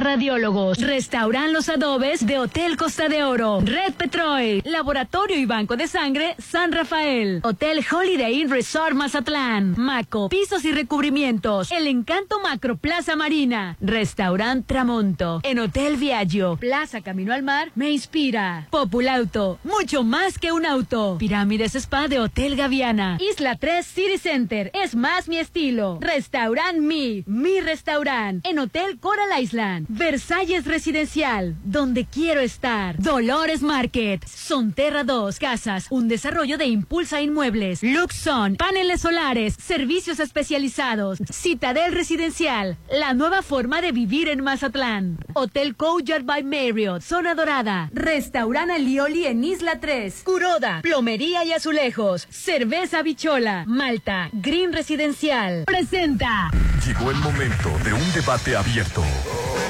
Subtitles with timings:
[0.00, 0.78] radiólogos.
[0.80, 3.60] Restauran los adobes de Hotel Costa de Oro.
[3.60, 4.62] Red Petrol.
[4.64, 7.40] Laboratorio y Banco de Sangre San Rafael.
[7.42, 9.74] Hotel Holiday Inn Resort Mazatlán.
[9.76, 10.28] Maco.
[10.28, 11.70] Pisos y recubrimientos.
[11.72, 13.76] El Encanto Macro Plaza Marina.
[13.80, 15.40] Restaurant Tramonto.
[15.42, 16.56] En Hotel Viaggio.
[16.56, 17.70] Plaza Camino al Mar.
[17.74, 18.66] Me inspira.
[18.70, 19.58] Populauto.
[19.64, 21.16] Mucho más que un auto.
[21.18, 23.18] Pirámides Spa de Hotel Gaviana.
[23.20, 24.70] Isla 3 City Center.
[24.74, 25.98] Es más mi estilo.
[26.00, 27.24] Restaurant Mi.
[27.26, 28.46] Mi Restaurant.
[28.46, 29.86] En Hotel Coral Island.
[29.88, 31.56] Versalles Residencial.
[31.64, 32.98] Donde quiero estar.
[32.98, 34.22] Dolores Market.
[34.26, 35.38] Sonterra 2.
[35.38, 35.86] Casas.
[35.88, 37.82] Un desarrollo de Impulsa Inmuebles.
[37.82, 38.56] Luxon.
[38.56, 39.54] Paneles solares.
[39.54, 41.18] Servicios especializados.
[41.32, 42.76] Citadel Residencial.
[42.90, 45.18] La nueva forma de vivir en Mazatlán.
[45.32, 47.00] Hotel Courtyard by Marriott.
[47.02, 47.88] Zona Dorada.
[47.94, 50.22] Restaurant Alioli en Isla 3.
[50.22, 50.80] Curoda.
[50.82, 52.26] Plomería y azulejos.
[52.28, 53.64] Cerveza Bichola.
[53.66, 54.28] Malta.
[54.32, 55.64] Green Residencial.
[55.64, 56.50] Presenta.
[56.86, 59.02] Llegó el momento de un debate abierto.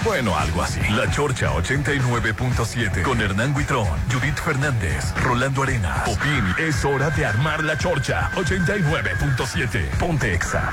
[0.09, 0.81] Bueno, algo así.
[0.93, 6.03] La Chorcha 89.7 con Hernán Guitrón, Judith Fernández, Rolando Arena.
[6.07, 9.99] Popín, es hora de armar la Chorcha 89.7.
[9.99, 10.73] Ponte Exa.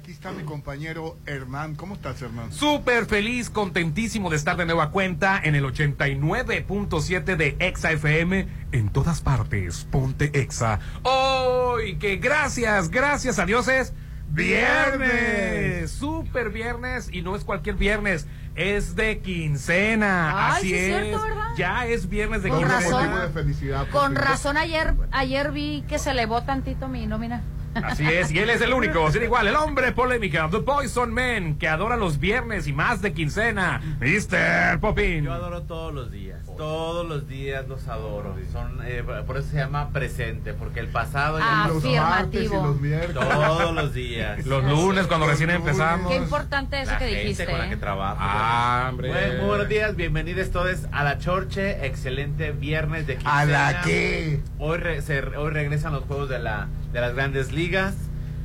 [0.00, 1.74] Aquí está mi compañero Hernán.
[1.74, 2.52] ¿Cómo estás, Hernán?
[2.52, 8.48] Súper feliz, contentísimo de estar de nueva cuenta en el 89.7 de Exa FM.
[8.72, 10.80] En todas partes, ponte Exa.
[11.02, 11.96] ¡Hoy!
[11.98, 13.92] que gracias, gracias a Dios es
[14.28, 15.90] viernes.
[15.90, 18.26] Súper viernes y no es cualquier viernes.
[18.54, 20.52] Es de quincena.
[20.54, 21.02] Ay, Así sí es es.
[21.04, 21.44] cierto, ¿verdad?
[21.56, 22.80] Ya es viernes de Con quincena.
[22.80, 23.04] razón.
[23.06, 23.86] Motivo de felicidad.
[23.88, 27.42] por Con razón ayer ayer vi que se elevó tantito mi nómina.
[27.74, 31.56] Así es, y él es el único, sin igual, el hombre polémica, The Poison Man,
[31.56, 34.80] que adora los viernes y más de quincena, Mr.
[34.80, 35.24] Popin.
[35.24, 38.36] Yo adoro todos los días, todos los días los adoro.
[38.52, 42.04] Son, eh, por eso se llama presente, porque el pasado ya Los Afirmativo.
[42.04, 43.28] martes y los miércoles.
[43.30, 44.44] todos los días.
[44.46, 45.66] Los lunes cuando Los recién lunes.
[45.66, 46.12] empezamos.
[46.12, 47.46] Qué importante eso La que gente dijiste.
[47.46, 47.78] con la que ¿eh?
[47.78, 48.16] trabajo.
[48.20, 49.08] Ah, hombre.
[49.08, 53.38] Bueno, muy buenos días, bienvenidos todos a la Chorche, excelente viernes de quincena.
[53.38, 54.40] ¿A la qué?
[54.58, 57.94] Hoy, re- se- hoy regresan los juegos de, la, de las grandes ligas.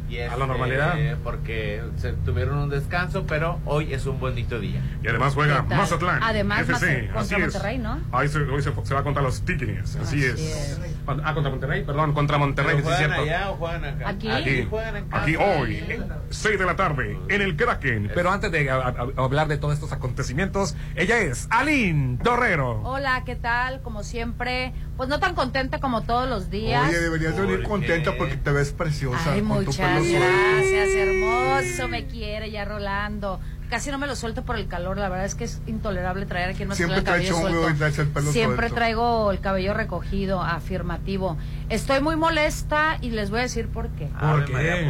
[0.10, 0.96] Y A la este, normalidad.
[1.24, 4.82] Porque se tuvieron un descanso, pero hoy es un bonito día.
[5.04, 5.64] Y además juega.
[5.64, 6.22] Mazatlán.
[6.22, 7.54] Además, FC, Mazatlán contra así es.
[7.54, 8.02] Monterrey, ¿no?
[8.12, 10.40] Hoy se, hoy se, se va contra los Tigres, así, Así es.
[10.40, 10.80] es.
[11.08, 13.36] Ah, contra Monterrey, perdón, contra Monterrey, ¿Pero sí es juegan cierto.
[13.36, 14.10] allá o juegan acá?
[14.10, 14.30] Aquí.
[14.30, 15.22] Aquí, juegan en casa.
[15.24, 15.84] aquí hoy,
[16.30, 18.12] 6 de la tarde, en el Kraken.
[18.14, 22.82] Pero antes de a- a- hablar de todos estos acontecimientos, ella es Aline Torrero.
[22.84, 23.82] Hola, ¿qué tal?
[23.82, 26.90] Como siempre, pues no tan contenta como todos los días.
[26.90, 29.32] Oye, deberías de venir ¿Por contenta porque te ves preciosa.
[29.34, 30.20] Ay, con tu muchas pelo suelto.
[30.20, 33.40] gracias, hermoso, me quiere ya Rolando.
[33.70, 36.50] Casi no me lo suelto por el calor, la verdad es que es intolerable traer
[36.52, 37.70] aquí en Siempre el cabello suelto.
[37.70, 41.36] y traes el pelo Siempre traigo el cabello recogido, afirmativo.
[41.70, 44.10] Estoy muy molesta y les voy a decir por qué.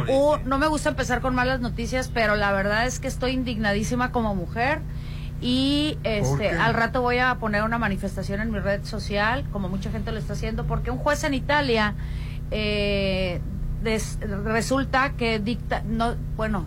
[0.08, 4.12] Uh, no me gusta empezar con malas noticias, pero la verdad es que estoy indignadísima
[4.12, 4.80] como mujer
[5.40, 9.68] y ¿Por este al rato voy a poner una manifestación en mi red social, como
[9.68, 11.94] mucha gente lo está haciendo, porque un juez en Italia
[12.50, 13.40] eh,
[13.82, 16.64] des- resulta que dicta, no, bueno,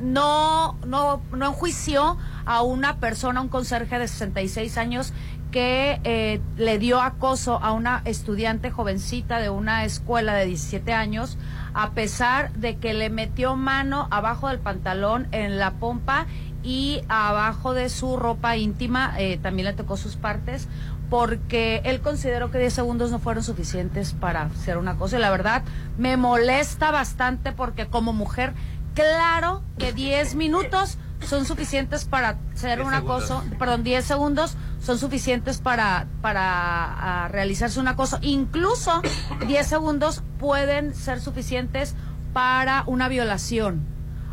[0.00, 5.12] no no no enjuició a una persona, un conserje de 66 años
[5.52, 11.36] que eh, le dio acoso a una estudiante jovencita de una escuela de 17 años,
[11.74, 16.26] a pesar de que le metió mano abajo del pantalón en la pompa
[16.64, 20.68] y abajo de su ropa íntima, eh, también le tocó sus partes,
[21.10, 25.18] porque él consideró que 10 segundos no fueron suficientes para hacer una cosa.
[25.18, 25.62] Y la verdad,
[25.98, 28.54] me molesta bastante porque como mujer,
[28.94, 33.30] claro que 10 minutos son suficientes para hacer 10 una segundos.
[33.30, 38.18] cosa, perdón, 10 segundos son suficientes para, para ah, realizarse una cosa.
[38.22, 39.02] Incluso
[39.46, 41.94] 10 segundos pueden ser suficientes
[42.32, 43.86] para una violación.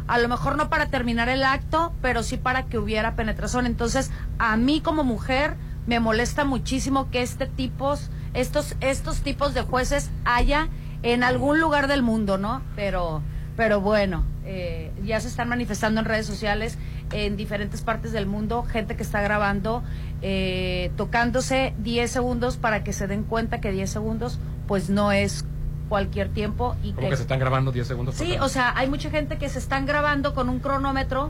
[0.08, 3.68] A lo mejor no para terminar el acto, pero sí para que hubiera penetración.
[3.68, 4.10] Entonces,
[4.40, 5.56] a mí como mujer
[5.86, 10.70] me molesta muchísimo que este tipos, estos, estos tipos de jueces haya
[11.04, 12.64] en algún lugar del mundo, ¿no?
[12.76, 13.22] Pero,
[13.60, 16.78] pero bueno, eh, ya se están manifestando en redes sociales
[17.12, 19.84] en diferentes partes del mundo, gente que está grabando,
[20.22, 25.44] eh, tocándose 10 segundos para que se den cuenta que 10 segundos, pues no es
[25.90, 28.16] cualquier tiempo y Como que que se están grabando 10 segundos.
[28.16, 31.30] por Sí, o sea, hay mucha gente que se están grabando con un cronómetro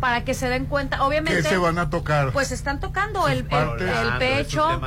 [0.00, 0.96] para que se den cuenta.
[0.96, 2.32] ¿Qué Obviamente, se van a tocar?
[2.32, 4.80] pues están tocando el, el, el pecho.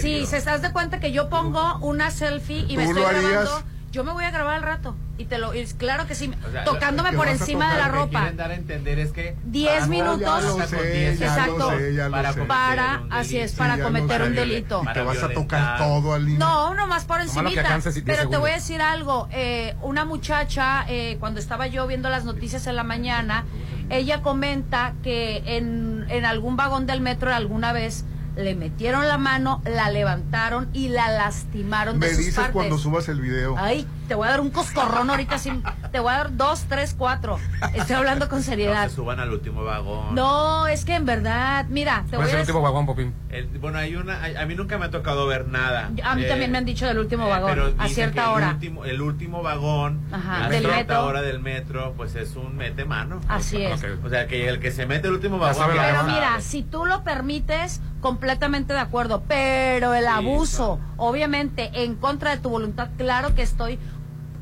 [0.00, 3.08] Sí, se estás de cuenta que yo pongo una selfie y me ¿Tú estoy lo
[3.08, 3.32] harías?
[3.32, 3.79] grabando.
[3.92, 4.94] Yo me voy a grabar al rato.
[5.18, 7.86] Y te lo, y claro que sí, O sea, tocándome ¿qué por encima de la
[7.86, 8.18] que ropa.
[8.20, 10.20] quieren dar a entender es que 10 para- minutos.
[10.20, 11.70] Ya lo Con sé, 10 ya Exacto.
[11.70, 13.58] sé, para así es, delito.
[13.58, 14.82] para cometer un delito.
[14.88, 16.38] Y te vas a tocar todo al.
[16.38, 17.78] No, nomás por que encimita.
[17.78, 19.28] 10 Pero te voy a decir algo.
[19.32, 23.44] eh, una muchacha, eh, cuando estaba yo viendo las noticias en la mañana,
[23.90, 28.04] ella comenta que en, en algún vagón del metro alguna vez
[28.36, 32.52] le metieron la mano, la levantaron y la lastimaron Me de sus dices partes.
[32.54, 33.56] cuando subas el video.
[33.58, 35.38] Ay, te voy a dar un coscorrón ahorita.
[35.38, 35.62] sin-
[35.92, 37.38] te voy a dar dos, tres, cuatro.
[37.74, 38.88] Estoy hablando con No seriedad.
[38.88, 40.16] se suban al último vagón.
[40.16, 43.14] No, es que en verdad, mira, te ¿Cuál voy es a el último vagón, Popín?
[43.28, 44.20] El- bueno, hay una.
[44.20, 45.92] hay- a mí nunca me ha tocado ver nada.
[46.02, 48.28] A mí Eh, también me han dicho del último eh, vagón, pero a cierta el
[48.30, 48.48] hora.
[48.54, 51.04] Último, el último vagón, Ajá, a del cierta metro.
[51.06, 53.20] hora del metro, pues es un mete mano.
[53.28, 53.80] Así es.
[54.04, 55.66] O sea, que el que se mete el último vagón.
[55.72, 59.22] Pero mira, si tú lo permites, completamente de acuerdo.
[59.28, 63.78] Pero el abuso, obviamente, en contra de tu voluntad, claro que estoy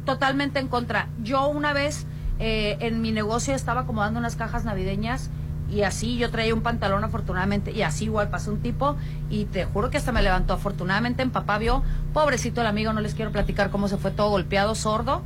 [0.09, 1.11] totalmente en contra.
[1.23, 2.07] Yo una vez
[2.39, 5.29] eh, en mi negocio estaba acomodando unas cajas navideñas
[5.71, 8.97] y así yo traía un pantalón afortunadamente y así igual pasó un tipo
[9.29, 10.55] y te juro que hasta me levantó.
[10.55, 11.83] Afortunadamente en papá vio,
[12.15, 15.21] pobrecito el amigo, no les quiero platicar cómo se fue todo golpeado, sordo,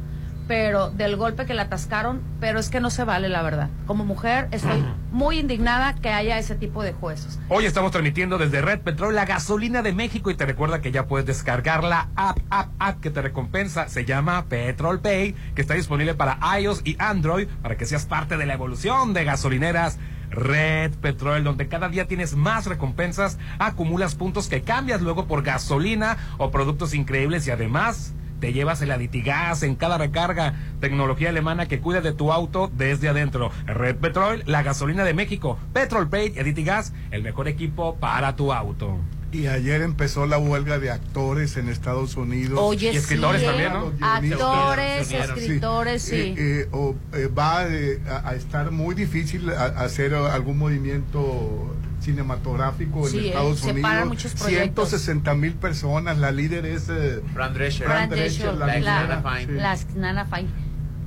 [0.47, 3.71] pero del golpe que le atascaron, pero es que no se vale la verdad.
[3.87, 7.39] Como mujer estoy muy indignada que haya ese tipo de jueces.
[7.49, 11.07] Hoy estamos transmitiendo desde Red Petrol la gasolina de México y te recuerda que ya
[11.07, 13.89] puedes descargar la app, app, app que te recompensa.
[13.89, 18.37] Se llama Petrol Pay, que está disponible para iOS y Android para que seas parte
[18.37, 19.99] de la evolución de gasolineras.
[20.31, 26.17] Red Petrol, donde cada día tienes más recompensas, acumulas puntos que cambias luego por gasolina
[26.39, 30.55] o productos increíbles y además te llevas el aditigas en cada recarga.
[30.81, 33.53] Tecnología alemana que cuida de tu auto desde adentro.
[33.67, 35.57] Red Petrol, la gasolina de México.
[35.73, 38.99] Petrol Pay, Aditigas, el mejor equipo para tu auto.
[39.31, 42.59] Y ayer empezó la huelga de actores en Estados Unidos.
[42.61, 43.75] Oye, Y escritores sí, también, ¿eh?
[43.75, 43.93] ¿no?
[44.05, 46.35] Actores, escritores, sí.
[46.37, 51.73] Eh, eh, eh, va eh, a, a estar muy difícil a- a hacer algún movimiento
[52.03, 53.91] cinematográfico Sí, en eh, Estados se Unidos.
[53.91, 54.89] paran muchos proyectos.
[54.91, 56.19] 160 mil personas.
[56.19, 57.87] La líder es, eh, Fran Drescher.
[57.87, 59.47] Fran Drescher, la la la- Nana Fine.
[59.47, 59.53] sí.
[59.61, 60.49] Las Nana Fine.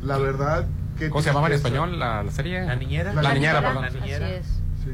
[0.02, 0.68] la verdad.
[0.98, 2.62] que ¿Cómo se llamaba en español la, la serie?
[2.66, 3.12] La niñera.
[3.14, 3.82] La niñera, niñera, perdón.
[3.84, 4.26] La niñera.
[4.28, 4.46] Así es.
[4.86, 4.92] Sí.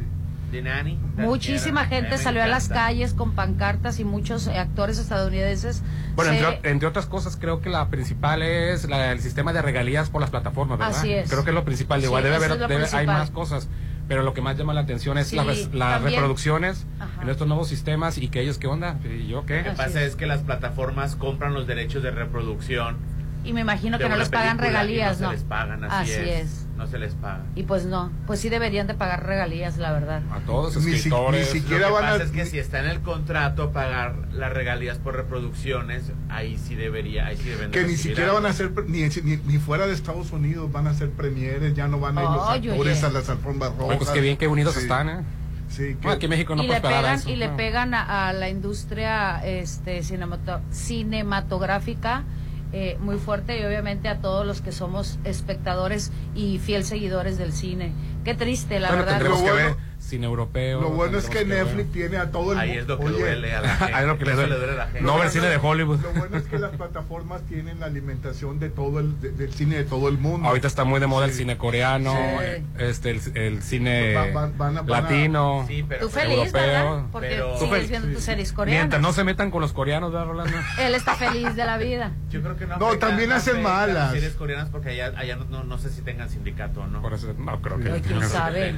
[0.51, 0.61] De.
[0.63, 0.83] La
[1.17, 2.01] Muchísima niñera.
[2.09, 5.83] gente salió a las calles con pancartas y muchos eh, actores estadounidenses.
[6.15, 9.61] Bueno, se- entre, entre otras cosas, creo que la principal es la- el sistema de
[9.61, 10.97] regalías por las plataformas, ¿verdad?
[10.97, 11.29] Así es.
[11.29, 12.01] Creo que es lo principal.
[12.01, 13.69] Digo, Sí, debe haber, debe- hay más cosas.
[14.11, 15.37] Pero lo que más llama la atención es Sí,
[15.71, 17.21] las reproducciones Ajá.
[17.21, 18.99] en estos nuevos sistemas y que ellos, ¿qué onda?
[19.05, 19.59] ¿Y yo qué?
[19.59, 20.09] Lo que Así pasa es.
[20.09, 22.97] es que las plataformas compran los derechos de reproducción.
[23.45, 25.31] y me imagino que no les pagan regalías, no ¿no?
[25.31, 26.27] se les pagan, así, Así es.
[26.45, 26.60] es.
[26.81, 27.43] No se les paga.
[27.53, 30.23] Y pues no, pues sí deberían de pagar regalías, la verdad.
[30.31, 31.53] A todos, Ni si- escritores.
[31.53, 34.15] ni siquiera- Lo que van a- pasa es que si está en el contrato pagar
[34.33, 38.41] las regalías por reproducciones, ahí sí debería, ahí sí deben de Que ni siquiera algo.
[38.41, 41.87] van a ser, ni, ni, ni fuera de Estados Unidos van a ser premieres, ya
[41.87, 43.87] no van a ir los Ay, actores a las alfombras rojas.
[43.89, 45.21] Oye, pues qué bien, qué unidos Sí, están, ¿eh?
[45.69, 47.57] Sí, que- Bueno, aquí en México no y le a pegan eso, y le no.
[47.57, 52.23] pegan a, a la industria este cinemato- cinematográfica
[52.73, 57.51] eh, muy fuerte y obviamente a todos los que somos espectadores y fiel seguidores del
[57.53, 57.91] cine.
[58.23, 59.17] Qué triste, la Bueno, verdad.
[59.19, 60.81] tendremos Lo que bueno- ver cine europeo.
[60.81, 61.75] Lo bueno es que tendremos ver.
[61.77, 63.93] Netflix tiene a todo el Ahí mu- es lo que Oye, duele a la gente.
[63.95, 64.71] Ahí es lo que le Eso duele.
[64.71, 65.01] a la gente.
[65.01, 65.99] No ver cine de Hollywood.
[66.01, 69.77] Lo bueno es que las plataformas tienen la alimentación de todo el de- del cine
[69.77, 70.47] de todo el mundo.
[70.47, 71.39] Ahorita está muy de moda el Sí.
[71.39, 72.63] cine coreano, Sí.
[72.77, 75.65] este el, el cine van van a- latino.
[75.67, 77.03] Sí, pero Tú feliz, europeo, ¿verdad?
[77.11, 79.01] Porque pero- sigues viendo tus series Mientras coreanas.
[79.01, 80.57] no se metan con los coreanos, ¿verdad, Rolando?
[80.79, 82.11] Él está feliz de la vida.
[82.29, 82.77] Yo creo que no.
[82.77, 84.11] No, también no hacen a las malas.
[84.11, 87.01] series coreanas porque allá, allá no, no, no sé si tengan sindicato o no.
[87.01, 88.01] Por eso no creo que.
[88.13, 88.73] No sabe.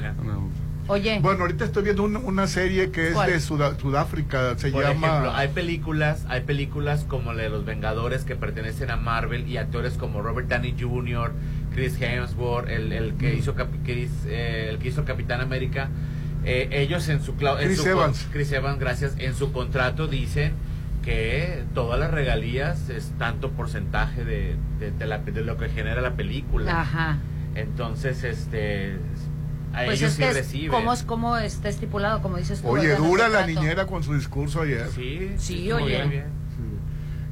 [0.86, 3.30] Oye, Bueno, ahorita estoy viendo una, una serie que es ¿Cuál?
[3.30, 7.64] de Suda- Sudáfrica, se Por llama ejemplo, hay películas, hay películas como la de los
[7.64, 11.32] Vengadores que pertenecen a Marvel y actores como Robert Downey Jr.,
[11.74, 15.88] Chris Hemsworth, el, el que hizo Cap- Chris, eh, el que hizo Capitán América.
[16.44, 18.28] eh, ellos en su, clau- en Chris su Evans.
[18.30, 20.52] Chris Evans, gracias, en su contrato dicen
[21.02, 26.02] que todas las regalías es tanto porcentaje de, de, de la- de lo que genera
[26.02, 26.82] la película.
[26.82, 27.16] ajá.
[27.54, 28.96] Entonces, este,
[29.74, 30.70] a Pues ellos es sí que es reciben.
[30.70, 32.68] como, es como está estipulado, como dices tú.
[32.68, 34.88] Oye, dura la niñera con su discurso ayer.
[34.94, 36.04] Sí, Sí, muy oye.
[36.06, 36.44] bien.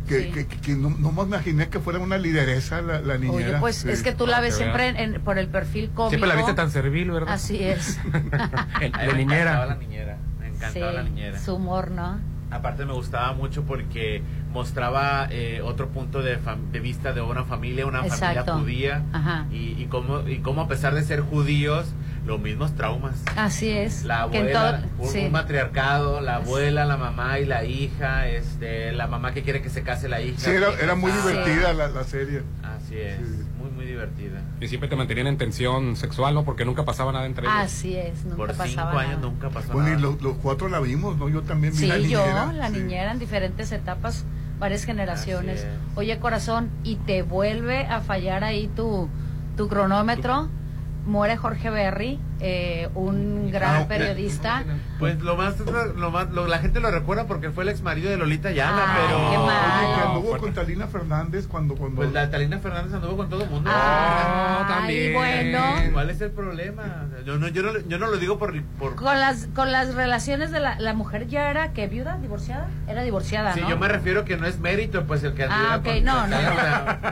[0.08, 0.30] Que, Sí.
[0.32, 3.50] que, que- que no, no me imaginé que fuera una lideresa la, la niñera.
[3.50, 3.88] Oye, pues Sí.
[3.90, 6.08] es que tú la ves que siempre en- en- por el perfil cómico.
[6.10, 7.32] Siempre la viste tan servil, ¿verdad?
[7.34, 8.00] Así es.
[8.80, 9.76] El- A mí de me encantaba la niñera.
[9.76, 10.16] niñera.
[10.40, 11.38] Me Sí, encantaba la niñera.
[11.38, 12.18] su humor, ¿no?
[12.50, 14.22] Aparte me gustaba mucho porque
[14.52, 18.58] mostraba eh, otro punto de, fam- de vista de una familia, una familia Exacto.
[18.58, 19.46] judía Ajá.
[19.50, 21.86] y, y cómo y cómo a pesar de ser judíos
[22.24, 23.16] los mismos traumas.
[23.36, 24.04] Así es.
[24.04, 25.18] La que en abuela, todo- un, sí.
[25.26, 29.70] un matriarcado, la abuela, la mamá y la hija, este, la mamá que quiere que
[29.70, 30.38] se case la hija.
[30.38, 32.42] Sí, era, muy divertida la, la serie.
[32.62, 33.42] Así es, Sí.
[33.58, 34.40] muy muy divertida.
[34.60, 36.44] Y siempre te mantenían en tensión sexual, ¿no?
[36.44, 37.58] Porque nunca pasaba nada entre ellos.
[37.58, 39.26] Así es, nunca Por pasaba cinco años nada.
[39.28, 41.28] nunca pasó Bueno, y los, los cuatro la vimos, ¿no?
[41.28, 42.46] Yo también vi Sí, la niñera.
[42.46, 42.74] yo, la sí.
[42.78, 44.24] niñera en diferentes etapas,
[44.60, 45.66] varias generaciones.
[45.96, 49.08] Oye, corazón, y te vuelve a fallar ahí tu,
[49.56, 50.48] tu cronómetro.
[51.04, 54.64] Muere Jorge Berry, eh, un gran Ah, periodista.
[54.98, 55.54] Pues lo más,
[55.96, 58.56] lo más lo- la gente lo recuerda porque fue el ex marido de Lolita Ay,
[58.56, 59.84] pero qué mal.
[59.84, 61.74] Oye, que anduvo con Talina Fernández cuando...
[61.76, 63.70] cuando pues la Talina Fernández anduvo con todo el mundo.
[63.72, 65.12] Ah, también.
[65.14, 65.62] bueno.
[65.92, 67.06] ¿Cuál es el problema?
[67.24, 70.50] Yo no, yo no, yo no lo digo por, por Con las, con las relaciones
[70.50, 73.68] de la, la mujer ya era que viuda, divorciada, era divorciada, Sí, ¿no?
[73.70, 76.36] yo me refiero que no es mérito, pues el que Ah, ok, con- no, no.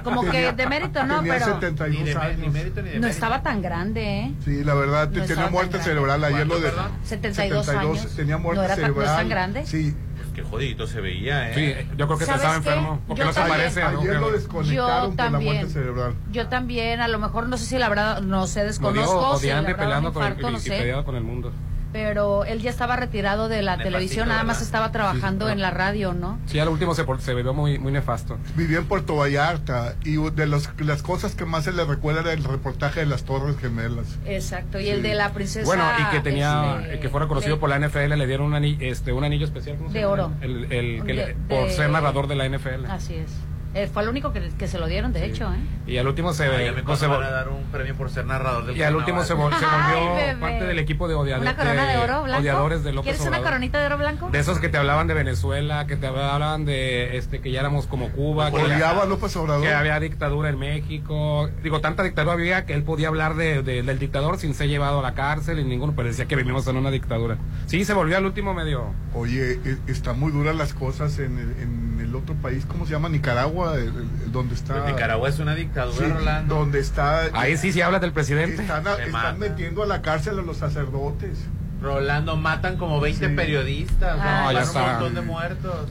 [0.02, 2.38] Como que de mérito no, tenía pero 72 Ni, de, años.
[2.38, 3.06] ni mérito ni de no mérito.
[3.08, 4.32] estaba tan grande, ¿eh?
[4.44, 5.90] Sí, la verdad, No tenía tan muerte grande.
[5.90, 6.24] cerebral.
[6.24, 6.60] Ayer lo de...
[6.70, 6.98] ¿Cuánto, perdón?
[7.04, 8.16] 72 años.
[8.16, 9.16] Tenía muerte ¿No era tan- no es cerebral.
[9.16, 9.66] tan grande?
[9.66, 11.54] Sí, Pues qué jodidito se veía, ¿eh?
[11.54, 13.00] Sí, yo creo que te ¿Sabes estaba enfermo.
[13.08, 13.48] No se también.
[13.48, 15.54] parece a lo ayer que- lo desconectaron Yo por la también.
[15.54, 16.14] muerte cerebral.
[16.30, 19.36] Yo también, a lo mejor no sé si la verdad, no sé, Lo desconozco digo
[19.36, 21.52] si peleando el, infarto, no y con el mundo.
[21.92, 25.70] Pero él ya estaba retirado de la televisión, nada más estaba trabajando Sí, en la
[25.70, 26.38] radio, ¿no?
[26.46, 28.38] Sí, al último se, por- se vio muy, muy nefasto.
[28.56, 32.32] Vivía en Puerto Vallarta y de los- las cosas que más se le recuerda era
[32.32, 34.18] el reportaje de las Torres Gemelas.
[34.26, 37.60] Exacto, y el de la princesa Bueno, y que tenía, este, que fuera conocido de-
[37.60, 39.76] por la NFL, le dieron un anillo, este, un anillo especial.
[39.76, 40.12] ¿cómo se De llama?
[40.12, 40.32] oro.
[40.40, 42.86] El, el que le- por de- ser narrador de la NFL.
[42.88, 43.30] Así es.
[43.72, 45.26] Eh, fue el único que, que se lo dieron, de Sí.
[45.26, 45.58] hecho, ¿eh?
[45.86, 48.76] Y al último se, Ay, a se van dar un premio por ser narrador del
[48.76, 50.34] y al último se, vol- se Ay, volvió bebé.
[50.40, 52.40] parte del equipo de, odia- ¿Una corona de oro blanco?
[52.40, 53.46] odiadores de López ¿Quieres una Obrador.
[53.46, 54.28] coronita de oro blanco?
[54.30, 57.86] De esos que te hablaban de Venezuela, que te hablaban de este que ya éramos
[57.86, 59.62] como Cuba, que, Odiaba a ya- López Obrador.
[59.62, 61.48] que había dictadura en México.
[61.62, 64.98] Digo, tanta dictadura había que él podía hablar de, de- del dictador sin ser llevado
[64.98, 67.36] a la cárcel y ninguno, pero decía que vivimos en una dictadura.
[67.66, 68.86] Sí, se volvió al último medio.
[69.14, 72.92] Oye, e- están muy duras las cosas en el, en el otro país, ¿cómo se
[72.92, 73.08] llama?
[73.08, 74.74] Nicaragua, el- el- donde está...
[74.82, 76.54] Pues Nicaragua es una Sí, dictadura, Rolando.
[76.56, 77.22] donde está...
[77.32, 78.62] Ahí sí se habla del presidente.
[78.62, 81.38] Están, están metiendo a la cárcel a los sacerdotes.
[81.80, 83.34] Rolando, matan como 20 Sí.
[83.34, 84.52] periodistas, Ah, ¿no?
[84.52, 84.82] ya está.
[84.84, 85.88] un montón de muertos.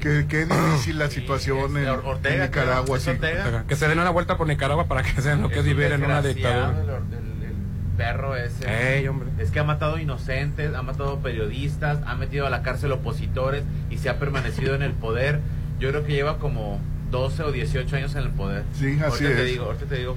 [0.00, 2.96] Qué, qué difícil la situación en, Or- Ortega, en Nicaragua.
[2.96, 3.10] ¿es sí.
[3.10, 3.64] Ortega?
[3.68, 6.02] Que se den una vuelta por Nicaragua para que sean lo que es vivir en
[6.04, 6.70] una dictadura.
[6.80, 8.98] El, el- el perro ese.
[8.98, 9.28] Ey, hombre.
[9.38, 13.98] Es que ha matado inocentes, ha matado periodistas, ha metido a la cárcel opositores y
[13.98, 15.40] se ha permanecido en el poder.
[15.80, 16.78] Yo creo que lleva como
[17.10, 18.64] 12 o 18 años en el poder.
[18.74, 19.50] Sí, así ahorita Te es.
[19.50, 20.16] digo, ahorita te digo.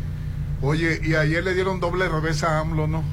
[0.61, 3.03] Oye, y ayer le dieron doble revés a AMLO, ¿no?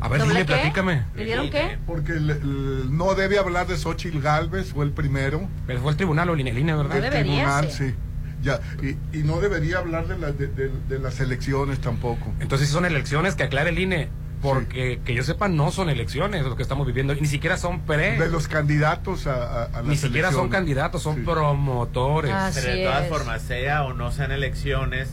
[0.00, 0.52] A ver, ¿Doble dime, qué?
[0.52, 1.02] platícame.
[1.16, 1.78] ¿Le dieron qué?
[1.86, 5.48] Porque el- el- no debe hablar de Xochitl Galvez, fue el primero.
[5.66, 6.94] Pero fue el tribunal o el INE, ¿verdad?
[6.96, 7.90] No debería tribunal, ser.
[7.90, 7.94] sí.
[8.40, 12.32] Ya, y, y no debería hablar de, la- de- de- de las elecciones tampoco.
[12.38, 14.08] Entonces, si son elecciones, que aclare el INE.
[14.42, 17.14] Porque que yo sepa, no son elecciones lo que estamos viviendo.
[17.14, 18.18] Ni siquiera son pre.
[18.18, 21.22] De los candidatos a, a- a Ni siquiera son candidatos, son Sí.
[21.22, 22.32] promotores.
[22.54, 23.08] Pero de todas es.
[23.08, 25.10] formas, sea o no sean elecciones,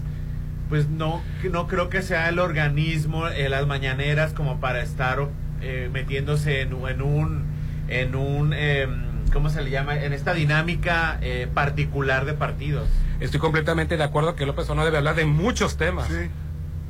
[0.70, 5.20] pues no, no creo que sea el organismo, eh, las mañaneras, como para estar
[5.62, 7.44] eh, metiéndose en, en un,
[7.88, 9.96] en un, em, ¿cómo se le llama?
[10.03, 12.88] En esta dinámica eh, particular de partidos.
[13.20, 16.08] Estoy completamente de acuerdo que López no debe hablar de muchos temas.
[16.10, 16.29] Sí.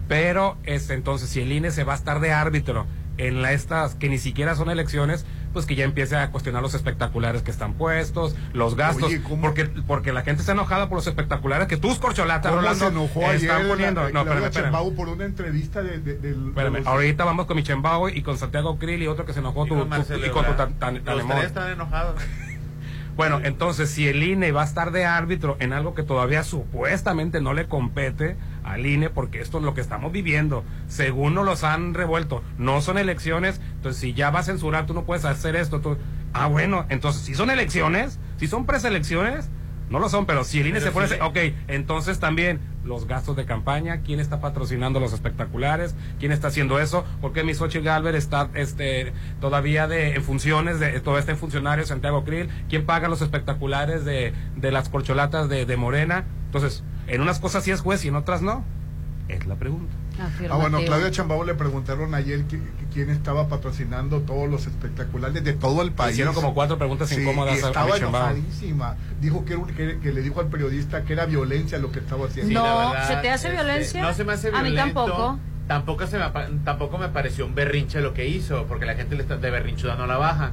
[0.07, 2.85] Pero este, entonces, si el INE se va a estar de árbitro
[3.17, 6.73] en la, estas que ni siquiera son elecciones, pues que ya empiece a cuestionar los
[6.73, 9.41] espectaculares que están puestos, los gastos, Oye, ¿cómo?
[9.41, 12.91] porque porque la gente está enojada por los espectaculares que tus corcholatas, ¿Cómo Rolando, se
[12.91, 14.03] enojó están ayer poniendo.
[14.03, 14.95] la- no, espérame, espérame.
[14.95, 18.37] Por una entrevista de, de- del- de Espérame, los- ahorita vamos con Michembao y con
[18.37, 20.73] Santiago Krill y otro que se enojó Y tu- con tu- y con tu tan-
[20.73, 21.37] tan- Los Talemón.
[21.37, 22.21] tres están enojados.
[23.15, 27.39] Bueno, entonces, si el INE va a estar de árbitro en algo que todavía supuestamente
[27.39, 28.35] no le compete
[28.65, 32.81] al INE, porque esto es lo que estamos viviendo, según nos los han revuelto, no
[32.81, 35.97] son elecciones, entonces si ya va a censurar, tú no puedes hacer esto, tú...
[36.33, 39.49] Ah, bueno, entonces, si son elecciones, si son preselecciones,
[39.89, 41.07] no lo son, pero si el INE Pero se pone...
[41.07, 41.15] sí.
[41.21, 46.79] Ok, entonces también los gastos de campaña, quién está patrocinando los espectaculares, quién está haciendo
[46.79, 51.31] eso, por qué mi Xochitl Galvez está este, todavía de, en funciones, de, todavía está
[51.31, 56.25] en funcionario Santiago Krill, quién paga los espectaculares de, de las corcholatas de, de Morena.
[56.47, 58.63] Entonces, en unas cosas sí es juez y en otras no.
[59.27, 59.93] Es la pregunta.
[60.19, 60.79] Ah, bueno.
[60.85, 65.81] Claudia Chambao le preguntaron ayer que- que quién estaba patrocinando todos los espectaculares de todo
[65.81, 66.13] el país.
[66.13, 68.95] Hicieron como cuatro preguntas Sí, incómodas y a- a estaba enojadísima.
[69.19, 71.99] Dijo que, era un- que, que le dijo al periodista que era violencia lo que
[71.99, 72.47] estaba haciendo.
[72.49, 74.01] Sí, No, verdad, ¿se te hace este, violencia?
[74.01, 75.05] No se me hace A mí violento.
[75.05, 75.39] tampoco.
[75.67, 76.25] Tampoco, se me,
[76.63, 79.95] tampoco me pareció un berrinche lo que hizo, porque la gente le está, de berrinchuda
[79.95, 80.51] no la baja.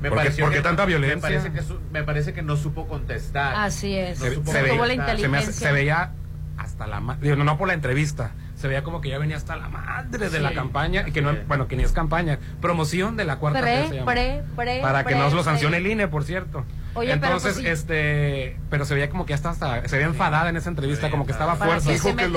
[0.00, 1.20] Me ¿Por qué- pareció por qué que- tanta Me violencia?
[1.20, 3.54] parece, que su- me parece que no supo contestar.
[3.56, 4.18] Así es.
[4.18, 5.06] No se, supo se veía, la contestar.
[5.20, 5.68] se me hace- inteligencia.
[5.68, 6.12] se veía
[6.58, 9.54] hasta la digo, no, no por la entrevista se veía como que ya venía hasta
[9.56, 13.24] la madre de la campaña y que no bueno que ni es campaña promoción de
[13.24, 14.12] la cuarta se Pre, llama.
[14.12, 14.80] pre, pre.
[14.80, 15.42] para que no lo pre.
[15.44, 17.70] sancione el INE por cierto Oye, pero entonces pues sí.
[17.70, 21.10] este pero se veía como que ya está hasta se veía enfadada en esa entrevista
[21.10, 22.28] como que estaba fuerza ¿Para qué se Dijo que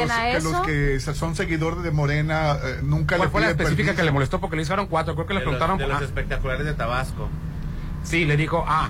[0.41, 4.03] los, que los son seguidores de Morena eh, nunca ¿Cuál le fue la específica que
[4.03, 4.41] le molestó?
[4.41, 5.15] Porque le hicieron cuatro.
[5.15, 5.77] Creo que le de los, preguntaron.
[5.77, 7.29] de los ah, espectaculares de Tabasco.
[8.03, 8.89] sí, le dijo, ah,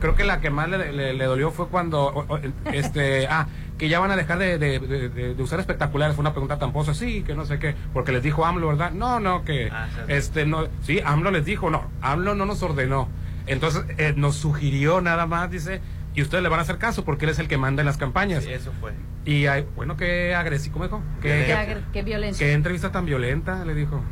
[0.00, 2.26] creo que la que más le, le- le dolió fue cuando,
[2.72, 3.46] este, ah,
[3.80, 6.14] que ya van a dejar de, de- de- de- de usar espectaculares.
[6.14, 7.74] Fue una pregunta tamposa, sí, que no sé qué.
[7.94, 8.90] Porque les dijo AMLO, ¿verdad?
[8.90, 12.62] No, no, que, Ah, sí, este, no, sí, AMLO les dijo, no, AMLO no nos
[12.62, 13.08] ordenó.
[13.46, 15.80] Entonces, eh, nos sugirió nada más, dice,
[16.14, 17.96] y ustedes le van a hacer caso porque él es el que manda en las
[17.96, 18.44] campañas.
[18.44, 18.92] Sí, eso fue.
[19.24, 21.02] Y hay, bueno, qué agresivo, ¿cómo dijo?
[21.22, 22.46] Qué, Que, agre- qué violencia.
[22.46, 24.02] Qué entrevista tan violenta, le dijo.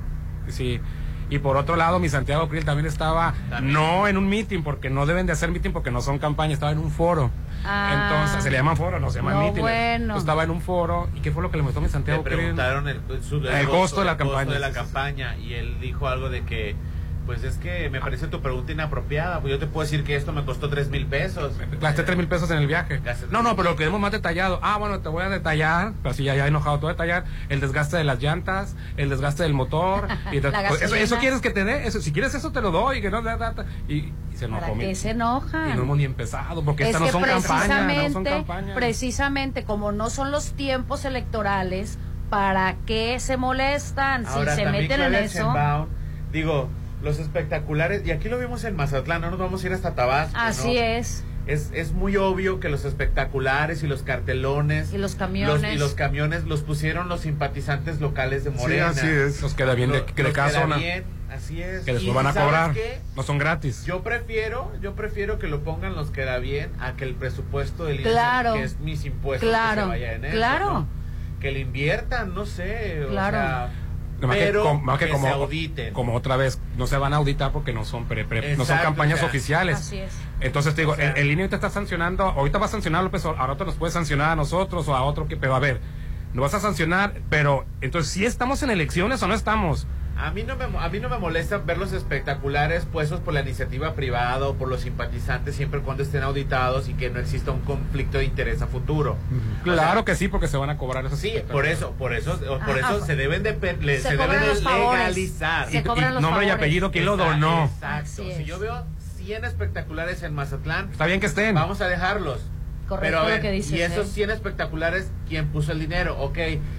[0.49, 0.81] Sí.
[1.31, 3.75] Y por otro lado, mi Santiago Priel también estaba, También.
[3.75, 6.73] no en un meeting, porque no deben de hacer meeting porque no son campaña, estaba
[6.73, 7.31] en un foro.
[7.65, 8.09] Ah.
[8.11, 9.61] Entonces, se le llaman foro, no se llaman No, meeting.
[9.63, 10.17] bueno.
[10.17, 11.09] Estaba en un foro.
[11.15, 12.39] ¿Y qué fue lo que le mostró mi Le Santiago Priel?
[12.39, 16.45] preguntaron el, su- El costo de la costo de campaña y él dijo algo de
[16.45, 16.77] que
[17.29, 20.33] pues es que me parece tu pregunta inapropiada pues yo te puedo decir que esto
[20.33, 22.97] me costó tres mil pesos Gasté tres mil pesos en el viaje.
[22.97, 24.59] No, 3,000 no, pero lo queremos más detallado.
[24.63, 27.61] Ah, bueno, te voy a detallar, así ya, ya enojado, te voy a detallar el
[27.61, 30.09] desgaste de las llantas, el desgaste del motor.
[30.33, 32.63] y te- La pues, eso, eso quieres que te dé, eso, si quieres eso te
[32.63, 33.67] lo doy, que no, da, da, da.
[33.89, 34.63] y, y se enojó.
[34.63, 35.77] ¿Para qué se Y enojan?
[35.77, 38.75] no hemos ni empezado, porque es estas no que son campañas, no son precisamente, campañas.
[38.75, 41.99] precisamente como no son los tiempos electorales,
[42.31, 45.39] ¿para qué se molestan ahora si se meten en eso?
[45.45, 45.89] Sheinbaum,
[46.33, 46.69] digo
[47.03, 50.37] los espectaculares y aquí lo vimos en Mazatlán no nos vamos a ir hasta Tabasco
[50.39, 50.81] Así ¿no?
[50.81, 51.25] es.
[51.47, 55.63] es es muy obvio que los espectaculares y los cartelones Y los camiones.
[55.63, 59.41] los- y los camiones los pusieron los simpatizantes locales de Sí, Morena así es.
[59.43, 62.15] Nos queda bien de, Lo- de los cada queda bien, así es Que Y después
[62.15, 62.73] van a ¿sabes cobrar.
[62.75, 62.99] qué?
[63.17, 63.85] No son gratis.
[63.87, 67.85] Yo prefiero, yo prefiero que lo pongan los que da bien a que el presupuesto
[67.85, 68.55] del Claro.
[68.55, 70.73] que es mis impuestos, Claro, que se vaya en eso, claro.
[70.73, 70.87] ¿no?
[71.41, 73.37] Que le inviertan, no sé, Claro.
[73.39, 73.71] o sea,
[74.21, 75.95] Que pero com- más que, que como, se auditen.
[75.95, 78.79] como otra vez, no se van a auditar porque no son pre- pre- no son
[78.79, 79.77] campañas oficiales.
[79.79, 80.13] Así es.
[80.41, 83.01] Entonces te digo, O sea- el, el INE te está sancionando, ahorita va a sancionar
[83.01, 85.55] a López, Obrador, ahora otro nos puede sancionar a nosotros o a otro que, pero
[85.55, 85.81] a ver,
[86.35, 89.87] no vas a sancionar, pero entonces si estamos en elecciones o no estamos.
[90.21, 93.41] A mí no me a mí no me molesta ver los espectaculares puestos por la
[93.41, 97.53] iniciativa privada o por los simpatizantes siempre y cuando estén auditados y que no exista
[97.53, 99.13] un conflicto de interés a futuro.
[99.61, 102.15] O Claro sea, que sí, porque se van a cobrar esos Sí, por eso, por
[102.15, 102.97] eso, por Ajá.
[102.97, 105.69] eso se deben de le- Se deben de legalizar.
[105.71, 107.67] Se Y- cobran y los nombre y apellido, ¿quién lo donó?
[107.67, 108.25] Exacto.
[108.37, 108.85] Si yo veo
[109.17, 111.55] 100 espectaculares en Mazatlán, Está bien que estén.
[111.55, 112.41] vamos a dejarlos.
[112.89, 114.11] Correcto Pero a ver, lo que dices, y esos ¿eh?
[114.15, 116.19] 100 espectaculares, ¿quién puso el dinero?
[116.21, 116.39] Ok,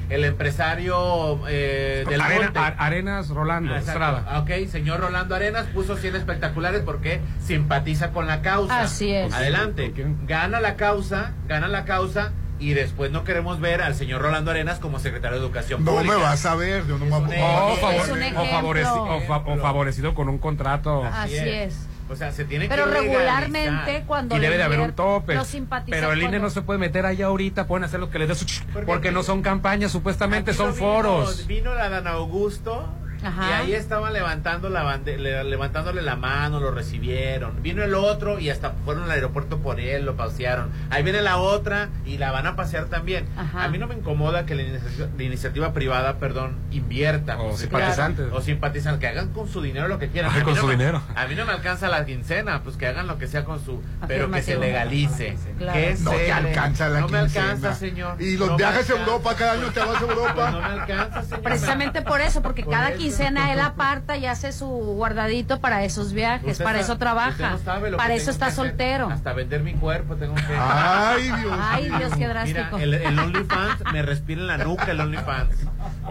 [0.09, 2.59] el empresario eh, del Arena- monte.
[2.59, 3.91] Ar- Arenas Rolando, exacto.
[3.91, 4.39] Estrada.
[4.41, 8.81] Ok, señor Rolando Arenas puso 100 espectaculares porque simpatiza con la causa.
[8.81, 9.33] Así es.
[9.33, 9.85] Adelante.
[9.85, 10.27] ¿Por quién?
[10.27, 14.79] Gana la causa, gana la causa y después no queremos ver al señor Rolando Arenas
[14.79, 16.17] como secretario de Educación No Pública.
[16.17, 18.11] me vas a ver, yo no me Es un voy a- O, Es favor- un
[18.11, 18.43] o ejemplo.
[18.45, 21.05] favoreci- o fa- o favorecido con un contrato.
[21.05, 21.87] Así es.
[22.09, 24.03] O sea, se tiene Pero que regularmente legalizar.
[24.07, 25.35] cuando Y debe de haber un tope.
[25.35, 28.09] los simpatizantes Pero el INE cuando- no se puede meter allá ahorita, pueden hacer lo
[28.09, 28.45] que les dé su...
[28.45, 31.47] ch- Porque Porque no son campañas, supuestamente son vimos, foros.
[31.47, 32.89] Vino la Dan Augusto
[33.23, 33.49] Ajá.
[33.49, 37.61] y ahí estaban levantando la bande- le- levantándole la mano, lo recibieron.
[37.61, 40.69] Vino el otro y hasta fueron al aeropuerto por él, lo pasearon.
[40.89, 43.25] Ahí viene la otra y la van a pasear también.
[43.37, 43.63] Ajá.
[43.63, 47.39] A mí no me incomoda que la iniciativa, la iniciativa privada, perdón, invierta.
[47.39, 48.25] O simpatizantes.
[48.25, 50.31] claro, O simpatizantes, que hagan con su dinero lo que quieran.
[50.31, 51.01] Ay, A mí con no su me- dinero.
[51.15, 53.81] A mí no me alcanza la quincena, pues que hagan lo que sea con su...
[54.07, 55.37] Pero que se legalice.
[55.57, 55.73] Claro.
[55.79, 57.45] Que No te se- alcanza la No me quincena.
[57.51, 58.21] alcanza, señor.
[58.21, 58.93] Y los No viajes a.
[58.93, 60.51] Europa, cada año te vas a Pues no Europa.
[60.51, 61.41] me alcanza, señor.
[61.41, 62.97] Precisamente por eso, porque Por cada eso.
[63.17, 67.51] Quincena él aparta y hace su guardadito para esos viajes, Usted para sa- eso trabaja,
[67.51, 69.09] no sabe lo para que eso está soltero.
[69.09, 70.41] Hasta vender mi cuerpo tengo que.
[70.57, 71.89] Ay, Dios Ay.
[71.97, 72.77] Dios, qué Mira, drástico.
[72.77, 75.55] el, el OnlyFans me respira en la nuca el OnlyFans.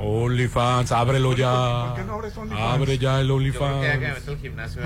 [0.03, 1.87] OnlyFans, ábrelo ya.
[1.89, 2.75] ¿Por qué no abres OnlyFans?
[2.75, 3.53] Abre ya el Yo creo que
[3.87, 4.21] ya que me OnlyFans.
[4.21, 4.83] meto al gimnasio.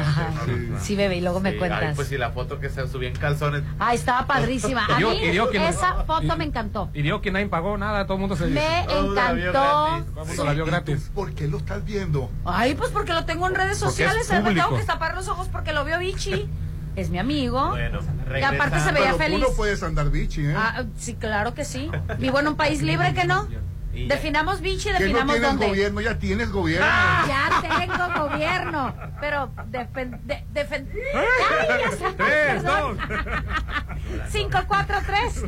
[0.81, 1.83] Sí, bebé, y luego me Sí, cuentas.
[1.83, 3.63] ay, pues si la foto que se subí en calzones.
[3.79, 4.87] Ay, estaba padrísima.
[4.87, 6.91] A Y digo- mí y digo que no- esa foto y- me encantó.
[6.95, 9.87] Y digo que nadie pagó nada, todo el mundo se Me Todo la vio encantó.
[9.87, 10.07] gratis.
[10.23, 11.11] El mundo la vio gratis.
[11.15, 12.31] ¿Por qué lo estás viendo?
[12.45, 14.29] Ay, pues porque lo tengo en redes sociales.
[14.31, 16.49] Me tengo que tapar los ojos porque lo vio Vichy.
[16.95, 17.71] Es mi amigo.
[17.71, 18.01] Bueno,
[18.39, 19.41] y aparte se veía Pero feliz.
[19.41, 20.55] tú no puedes andar bichi, ¿eh?
[20.55, 21.91] Ah, sí, claro que sí.
[22.19, 23.49] Vivo en un país libre que no.
[23.93, 24.61] Definamos
[24.99, 25.67] no definamos tienes dónde.
[25.69, 26.87] gobierno, ya tienes gobierno.
[27.29, 32.97] Ya tengo gobierno, pero defen- de- defen- Ay, ya Tres, perdón.
[32.99, 34.23] dos.
[34.31, 35.45] Cinco, cuatro, tres.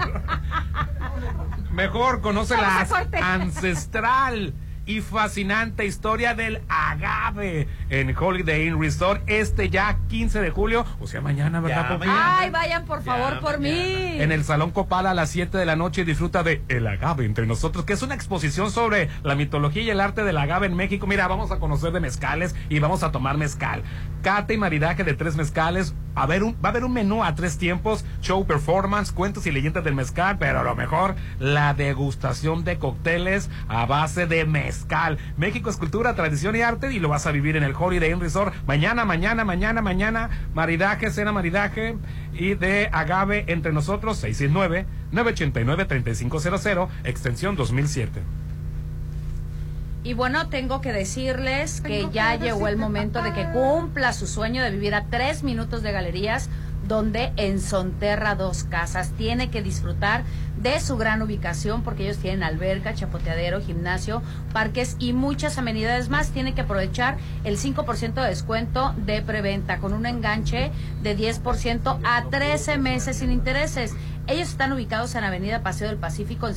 [1.73, 2.87] Mejor conoce la
[3.23, 4.55] ancestral
[4.87, 11.07] y fascinante historia del agave en Holiday Inn Resort este ya 15 de julio, o
[11.07, 12.07] sea, mañana, ¿verdad, Ya, Popi?
[12.07, 12.39] mañana.
[12.39, 13.83] Ay, vayan por Ya, favor por mañana.
[13.83, 14.21] mí.
[14.23, 17.25] En el Salón Copala a las 7 de la noche y disfruta de El Agave
[17.25, 20.75] entre nosotros, que es una exposición sobre la mitología y el arte del agave en
[20.77, 21.07] México.
[21.07, 23.83] Mira, vamos a conocer de mezcales y vamos a tomar mezcal.
[24.23, 25.95] Cata y maridaje de tres mezcales.
[26.15, 29.51] A ver un, va a haber un menú a tres tiempos, show performance, cuentos y
[29.51, 34.74] leyendas del mezcal, pero a lo mejor la degustación de cócteles a base de mezcal.
[35.37, 38.21] México es cultura, tradición y arte y lo vas a vivir en el Holiday Inn
[38.21, 40.31] Resort mañana, mañana, mañana, mañana.
[40.55, 41.97] Maridaje, cena maridaje
[42.33, 48.23] y de agave entre nosotros 669-989-3500, extensión 2007.
[50.05, 54.63] Y bueno, tengo que decirles que ya llegó el momento de que cumpla su sueño
[54.63, 56.51] de vivir a tres minutos de galerías,
[56.87, 60.25] donde en Sonterra Dos Casas tiene que disfrutar
[60.61, 66.31] de su gran ubicación porque ellos tienen alberca, chapoteadero, gimnasio, parques y muchas amenidades más.
[66.31, 70.71] Tiene que aprovechar el 5% de descuento de preventa con un enganche
[71.03, 73.95] de 10% a 13 meses sin intereses.
[74.27, 76.49] Ellos están ubicados en Avenida Paseo del Pacífico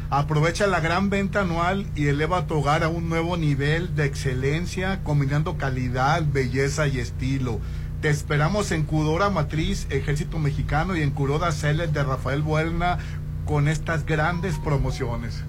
[0.08, 5.04] Aprovecha la gran venta anual y eleva tu hogar a un nuevo nivel de excelencia,
[5.04, 7.60] combinando calidad, belleza y estilo.
[8.02, 12.98] Te esperamos en Cudora Matriz, Ejército Mexicano, y en Curoda Celes de Rafael Buelna
[13.46, 15.44] con estas grandes promociones.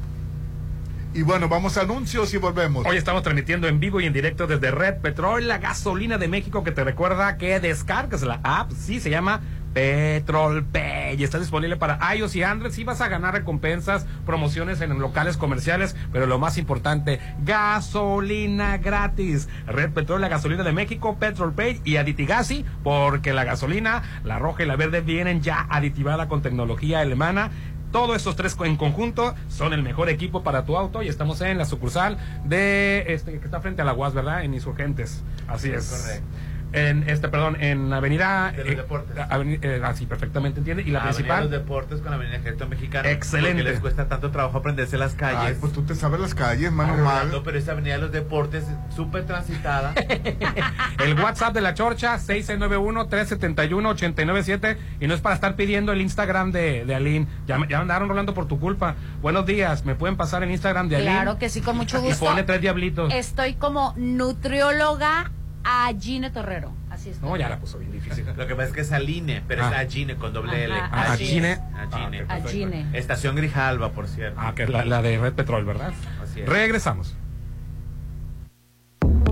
[1.16, 2.86] Y bueno, vamos a anuncios y volvemos.
[2.86, 6.64] Hoy estamos transmitiendo en vivo y en directo desde Red Petrol, la gasolina de México
[6.64, 9.42] que te recuerda que descargas la app, sí, se llama
[9.74, 12.72] Petrol Pay está disponible para iOS y Android.
[12.72, 19.50] Sí vas a ganar recompensas, promociones en locales comerciales, pero lo más importante, gasolina gratis.
[19.68, 24.64] Red Petrol, la gasolina de México, Petrol Pay y Aditigasi, porque la gasolina, la roja
[24.64, 27.52] y la verde vienen ya aditivada con tecnología alemana.
[27.92, 31.60] Todos estos tres en conjunto son el mejor equipo para tu auto y estamos en
[31.60, 34.44] la sucursal de este que está frente a la UAS, ¿verdad?
[34.44, 35.24] En Insurgentes.
[35.48, 35.90] Así es.
[35.90, 36.53] Correcto.
[36.74, 39.16] En este, perdón, en Avenida De los eh, Deportes.
[39.16, 40.82] aveni- eh, ah, sí, perfectamente entiende.
[40.84, 41.42] Y la Avenida principal.
[41.44, 43.08] Los Deportes con la Avenida Ejército Mexicano.
[43.08, 43.58] Excelente.
[43.60, 45.40] Porque les cuesta tanto trabajo aprenderse las calles.
[45.40, 47.30] Ay, pues tú te sabes las calles, mano mal.
[47.46, 49.94] pero esa Avenida de los Deportes súper transitada.
[51.04, 54.78] El WhatsApp de la Chorcha, 691-371-897.
[55.00, 57.28] Y no es para estar pidiendo el Instagram de, de Aline.
[57.48, 58.96] Ya, ya andaron rolando por tu culpa.
[59.22, 61.12] Buenos días, ¿me pueden pasar el Instagram de Aline?
[61.12, 62.26] Claro que sí, con mucho Y gusto.
[62.26, 63.14] pone tres diablitos.
[63.14, 65.32] Estoy como nutrióloga
[65.64, 66.72] a Gine Torrero.
[66.90, 67.22] Así es.
[67.22, 68.26] No, ya la puso bien difícil.
[68.36, 69.82] Lo que pasa es que es Aline, pero Ah.
[69.82, 70.74] es Agine con doble L.
[70.76, 71.52] Ajá, Ah, así Gine.
[71.54, 71.60] es.
[71.92, 72.26] Agine.
[72.30, 72.34] Ah.
[72.36, 72.86] Agine.
[72.94, 74.40] Estación Grijalva, por cierto.
[74.42, 75.92] Ah, que es la, la de Red Petrol, ¿verdad?
[76.22, 76.50] Así es.
[76.50, 77.16] Regresamos.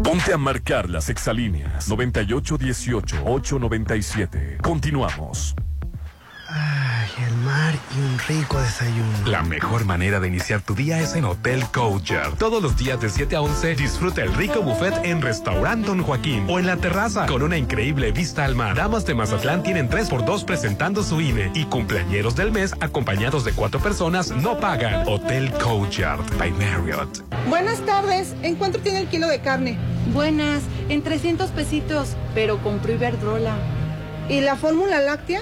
[0.04, 4.58] Ponte a marcar las exalíneas 9818-897.
[4.62, 5.56] Continuamos.
[7.18, 9.28] El mar y un rico desayuno.
[9.28, 12.36] La mejor manera de iniciar tu día es en Hotel Courtyard.
[12.38, 16.46] Todos los días de 7 a 11 disfruta el rico buffet en Restaurant Don Joaquín
[16.50, 18.76] o en la terraza con una increíble vista al mar.
[18.76, 23.82] Damas de Mazatlán tienen 3x2 presentando su INE y cumpleañeros del mes acompañados de cuatro
[23.82, 25.06] personas no pagan.
[25.08, 27.26] Hotel Courtyard by Marriott.
[27.50, 28.36] Buenas tardes.
[28.42, 29.78] ¿En cuánto tiene el kilo de carne?
[30.14, 33.56] Buenas, en 300 pesitos, pero compró Iberdrola.
[34.30, 35.42] ¿Y la fórmula láctea?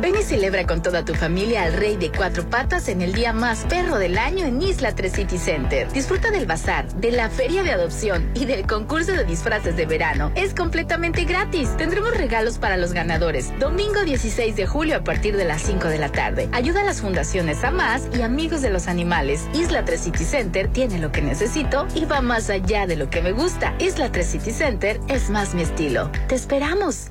[0.00, 3.34] Ven y celebra con toda tu familia al Rey de Cuatro Patas en el día
[3.34, 5.92] más perro del año en Isla 3 City Center.
[5.92, 10.32] Disfruta del bazar, de la feria de adopción y del concurso de disfraces de verano.
[10.36, 11.76] Es completamente gratis.
[11.76, 13.52] Tendremos regalos para los ganadores.
[13.58, 16.48] Domingo 16 de julio a partir de las 5 de la tarde.
[16.52, 19.46] Ayuda a las fundaciones AMAS y Amigos de los Animales.
[19.52, 23.20] Isla 3 City Center tiene lo que necesito y va más allá de lo que
[23.20, 23.74] me gusta.
[23.78, 26.10] Isla 3 City Center es más mi estilo.
[26.26, 27.10] Te esperamos.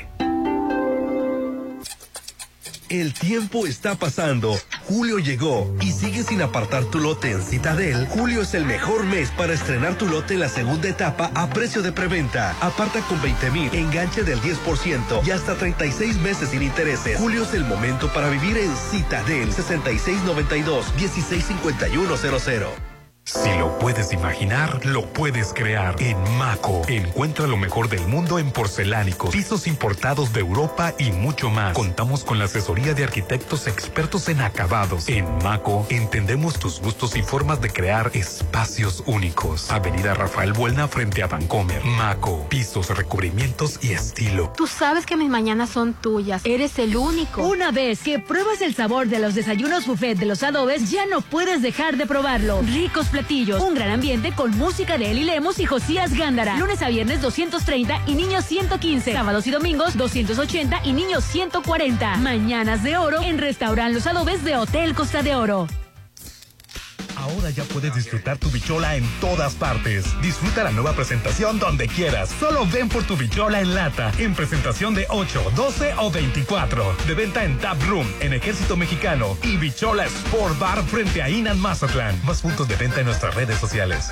[2.91, 4.53] El tiempo está pasando.
[4.83, 8.05] Julio llegó y sigue sin apartar tu lote en Citadel.
[8.07, 11.81] Julio es el mejor mes para estrenar tu lote en la segunda etapa a precio
[11.83, 12.51] de preventa.
[12.59, 17.17] Aparta con 20 mil, enganche del 10% y hasta 36 meses sin intereses.
[17.17, 22.90] Julio es el momento para vivir en Citadel 6692 165100.
[23.33, 25.95] Si lo puedes imaginar, lo puedes crear.
[26.01, 31.49] En Maco, encuentra lo mejor del mundo en porcelánicos, pisos importados de Europa y mucho
[31.49, 31.73] más.
[31.73, 35.07] Contamos con la asesoría de arquitectos expertos en acabados.
[35.07, 39.71] En Maco, entendemos tus gustos y formas de crear espacios únicos.
[39.71, 41.85] Avenida Rafael Buelna frente a Vancomer.
[41.85, 44.51] Maco, pisos, recubrimientos y estilo.
[44.57, 46.41] Tú sabes que mis mañanas son tuyas.
[46.43, 47.43] Eres el único.
[47.43, 51.21] Una vez que pruebas el sabor de los desayunos buffet de los adobes, ya no
[51.21, 52.61] puedes dejar de probarlo.
[52.63, 53.07] Ricos
[53.59, 56.57] un gran ambiente con música de Eli Lemos y Josías Gándara.
[56.57, 59.13] Lunes a viernes 230 y niños 115.
[59.13, 62.17] Sábados y domingos 280 y niños 140.
[62.17, 65.67] Mañanas de oro en Restaurant Los Adobes de Hotel Costa de Oro.
[67.21, 70.05] Ahora ya puedes disfrutar tu bichola en todas partes.
[70.23, 72.29] Disfruta la nueva presentación donde quieras.
[72.39, 76.95] Solo ven por tu bichola en lata, en presentación de 8, 12 o 24.
[77.07, 81.59] De venta en Tap Room, en Ejército Mexicano y Bichola Sport Bar frente a Inan
[81.59, 82.19] Mazatlán.
[82.25, 84.09] Más puntos de venta en nuestras redes sociales.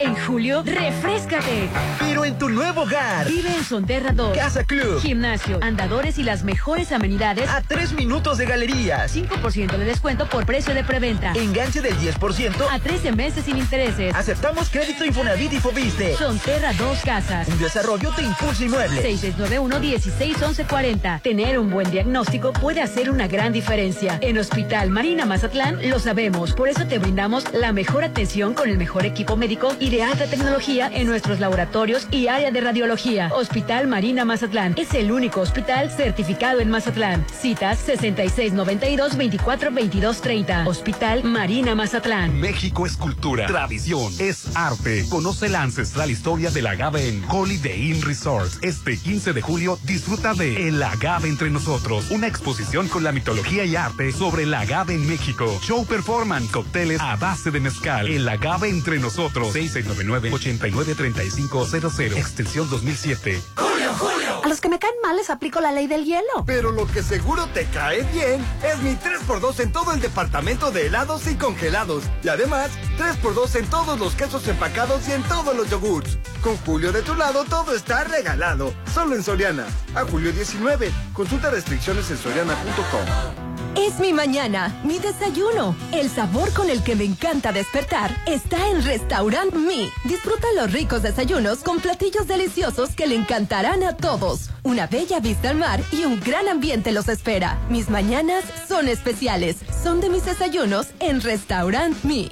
[0.00, 1.68] En julio, refrescate.
[2.00, 3.28] Pero en tu nuevo hogar.
[3.28, 4.36] Vive en Sonterra 2.
[4.36, 5.00] Casa Club.
[5.00, 7.48] Gimnasio, andadores y las mejores amenidades.
[7.48, 9.16] A tres minutos de galerías.
[9.16, 11.32] 5% de descuento por precio de preventa.
[11.34, 12.66] Enganche del 10%.
[12.70, 14.12] A 13 meses sin intereses.
[14.16, 16.16] Aceptamos crédito Infonavit y Fobiste.
[16.16, 17.46] Sonterra 2 Casas.
[17.46, 19.00] Un desarrollo de Impulso Inmueble.
[19.16, 21.22] 6691-161140.
[21.22, 24.18] Tener un buen diagnóstico puede hacer una gran diferencia.
[24.22, 26.52] En Hospital Marina Mazatlán lo sabemos.
[26.52, 30.26] Por eso te brindamos la mejor atención con el mejor equipo médico y de alta
[30.26, 33.30] tecnología en nuestros laboratorios y área de radiología.
[33.34, 37.24] Hospital Marina Mazatlán es el único hospital certificado en Mazatlán.
[37.40, 40.66] Citas 6692-242230.
[40.66, 42.38] Hospital Marina Mazatlán.
[42.40, 45.04] México es cultura, tradición, es arte.
[45.08, 48.52] Conoce la ancestral historia del agave en Holiday Inn Resort.
[48.62, 53.64] Este 15 de julio disfruta de El agave entre nosotros, una exposición con la mitología
[53.64, 55.58] y arte sobre el agave en México.
[55.62, 58.08] Show performance, cócteles a base de mezcal.
[58.08, 59.52] El agave entre nosotros.
[59.74, 62.16] 6699-893500.
[62.16, 63.42] Extensión 2007.
[63.56, 64.44] ¡Julio, Julio!
[64.44, 66.44] A los que me caen mal les aplico la ley del hielo.
[66.46, 70.86] Pero lo que seguro te cae bien es mi 3x2 en todo el departamento de
[70.86, 72.04] helados y congelados.
[72.22, 76.18] Y además, 3x2 en todos los quesos empacados y en todos los yogurts.
[76.42, 78.74] Con Julio de tu lado todo está regalado.
[78.92, 79.66] Solo en Soriana.
[79.94, 80.90] A julio 19.
[81.14, 83.54] Consulta restricciones en soriana.com.
[83.76, 85.74] Es mi mañana, mi desayuno.
[85.92, 89.90] El sabor con el que me encanta despertar está en Restaurant Me.
[90.04, 94.50] Disfruta los ricos desayunos con platillos deliciosos que le encantarán a todos.
[94.62, 97.58] Una bella vista al mar y un gran ambiente los espera.
[97.68, 99.56] Mis mañanas son especiales.
[99.82, 102.28] Son de mis desayunos en Restaurant Me.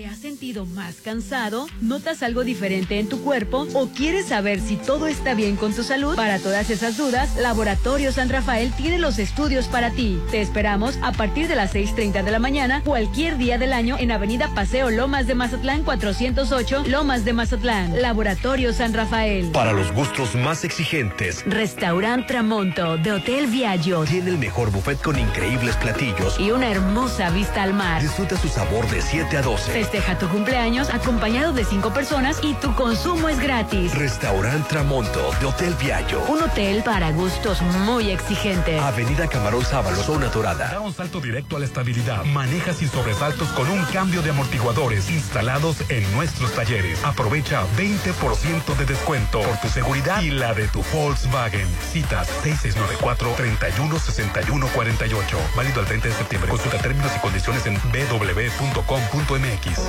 [0.00, 1.66] ¿Te has sentido más cansado?
[1.82, 3.66] ¿Notas algo diferente en tu cuerpo?
[3.74, 6.16] ¿O quieres saber si todo está bien con tu salud?
[6.16, 10.18] Para todas esas dudas, Laboratorio San Rafael tiene los estudios para ti.
[10.30, 14.10] Te esperamos a partir de las 6.30 de la mañana, cualquier día del año, en
[14.10, 18.00] Avenida Paseo Lomas de Mazatlán 408, Lomas de Mazatlán.
[18.00, 19.50] Laboratorio San Rafael.
[19.52, 24.04] Para los gustos más exigentes, Restaurant Tramonto de Hotel Viaggio.
[24.04, 28.00] Tiene el mejor buffet con increíbles platillos y una hermosa vista al mar.
[28.00, 29.89] Disfruta su sabor de 7 a 12.
[29.90, 33.92] Festeja tu cumpleaños acompañado de cinco personas y tu consumo es gratis.
[33.98, 36.22] Restaurant Tramonto de Hotel Viallo.
[36.28, 38.80] Un hotel para gustos muy exigentes.
[38.80, 40.70] Avenida Camarón Sábalo, zona dorada.
[40.70, 42.24] Da un salto directo a la estabilidad.
[42.26, 47.04] Maneja sin sobresaltos con un cambio de amortiguadores instalados en nuestros talleres.
[47.04, 51.66] Aprovecha 20% de descuento por tu seguridad y la de tu Volkswagen.
[51.92, 55.36] Citas 6694-316148.
[55.56, 56.48] Válido al 30 de septiembre.
[56.48, 59.79] Consulta términos y condiciones en www.com.mx.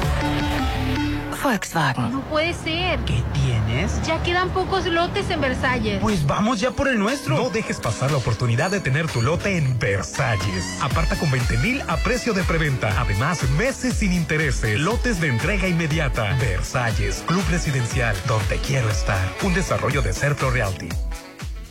[1.51, 2.11] Volkswagen.
[2.11, 2.99] No puede ser.
[2.99, 4.01] ¿Qué tienes?
[4.05, 5.99] Ya quedan pocos lotes en Versalles.
[6.01, 7.35] Pues vamos ya por el nuestro.
[7.35, 10.77] No dejes pasar la oportunidad de tener tu lote en Versalles.
[10.81, 13.01] Aparta con 20 mil a precio de preventa.
[13.01, 14.79] Además, meses sin intereses.
[14.79, 16.35] Lotes de entrega inmediata.
[16.39, 19.27] Versalles, Club Residencial, donde quiero estar.
[19.43, 20.89] Un desarrollo de Serpro Realty.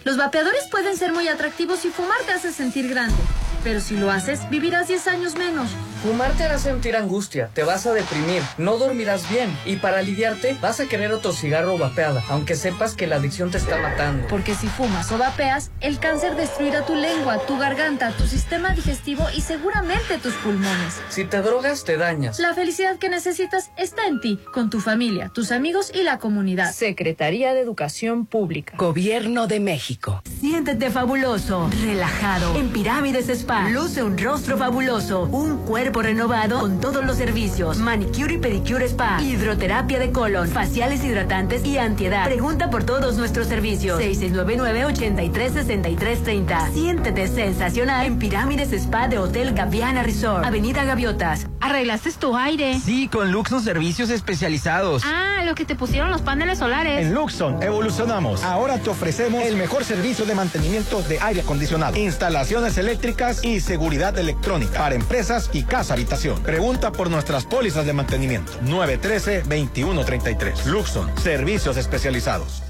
[0.05, 3.17] Los vapeadores pueden ser muy atractivos y fumar te hace sentir grande.
[3.63, 5.71] Pero si lo haces, vivirás 10 años menos.
[6.03, 10.57] Fumar te hará sentir angustia, te vas a deprimir, no dormirás bien y para aliviarte
[10.63, 14.27] vas a querer otro cigarro o vapeada, aunque sepas que la adicción te está matando.
[14.29, 19.27] Porque si fumas o vapeas, el cáncer destruirá tu lengua, tu garganta, tu sistema digestivo
[19.37, 21.03] y seguramente tus pulmones.
[21.11, 22.39] Si te drogas, te dañas.
[22.41, 26.73] La felicidad que necesitas está en ti, con tu familia, tus amigos y la comunidad.
[26.73, 28.73] Secretaría de Educación Pública.
[28.79, 30.23] Gobierno de México.
[30.41, 32.57] Siéntete fabuloso, relajado.
[32.57, 37.79] En Pirámides Spa, luce un rostro fabuloso, un cuerpo renovado con todos los servicios.
[37.79, 42.27] Manicure y pedicure spa, hidroterapia de colon, faciales hidratantes y antiedad.
[42.27, 44.01] Pregunta por todos nuestros servicios.
[44.01, 46.73] 6699-836330.
[46.73, 51.47] Siéntete sensacional en Pirámides Spa de Hotel Gaviana Resort, Avenida Gaviotas.
[51.61, 52.79] ¿Arreglaste tu aire?
[52.81, 55.03] Sí, con Luxon Servicios Especializados.
[55.05, 57.07] Ah, lo que te pusieron los paneles solares.
[57.07, 58.43] En Luxon evolucionamos.
[58.43, 64.19] Ahora te ofrecemos el mejor servicio de mantenimiento de aire acondicionado, instalaciones eléctricas y seguridad
[64.19, 66.43] electrónica para empresas y habitación.
[66.43, 68.53] Pregunta por nuestras pólizas de mantenimiento.
[68.65, 70.67] 913-2133.
[70.67, 72.63] Luxon, servicios especializados.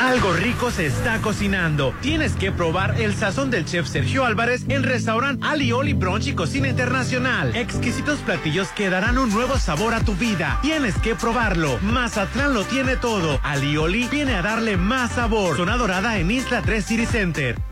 [0.00, 1.94] Algo rico se está cocinando.
[2.02, 6.68] Tienes que probar el sazón del chef Sergio Álvarez en restaurante Alioli Brunch y Cocina
[6.68, 7.54] Internacional.
[7.54, 10.58] Exquisitos platillos que darán un nuevo sabor a tu vida.
[10.60, 11.78] Tienes que probarlo.
[11.82, 13.38] Mazatlán lo tiene todo.
[13.42, 15.56] Alioli viene a darle más sabor.
[15.56, 17.71] Zona Dorada en Isla 3 City Center.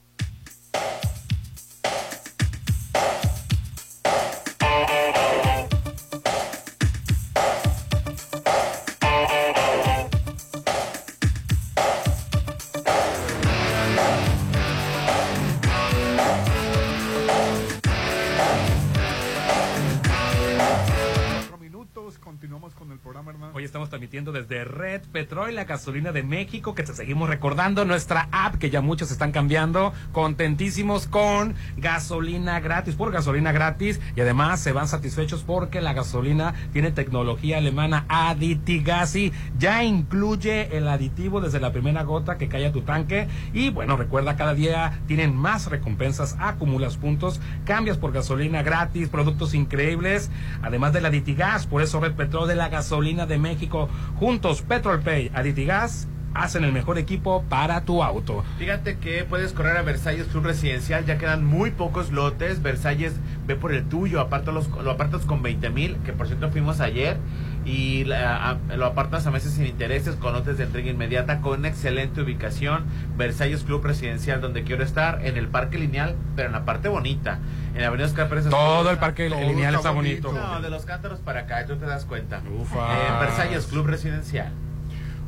[24.01, 28.71] transmitiendo desde Red Petrol, la gasolina de México, que te seguimos recordando nuestra app que
[28.71, 34.87] ya muchos están cambiando, contentísimos con gasolina gratis, por gasolina gratis y además se van
[34.87, 42.01] satisfechos porque la gasolina tiene tecnología alemana Aditigasi, ya incluye el aditivo desde la primera
[42.01, 46.97] gota que cae a tu tanque y bueno, recuerda cada día tienen más recompensas, acumulas
[46.97, 50.31] puntos, cambias por gasolina gratis, productos increíbles,
[50.63, 53.89] además del Aditigas, por eso Red Petrol de la gasolina de México.
[54.15, 58.43] Juntos, Petrolpay, Aditigas, hacen el mejor equipo para tu auto.
[58.57, 62.61] Fíjate que puedes correr a Versalles Club Residencial, ya quedan muy pocos lotes.
[62.61, 63.15] Versalles
[63.47, 67.17] ve por el tuyo, los, lo apartas con 20 mil, que por cierto fuimos ayer.
[67.63, 71.65] Y la, a, lo apartas a meses sin intereses, con lotes de entrega inmediata, con
[71.65, 72.85] excelente ubicación.
[73.17, 77.39] Versalles Club Residencial, donde quiero estar, en el Parque Lineal, pero en la parte bonita.
[77.73, 78.49] En la Avenida Oscar Pérez.
[78.49, 80.31] Todo el Parque Lineal está bonito.
[80.31, 82.41] No, de los cántaros para acá, tú te das cuenta.
[82.59, 82.93] Ufa.
[82.93, 84.51] Eh, Versalles Club Residencial.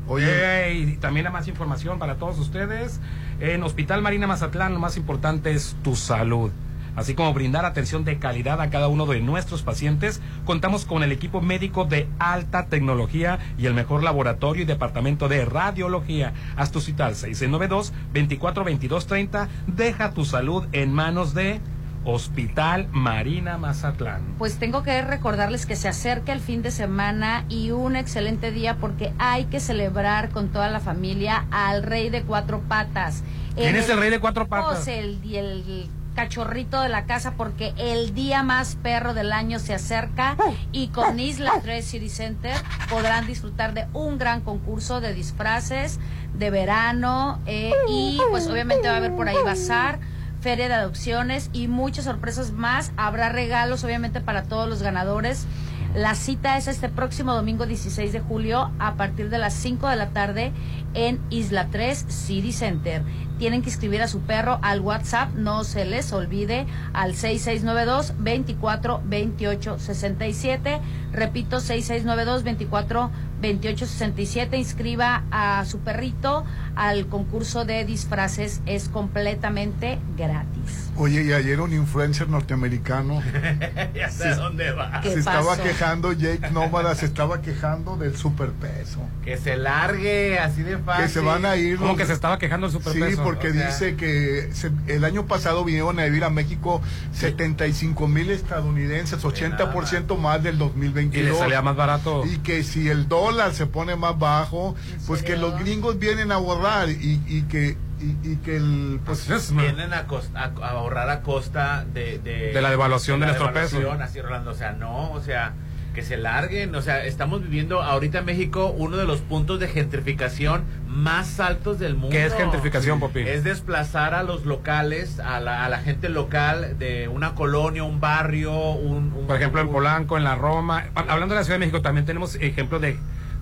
[0.08, 3.00] Oye, y también a más información para todos ustedes.
[3.40, 6.52] En Hospital Marina Mazatlán, lo más importante es tu salud.
[6.96, 11.12] Así como brindar atención de calidad a cada uno de nuestros pacientes, contamos con el
[11.12, 16.34] equipo médico de alta tecnología y el mejor laboratorio y departamento de radiología.
[16.56, 19.48] Haz tu cita al 692-242230.
[19.68, 21.62] Deja tu salud en manos de
[22.06, 24.22] Hospital Marina Mazatlán.
[24.38, 28.78] Pues tengo que recordarles que se acerca el fin de semana y un excelente día
[28.78, 33.24] porque hay que celebrar con toda la familia al Rey de Cuatro Patas.
[33.56, 34.84] ¿Quién es el Rey de Cuatro Patas?
[34.84, 39.74] Pues el, el cachorrito de la casa porque el día más perro del año se
[39.74, 40.36] acerca
[40.72, 42.56] y con Isla 3 City Center
[42.90, 46.00] podrán disfrutar de un gran concurso de disfraces
[46.34, 50.00] de verano eh, y pues obviamente va a haber por ahí bazar
[50.44, 52.92] feria de adopciones y muchas sorpresas más.
[52.98, 55.48] Habrá regalos, obviamente, para todos los ganadores
[55.96, 59.96] La cita es este próximo domingo 16 de julio a partir de las 5 de
[59.96, 60.52] la tarde
[60.96, 63.04] en Isla 3 City Center.
[63.40, 69.02] Tienen que escribir a su perro al WhatsApp, no se les olvide, al 6692 24
[69.06, 70.80] 28 67.
[71.12, 73.12] Repito, 6692 24
[73.42, 74.58] 28 67.
[74.58, 80.90] Inscriba a su perrito al concurso de disfraces, es completamente gratis.
[80.96, 83.22] Oye, y ayer un influencer norteamericano
[83.96, 85.02] ya sé a dónde va.
[85.02, 89.00] se estaba quejando, Jake Nómada se estaba quejando del superpeso.
[89.24, 91.06] Que se largue así de fácil.
[91.06, 91.78] Que se van a ir.
[91.78, 93.10] Como los- que se estaba quejando el superpeso.
[93.10, 96.82] Sí, porque O sea, dice que se- el año pasado vinieron a vivir a México
[97.14, 101.28] 75 mil estadounidenses, 80% más del 2022.
[101.28, 102.24] Y le salía más barato.
[102.26, 104.76] Y que si el dólar se pone más bajo,
[105.08, 109.26] pues que los gringos vienen a ahorrar y, y que y, y que el pues
[109.54, 113.54] vienen a, cos- a- a ahorrar a costa de, de, De la devaluación de nuestro
[113.54, 113.78] peso.
[113.80, 115.54] devaluación, Así, Rolando, o sea, no, o sea,
[115.94, 119.68] que se larguen, o sea, estamos viviendo ahorita en México uno de los puntos de
[119.68, 122.10] gentrificación más altos del mundo.
[122.10, 123.22] ¿Qué es gentrificación, Popi?
[123.22, 128.00] Es desplazar a los locales, a la, a la gente local de una colonia, un
[128.00, 129.14] barrio, un...
[129.14, 130.86] un- Por ejemplo, en un- Polanco, en la Roma.
[130.96, 132.98] Ha- Hablando de la Ciudad de México, también tenemos ejemplos de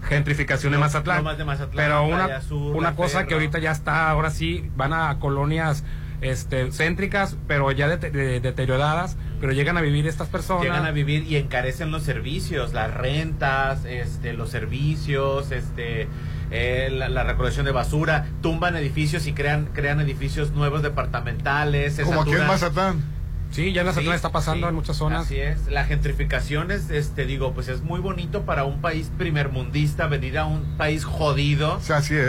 [0.08, 1.18] gentrificación en Los- Mazatlán.
[1.20, 3.28] Lomas de Mazatlán, Pero una, Sur, una cosa Ferro.
[3.28, 5.84] que ahorita ya está, ahora sí, van a colonias
[6.22, 10.64] este, céntricas, pero ya de- de- deterioradas, pero llegan a vivir estas personas.
[10.64, 16.08] llegan a vivir y encarecen los servicios, las rentas, este, los servicios, este,
[16.52, 22.00] eh, la, la recolección de basura, tumban edificios y crean, crean edificios nuevos departamentales.
[22.00, 23.04] como aquí en Mazatlán.
[23.52, 25.26] Sí, ya en Mazatlán Sí, está pasando sí, en muchas zonas.
[25.26, 25.68] Así es.
[25.68, 30.46] La gentrificación es, este, digo, pues es muy bonito para un país primermundista venir a
[30.46, 31.80] un país jodido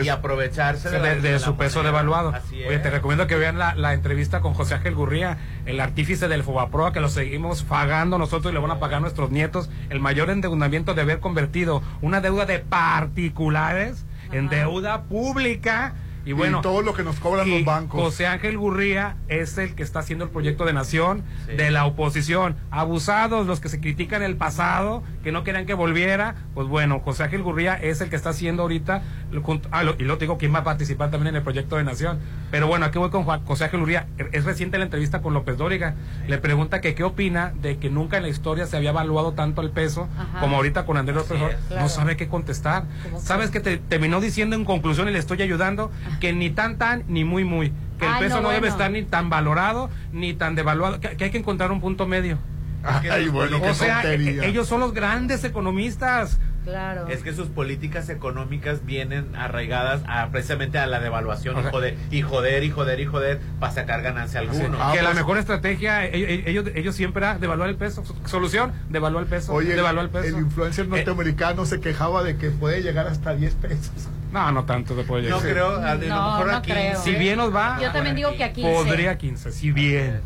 [0.03, 2.31] y aprovecharse de, de, la- de de la su peso devaluado.
[2.35, 2.83] Así Oye, es.
[2.83, 6.93] te recomiendo que vean la, la entrevista con José Ángel Gurría, el artífice del Fobaproa,
[6.93, 9.71] que lo seguimos pagando nosotros y le van a pagar nuestros nietos.
[9.91, 15.95] El mayor endeudamiento de haber convertido una deuda de particulares en deuda pública.
[16.25, 18.01] Y bueno, Y todo lo que nos cobran los bancos.
[18.01, 22.57] José Ángel Gurría es el que está haciendo el proyecto de nación de la oposición.
[22.71, 26.35] Abusados los que se critican el pasado, que no querían que volviera.
[26.55, 29.03] Pues bueno, José Ángel Gurría es el que está haciendo ahorita.
[29.43, 31.85] junto- ah, lo- y lo digo, quién va a participar también en el proyecto de
[31.85, 32.19] nación.
[32.51, 34.07] Pero bueno, aquí voy con Juan- José Ángel Gurría.
[34.33, 35.95] Es reciente la entrevista con López Dóriga.
[36.29, 39.63] Le pregunta que qué opina de que nunca en la historia se había evaluado tanto
[39.63, 40.41] el peso Ajá.
[40.41, 41.77] como ahorita con Andrés López es.
[41.77, 42.85] No sabe qué contestar.
[43.05, 45.91] ¿Cómo ¿Sabes que te terminó diciendo en conclusión y le estoy ayudando?
[46.21, 47.73] Que ni tan tan ni muy muy.
[47.99, 48.75] Que el Ay, peso no, no, debe bueno.
[48.75, 51.01] estar ni tan valorado ni tan devaluado.
[51.01, 52.39] Que, que hay que encontrar un punto medio.
[52.85, 54.43] Ay, bueno, qué o sea, tontería.
[54.45, 56.39] e- ellos son los grandes economistas.
[56.65, 57.09] Claro.
[57.09, 61.97] Es que sus políticas económicas vienen arraigadas a, precisamente a la devaluación O y, joder,
[62.13, 64.79] y joder y joder y joder para sacar ganancia alguno.
[64.81, 68.05] Ah, que la pues- mejor estrategia, e- e- ellos, ellos siempre era devaluar el peso.
[68.27, 69.53] Solución, devaluar el peso.
[69.55, 70.37] Oye, el, devaluar el peso.
[70.37, 73.91] el influencer Eh, norteamericano se quejaba de que puede llegar hasta 10 pesos.
[74.33, 75.53] No, no tanto se puede No llegar.
[75.53, 76.71] creo, a, de lo No, mejor no aquí.
[76.73, 77.01] creo.
[77.03, 78.73] Si bien nos va, Yo también digo que a 15.
[78.73, 80.23] podría 15, si bien.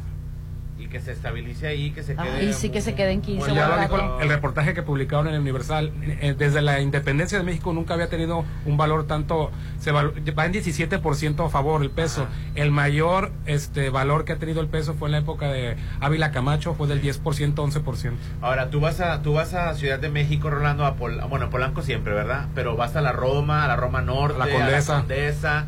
[0.97, 2.29] Y que se estabilice ahí, que se quede.
[2.31, 3.39] Ay, sí que se quede en 15.
[3.41, 3.97] Pues ya lo guardado.
[4.07, 5.93] dijo el, reportaje que publicaron en el Universal.
[6.03, 9.51] eh, desde la independencia de México nunca había tenido un valor tanto.
[9.79, 12.27] Se valu- va en 17% a favor el peso.
[12.55, 16.31] El mayor este valor que ha tenido el peso fue en la época de Ávila
[16.33, 18.13] Camacho, fue del 10%, 11%.
[18.41, 21.51] Ahora, tú vas a tú vas a Ciudad de México, Rolando, a Pol- bueno, a
[21.51, 22.47] Polanco siempre, ¿verdad?
[22.55, 24.97] Pero vas a la Roma, a la Roma Norte, A la Condesa.
[25.01, 25.65] Condesa,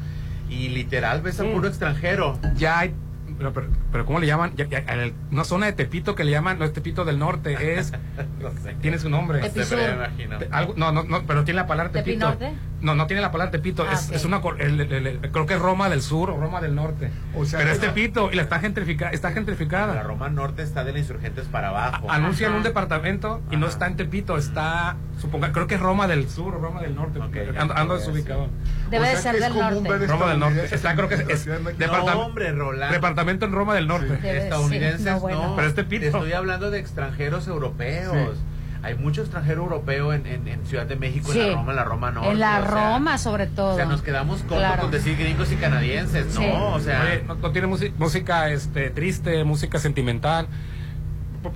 [0.48, 1.52] y literal ves a Mm.
[1.52, 2.38] puro extranjero.
[2.56, 2.94] Ya hay.
[3.36, 4.52] Pero, pero, pero ¿cómo le llaman?
[4.56, 7.56] Ya- ya- el- una zona de Tepito que le llaman, no es Tepito del Norte,
[7.78, 7.92] es.
[8.40, 8.74] no sé.
[8.80, 9.40] tiene su nombre.
[9.40, 10.38] Imagino.
[10.38, 12.30] Te- algo- no, no, no, pero tiene la palabra Tepito.
[12.30, 12.52] ¿Tepinorte?
[12.80, 13.84] No, no tiene la palabra Tepito.
[13.88, 14.40] Ah, es, es una.
[14.40, 17.10] cor- el- el- el- creo que es Roma del Sur o Roma del Norte.
[17.34, 19.10] O sea, pero es Tepito y la está gentrificada.
[19.10, 20.02] Está La gentrificada.
[20.04, 22.08] Roma Norte está de la Insurgentes para abajo.
[22.10, 22.58] Anuncian Ajá.
[22.58, 24.96] un departamento y no está en Tepito, está.
[25.20, 27.18] Suponga, creo que es Roma del Sur o Roma del Norte.
[27.18, 28.48] Ok, ando ando desubicado.
[28.90, 30.06] Debe O de sea ser que es del norte.
[30.06, 30.74] Roma del Norte.
[30.74, 31.88] Está, creo que es, en es de
[32.92, 34.18] departamento en Roma del Norte.
[34.20, 35.42] Debe- estadounidenses sí, no, bueno.
[35.48, 35.56] no.
[35.56, 36.06] Pero es Tepito.
[36.06, 38.14] Estoy hablando de extranjeros europeos.
[38.36, 38.40] Sí.
[38.80, 41.40] Hay mucho extranjero europeo en, en, en Ciudad de México, Sí.
[41.40, 42.30] en la Roma, en la Roma Norte.
[42.30, 43.72] En la o sea, Roma, sobre todo.
[43.72, 44.82] O sea, nos quedamos cortos Claro.
[44.82, 46.40] con decir gringos y canadienses, ¿no?
[46.40, 46.46] Sí.
[46.52, 50.46] O sea, Oye, no, no tiene música este, triste, música sentimental.
[51.42, 51.52] ¿Por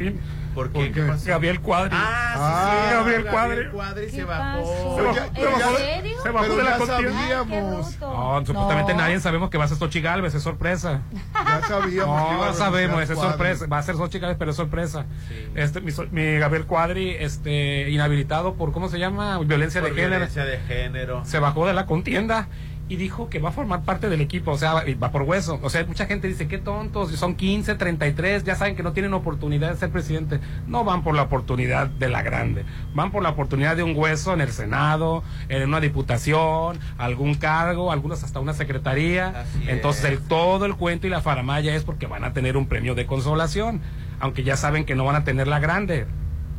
[0.52, 0.54] qué?
[0.54, 0.92] ¿por ¿por qué?
[0.92, 1.30] qué?
[1.30, 1.90] Gabriel Cuadri.
[1.94, 3.70] Ah, sí, Ah, sí, Gabriel Gabriel Cuadri.
[3.70, 4.96] Cuadri ¿Qué se bajó.
[4.96, 6.22] Pero ya- ¿En pero ya- serio?
[6.22, 7.90] Se bajó Pero de la sabíamos.
[7.98, 8.12] bruto.
[8.12, 8.98] No, supuestamente No.
[9.00, 11.00] nadie sabemos que va a ser Xochitl Galvez, es sorpresa.
[11.34, 12.32] Ya sabíamos.
[12.46, 13.66] No sabemos, es sorpresa.
[13.66, 15.06] Va a ser Xochitl Galvez, pero es sorpresa.
[15.28, 15.34] Sí.
[15.54, 19.38] Este, mi, so- mi Gabriel Cuadri, este, inhabilitado por, ¿cómo se llama?
[19.40, 20.10] Violencia Por de género.
[20.16, 21.24] violencia de género.
[21.24, 22.48] Se bajó de la contienda.
[22.92, 25.58] Y dijo que va a formar parte del equipo, o sea, va, por hueso.
[25.62, 29.14] O sea, mucha gente dice, qué tontos, son 15, 33, ya saben que no tienen
[29.14, 30.40] oportunidad de ser presidente.
[30.66, 34.34] No van por la oportunidad de la grande, van por la oportunidad de un hueso
[34.34, 39.40] en el Senado, en una diputación, algún cargo, algunos hasta una secretaría.
[39.40, 42.66] Así Entonces, el, todo el cuento y la faramaya es porque van a tener un
[42.66, 43.80] premio de consolación,
[44.20, 46.06] aunque ya saben que no van a tener la grande.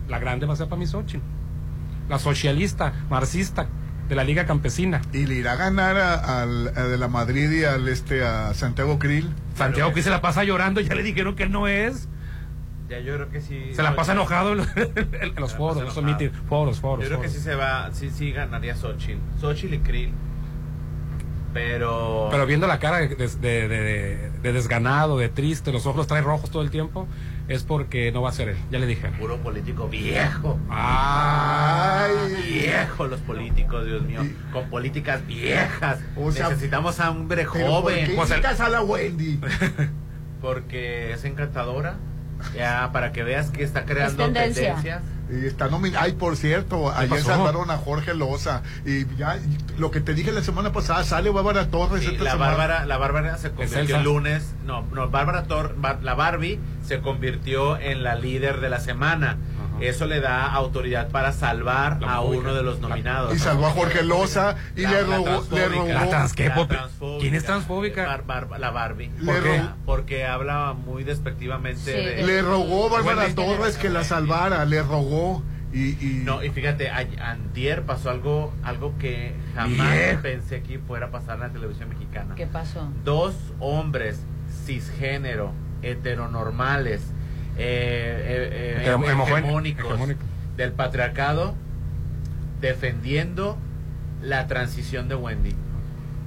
[0.08, 0.88] La grande va a ser para mi.
[2.10, 3.68] La socialista, marxista,
[4.10, 5.01] de la Liga Campesina.
[5.14, 8.54] Y le irá a ganar a, al- a de la Madrid y al este a
[8.54, 9.30] Santiago Krill.
[9.56, 12.08] Santiago que se la pasa llorando, ya le dijeron que no es.
[12.89, 13.72] Ya yo creo que sí.
[13.74, 14.68] Se la pasa enojado en los,
[15.54, 15.93] foros, los
[16.47, 17.04] foros, foros.
[17.06, 19.20] Yo creo que sí se va, sí, sí ganaría Xochitl.
[19.39, 20.12] Xochitl y Krill.
[21.54, 22.28] Pero.
[22.32, 26.08] Pero viendo la cara de, de- de- de- de desganado, de triste, los ojos los
[26.08, 27.08] trae rojos todo el tiempo,
[27.48, 28.58] es porque no va a ser él.
[28.72, 29.08] Ya le dije.
[29.20, 30.58] Puro político viejo.
[30.70, 32.12] Ay.
[32.52, 34.22] Viejo los políticos, Dios mío.
[34.52, 36.00] Con políticas viejas.
[36.16, 38.06] O sea, Necesitamos a un hombre Pero ¿por joven.
[38.08, 39.39] qué Pues el- a la Wendy?
[40.41, 41.96] porque es encantadora.
[42.56, 44.76] Ya, para que veas que está creando tendencia.
[44.76, 45.02] tendencias.
[45.42, 46.04] Y está nominada.
[46.06, 47.24] Ay, por cierto, ayer pasó?
[47.26, 48.62] salvaron a Jorge Loza.
[48.86, 52.24] Y ya, y lo que te dije la semana pasada, sale Bárbara Torres Sí, esta
[52.24, 52.52] la semana.
[52.52, 57.00] Bárbara, la Bárbara se convirtió el lunes, no, no, Bárbara Tor, Bar- la Barbie se
[57.00, 59.38] convirtió en la líder de la semana.
[59.88, 63.36] Eso le da autoridad para salvar a uno de los nominados.
[63.36, 65.26] Y salvó a Jorge Loza y La- le la robó.
[65.26, 65.68] Le transfóbica.
[65.70, 66.48] robó La trans- ¿qué?
[66.50, 66.76] La Pope?
[66.76, 67.20] transfóbica.
[67.22, 68.06] ¿Quién es transfóbica?
[68.06, 69.10] Bar- Bar- la Barbie.
[69.26, 69.62] ¿Por qué?
[69.86, 72.24] Porque habla muy despectivamente Sí, de...
[72.24, 73.34] Le rogó Bárbara.
[73.36, 74.66] Torres que la salvara.
[74.66, 75.44] Le rogó.
[75.74, 81.08] Y, y No, y fíjate, a- antier pasó algo, algo que jamás pensé que fuera
[81.08, 82.36] a pasar en la televisión mexicana.
[82.36, 82.88] ¿Qué pasó?
[83.04, 84.20] dos hombres
[84.66, 87.02] cisgénero, heteronormales,
[87.58, 90.24] eh, eh, eh, hegemónicos hegemónico.
[90.58, 91.56] del patriarcado,
[92.62, 93.58] defendiendo
[94.22, 95.56] la transición de Wendy.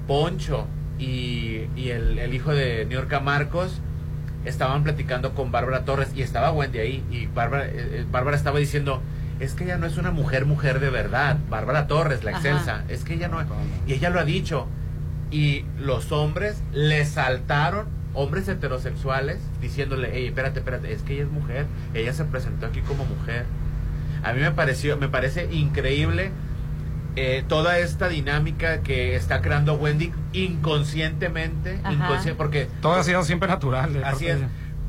[0.07, 0.67] Poncho
[0.99, 3.81] y, y el, el hijo de New York Marcos
[4.45, 8.59] estaban platicando con Bárbara Torres y estaba Wendy ahí y Bárbara, eh, eh, Bárbara estaba
[8.59, 9.03] diciendo
[9.41, 12.39] es que ella no es una mujer mujer de verdad Bárbara Torres la Ajá.
[12.39, 13.45] excelsa es que ella no
[13.87, 14.69] y ella lo ha dicho
[15.31, 21.31] y los hombres le saltaron hombres heterosexuales diciéndole hey espérate espérate es que ella es
[21.31, 23.45] mujer ella se presentó aquí como mujer
[24.25, 26.33] a mí me pareció me parece increíble
[27.19, 31.81] eh, toda esta dinámica que está creando Wendy inconscientemente,
[32.37, 33.95] porque Todo ha sido siempre natural.
[33.95, 34.39] parte así es,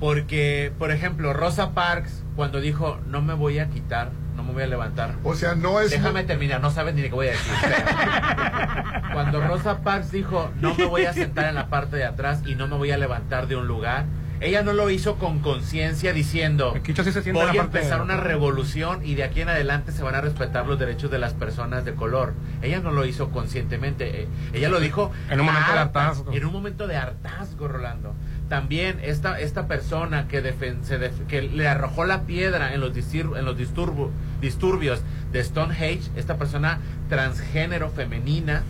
[0.01, 4.63] porque por ejemplo Rosa Parks cuando dijo no me voy a quitar, no me voy
[4.63, 5.91] a levantar, O sea, no es.
[5.91, 7.53] déjame terminar, no sabes ni de qué voy a decir.
[9.13, 12.55] cuando Rosa Parks dijo no me voy a sentar en la parte de atrás y
[12.55, 14.05] no me voy a levantar de un lugar,
[14.39, 19.03] ella no lo hizo con conciencia diciendo sí se voy a empezar de- una revolución
[19.03, 21.95] y de aquí en adelante se van a respetar los derechos de las personas de
[21.95, 22.33] color.
[22.61, 26.31] Ella no lo hizo conscientemente, eh, ella lo dijo En un momento de harta- hartazgo.
[26.33, 28.13] En un momento de hartazgo, Rolando.
[28.49, 32.93] También esta, esta persona que, defen- se def- que le arrojó la piedra en los,
[32.93, 35.01] distir- en los disturbo- disturbios
[35.33, 36.79] de Stonehenge, esta persona
[37.09, 38.63] transgénero femenina,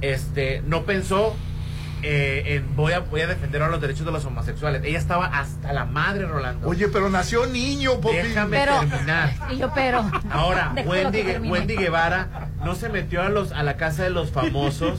[0.00, 1.36] este, no pensó
[2.06, 4.82] eh, en voy a, voy a defender ahora los derechos de los homosexuales.
[4.84, 6.68] Ella estaba hasta la madre, Rolando.
[6.68, 8.16] Oye, pero nació niño, Popi.
[8.16, 9.32] Déjame Pero- terminar.
[9.50, 10.10] Y yo, pero.
[10.30, 11.22] Ahora, Wendy.
[11.48, 14.98] Wendy Guevara no se metió a los a la casa de los famosos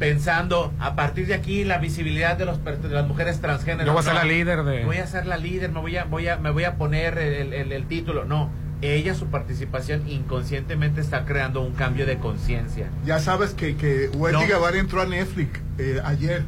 [0.00, 3.84] pensando a partir de aquí la visibilidad de los de las mujeres transgénero.
[3.86, 4.18] Yo voy a ser No.
[4.20, 6.64] la líder de- Voy a ser la líder, me voy a voy a me voy
[6.64, 8.24] a poner el, el- el título.
[8.24, 8.50] No,
[8.82, 12.86] ella su participación inconscientemente está creando un cambio de conciencia.
[13.04, 14.46] Ya sabes que, que Wendy No.
[14.48, 16.44] Guevara entró a Netflix eh, ayer.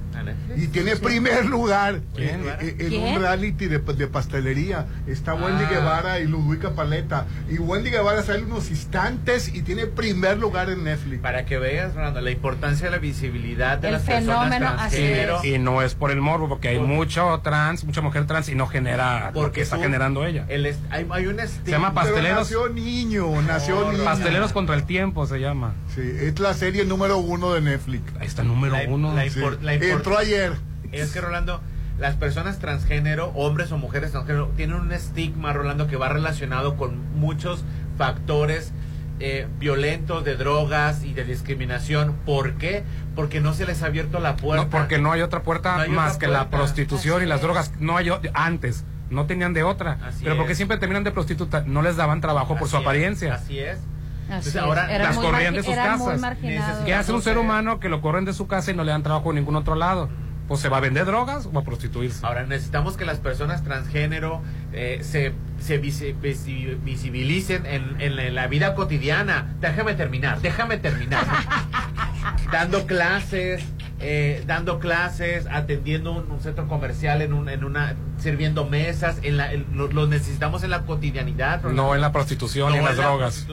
[0.56, 2.42] Y tiene primer lugar ¿Quién?
[2.60, 4.86] en, en- un reality de, de pastelería.
[5.06, 5.70] Está Wendy Ah.
[5.70, 7.26] Guevara y Ludwika Paleta.
[7.50, 11.20] Y Wendy Guevara sale unos instantes y tiene primer lugar en Netflix.
[11.22, 15.38] Para que veas, la importancia de la visibilidad de El las personas fenómeno, así transgénero.
[15.38, 15.44] es.
[15.44, 18.54] Y no es por el morbo, porque hay Por- mucho trans, mucha mujer trans y
[18.54, 20.44] no genera lo Porque que está generando ella.
[20.48, 21.88] el est- hay, hay un Se llama.
[21.92, 22.38] Pero Pasteleros.
[22.40, 24.04] nació niño, nació niño.
[24.04, 25.74] Pasteleros contra el tiempo se llama.
[25.94, 28.02] Sí, es la serie número uno de Netflix.
[28.20, 29.14] Ahí está número La- uno.
[29.14, 29.40] la Sí.
[29.62, 30.52] la impor- Entró ayer.
[30.92, 31.60] Es que Rolando,
[31.98, 36.98] las personas transgénero, hombres o mujeres transgénero, tienen un estigma, Rolando, que va relacionado con
[37.18, 37.64] muchos
[37.98, 38.72] factores
[39.20, 42.14] eh, violentos de drogas y de discriminación.
[42.26, 42.82] ¿Por qué?
[43.14, 44.64] Porque no se les ha abierto la puerta.
[44.64, 47.28] No, porque no hay otra puerta No hay más otra que la prostitución Así y
[47.28, 47.42] las es.
[47.42, 47.72] drogas.
[47.78, 49.98] No hay antes, no tenían de otra.
[50.04, 50.58] Así pero porque es.
[50.58, 53.34] siempre terminan de prostituta, no les daban trabajo por su es, apariencia.
[53.34, 53.78] Así es.
[54.38, 56.20] Entonces, ahora Eran las muy corrían de sus eran muy casas.
[56.20, 56.84] marginados.
[56.84, 59.02] ¿Qué hace un ser humano que lo corren de su casa y no le dan
[59.02, 60.08] trabajo en ningún otro lado?
[60.48, 62.26] Pues se va a vender drogas o a prostituirse.
[62.26, 68.24] Ahora necesitamos que las personas transgénero eh, se, se visi- visi- visibilicen en, en la-
[68.26, 69.54] en la vida cotidiana.
[69.60, 71.24] Déjame terminar, déjame terminar.
[72.52, 73.62] dando clases,
[74.02, 79.36] eh, dando clases, atendiendo un, un centro comercial en, un, en una, sirviendo mesas, en
[79.36, 81.62] la, en- lo, lo necesitamos en la cotidianidad.
[81.62, 83.46] No en la prostitución No y en las en la drogas.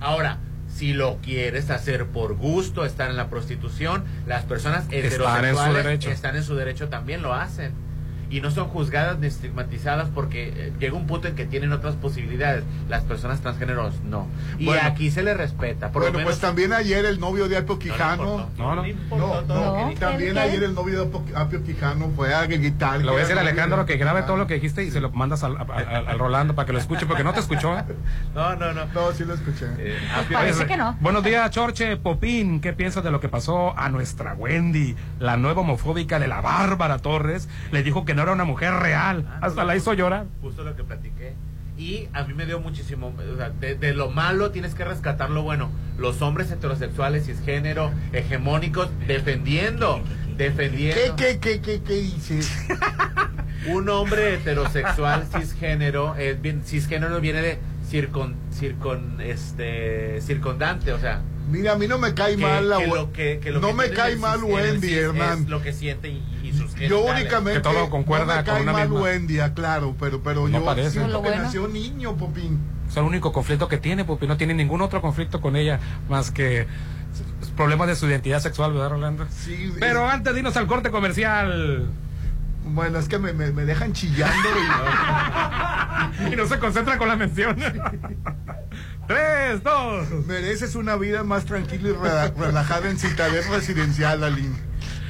[0.00, 0.38] Ahora,
[0.68, 5.14] si lo quieres hacer por gusto, estar en la prostitución, las personas Están en su
[5.22, 6.10] heterosexuales derecho.
[6.10, 7.72] están en su derecho también lo hacen.
[8.32, 11.94] Y no son juzgadas ni estigmatizadas porque eh, llega un punto en que tienen otras
[11.96, 12.64] posibilidades.
[12.88, 14.26] Las personas transgéneros no.
[14.58, 14.80] Y Bueno.
[14.84, 15.92] aquí se les respeta.
[15.92, 18.48] Por lo Bueno, pues también ayer el novio de Apio Quijano.
[18.58, 18.82] No, no.
[19.10, 23.00] No, lo también ayer el novio de Apio- Apio Quijano fue a gritar.
[23.00, 25.10] Le voy a decir a Alejandro que grabe todo lo que dijiste y se lo
[25.10, 27.78] mandas al, al Rolando para que lo escuche, porque no te escuchó.
[27.78, 27.84] ¿eh?
[28.34, 28.86] No, no, no.
[28.86, 29.66] No, sí lo escuché.
[30.32, 30.96] Parece que no.
[31.00, 32.60] Buenos días, Chorche Popín.
[32.60, 36.98] ¿Qué piensas de lo que pasó a nuestra Wendy, la nueva homofóbica de la Bárbara
[36.98, 37.48] Torres?
[37.72, 39.26] Le dijo que no era una mujer real.
[39.40, 40.26] Hasta la hizo llorar.
[40.40, 41.34] Justo lo que platiqué.
[41.78, 45.30] Y a mí me dio muchísimo, o sea, de, de lo malo tienes que rescatar
[45.30, 45.70] lo bueno.
[45.98, 50.00] Los hombres heterosexuales, cisgénero, hegemónicos, defendiendo,
[50.36, 51.16] defendiendo.
[51.16, 52.40] ¿Qué, qué, qué, qué, qué hice?
[53.66, 57.58] Un hombre heterosexual, cisgénero, es bien, cisgénero viene de
[57.88, 61.22] circun, circun, este, circundante, o sea.
[61.48, 63.68] Mira, a mí no me cae que- mal la que lo que- que lo No
[63.68, 65.46] que me cae mal Wendy, Hernán.
[65.48, 66.41] Lo que siente y, y
[66.74, 67.20] Yo genitales.
[67.22, 67.62] únicamente.
[67.62, 69.54] Que todo concuerda no me con una mal misma.
[69.54, 70.90] Claro, pero, pero No yo parece.
[70.90, 71.42] siento que bueno.
[71.44, 72.58] nació niño, Popín.
[72.88, 74.28] Es el único conflicto que tiene, Popín.
[74.28, 76.66] No tiene ningún otro conflicto con ella más que
[77.56, 79.26] problemas de su identidad sexual, ¿verdad, Rolando?
[79.30, 81.88] Sí, Pero antes, dinos al corte comercial.
[82.64, 84.48] Bueno, es que me, me- me dejan chillando
[86.30, 87.56] Y no se concentra con la mención.
[89.08, 90.08] Tres, dos.
[90.26, 94.54] mereces una vida más tranquila y rela- relajada en Citadel Residencial, Aline.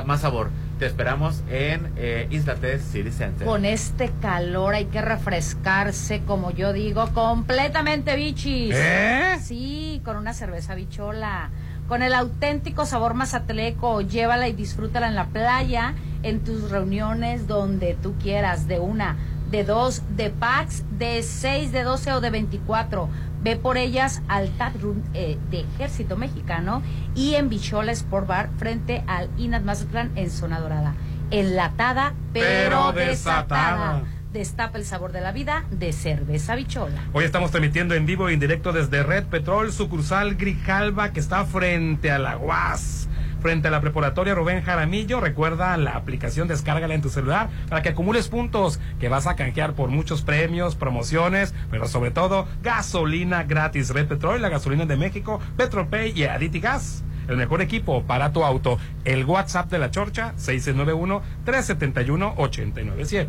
[0.06, 0.52] más sabor.
[0.80, 3.46] Te esperamos en eh, Isla T City Center.
[3.46, 8.74] Con este calor hay que refrescarse, como yo digo, completamente bichis.
[8.78, 9.38] ¿Eh?
[9.44, 11.50] Sí, con una cerveza bichola.
[11.90, 17.98] Con el auténtico sabor mazatleco, llévala y disfrútala en la playa, en tus reuniones, donde
[18.02, 19.18] tú quieras, de una,
[19.52, 23.10] de dos, de packs, de seis, de doce o de veinticuatro.
[23.42, 26.82] Ve por ellas al Tap Room eh, de Ejército Mexicano
[27.16, 30.94] y en Bichola Sport Bar frente al Inat Mazatlán en Zona Dorada.
[31.32, 33.94] Enlatada, pero, Pero desatada.
[33.94, 34.04] desatada.
[34.34, 37.02] Destapa el sabor de la vida de cerveza bichola.
[37.14, 42.12] Hoy estamos transmitiendo en vivo e indirecto desde Red Petrol, sucursal Grijalva, que está frente
[42.12, 42.99] a la UAS,
[43.42, 45.20] frente a la preparatoria Rubén Jaramillo.
[45.20, 49.74] Recuerda la aplicación, descárgala en tu celular para que acumules puntos que vas a canjear
[49.74, 53.90] por muchos premios, promociones, pero sobre todo gasolina gratis.
[53.90, 57.04] Red Petrol, la gasolina de México, Petropay y Aditi Gas.
[57.28, 58.78] El mejor equipo para tu auto.
[59.06, 63.28] El WhatsApp de la Chorcha, 691-371-897.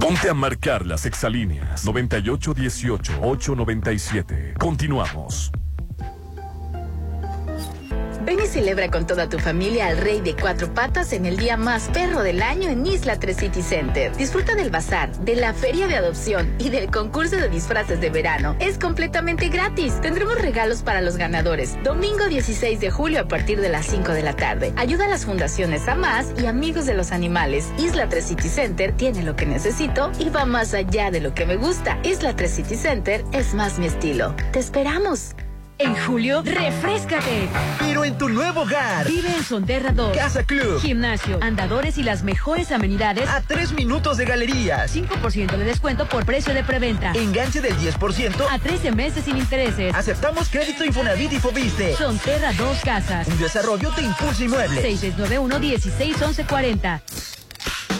[0.00, 4.58] Ponte a marcar las exalíneas 9818-897.
[4.58, 5.52] Continuamos.
[8.26, 11.56] Ven y celebra con toda tu familia al Rey de Cuatro Patas en el día
[11.56, 14.16] más perro del año en Isla 3 City Center.
[14.16, 18.56] Disfruta del bazar, de la feria de adopción y del concurso de disfraces de verano.
[18.58, 20.00] Es completamente gratis.
[20.00, 21.80] Tendremos regalos para los ganadores.
[21.84, 24.72] Domingo 16 de julio a partir de las 5 de la tarde.
[24.74, 27.72] Ayuda a las fundaciones AMAS y Amigos de los Animales.
[27.78, 31.46] Isla 3 City Center tiene lo que necesito y va más allá de lo que
[31.46, 32.00] me gusta.
[32.02, 34.34] Isla 3 City Center es más mi estilo.
[34.50, 35.36] Te esperamos.
[35.78, 37.48] En julio, refrescate.
[37.78, 39.06] Pero en tu nuevo hogar.
[39.06, 40.16] Vive en Sonterra 2.
[40.16, 40.80] Casa Club.
[40.80, 43.28] Gimnasio, andadores y las mejores amenidades.
[43.28, 44.96] A tres minutos de galerías.
[44.96, 47.12] 5% de descuento por precio de preventa.
[47.12, 48.46] Enganche del 10%.
[48.50, 49.94] A 13 meses sin intereses.
[49.94, 51.94] Aceptamos crédito Infonavit y Fobiste.
[51.94, 53.28] Sonterra 2 Casas.
[53.28, 54.80] Un desarrollo de Impulso Inmueble.
[54.80, 57.02] 6691 161140.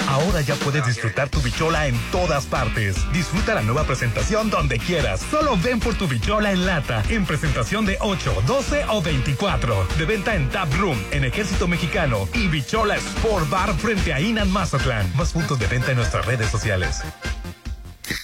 [0.09, 2.97] Ahora ya puedes disfrutar tu bichola en todas partes.
[3.13, 5.21] Disfruta la nueva presentación donde quieras.
[5.31, 9.87] Solo ven por tu bichola en lata, en presentación de 8, 12 o 24.
[9.99, 14.51] De venta en Tap Room, en Ejército Mexicano y Bichola Sport Bar frente a Inan
[14.51, 15.11] Mazatlán.
[15.17, 17.03] Más puntos de venta en nuestras redes sociales.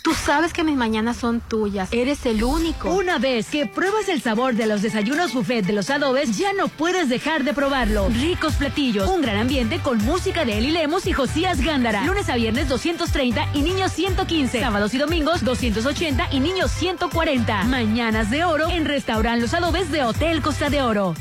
[0.03, 1.89] Tú sabes que mis mañanas son tuyas.
[1.93, 2.91] Eres el único.
[2.91, 6.69] Una vez que pruebas el sabor de los desayunos buffet de los adobes, ya no
[6.69, 8.09] puedes dejar de probarlo.
[8.09, 12.05] Ricos platillos, un gran ambiente con música de Eli Lemos y Josías Gándara.
[12.05, 14.61] Lunes a viernes 230 y niños 115.
[14.61, 17.65] Sábados y domingos 280 y niños 140.
[17.65, 21.15] Mañanas de oro en Restaurant Los Adobes de Hotel Costa de Oro.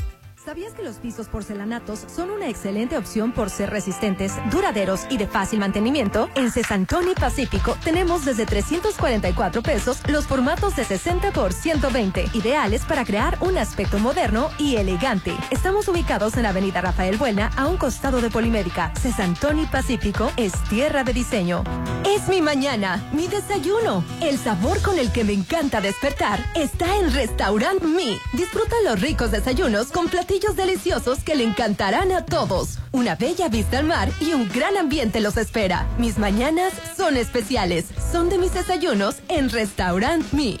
[0.44, 5.28] ¿Sabías que los pisos porcelanatos son una excelente opción por ser resistentes, duraderos y de
[5.28, 6.28] fácil mantenimiento?
[6.34, 13.04] En Cesantoni Pacífico tenemos desde 344 pesos los formatos de 60 por 120, ideales para
[13.04, 15.32] crear un aspecto moderno y elegante.
[15.52, 18.92] Estamos ubicados en Avenida Rafael Buena, a un costado de Polimédica.
[18.96, 21.62] Cesantoni Pacífico es tierra de diseño.
[22.04, 24.04] Es mi mañana, mi desayuno.
[24.20, 28.18] El sabor con el que me encanta despertar está en Restaurant Mi.
[28.32, 32.78] Disfruta los ricos desayunos con platillos deliciosos que le encantarán a todos.
[32.90, 35.86] Una bella vista al mar y un gran ambiente los espera.
[35.98, 37.86] Mis mañanas son especiales.
[38.10, 40.58] Son de mis desayunos en Restaurant Mi.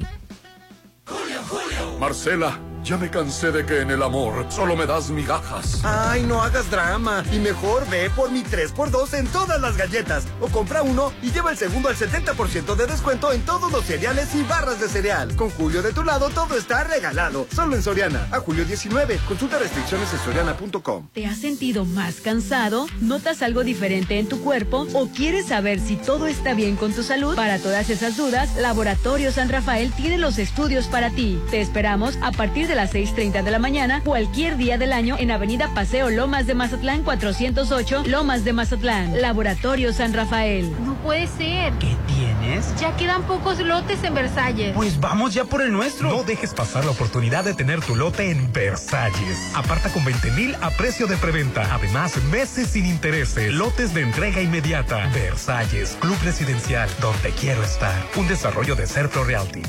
[1.98, 5.80] Marcela, ya me cansé de que en el amor solo me das migajas.
[5.84, 7.24] Ay, no hagas drama.
[7.32, 10.24] Y mejor ve por mi 3x2 en todas las galletas.
[10.40, 14.34] O compra uno y lleva el segundo al 70% de descuento en todos los cereales
[14.34, 15.34] y barras de cereal.
[15.36, 17.46] Con Julio de tu lado todo está regalado.
[17.54, 18.26] Solo en Soriana.
[18.32, 19.18] A julio 19.
[19.28, 21.08] Consulta restricciones en soriana.com.
[21.12, 22.86] ¿Te has sentido más cansado?
[23.00, 24.86] ¿Notas algo diferente en tu cuerpo?
[24.92, 27.36] ¿O quieres saber si todo está bien con tu salud?
[27.36, 31.40] Para todas esas dudas, Laboratorio San Rafael tiene los estudios para ti.
[31.50, 35.30] Te esperamos a partir de las 6.30 de la mañana, cualquier día del año, en
[35.30, 39.20] Avenida Paseo Lomas de Mazatlán 408, Lomas de Mazatlán.
[39.20, 40.72] Laboratorio San Rafael.
[40.84, 41.72] No puede ser.
[41.74, 42.74] ¿Qué tienes?
[42.80, 44.74] Ya quedan pocos lotes en Versalles.
[44.74, 46.08] Pues vamos ya por el nuestro.
[46.10, 49.52] No dejes pasar la oportunidad de tener tu lote en Versalles.
[49.54, 51.74] Aparta con 20 mil a precio de preventa.
[51.74, 53.52] Además, meses sin intereses.
[53.52, 55.08] Lotes de entrega inmediata.
[55.14, 57.94] Versalles, Club Residencial, donde quiero estar.
[58.16, 59.62] Un desarrollo de Serpro Realty.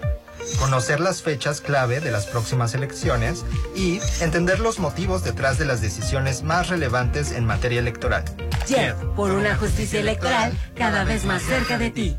[0.59, 3.43] conocer las fechas clave de las próximas elecciones
[3.75, 8.23] y entender los motivos detrás de las decisiones más relevantes en materia electoral.
[8.67, 12.17] JET, por una justicia electoral cada vez más cerca de ti.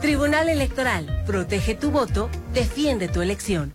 [0.00, 3.74] Tribunal Electoral, protege tu voto, defiende tu elección.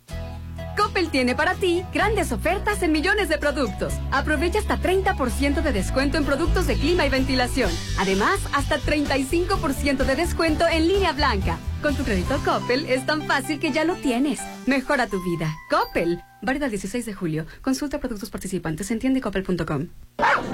[0.81, 3.93] Coppel tiene para ti grandes ofertas en millones de productos.
[4.09, 7.69] Aprovecha hasta 30% de descuento en productos de clima y ventilación.
[7.99, 11.59] Además, hasta 35% de descuento en línea blanca.
[11.81, 14.39] Con tu crédito Coppel es tan fácil que ya lo tienes.
[14.67, 15.57] Mejora tu vida.
[15.69, 16.21] Coppel.
[16.43, 17.45] Válida el 16 de julio.
[17.61, 19.87] Consulta productos participantes en tiendecoppel.com.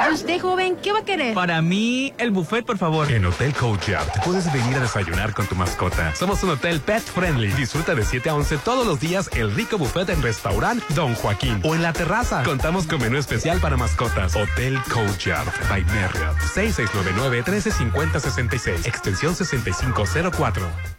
[0.10, 1.34] ¿Y usted, joven, qué va a querer?
[1.34, 3.10] Para mí, el buffet, por favor.
[3.12, 6.14] En Hotel Courtyard puedes venir a desayunar con tu mascota.
[6.16, 7.52] Somos un hotel pet friendly.
[7.54, 11.60] Disfruta de 7 a 11 todos los días el rico buffet en restaurant Don Joaquín
[11.64, 12.44] o en la terraza.
[12.44, 14.36] Contamos con menú especial para mascotas.
[14.36, 16.38] Hotel Courtyard by Marriott.
[16.56, 18.86] 6699-135066.
[18.88, 20.68] Extensión 6504.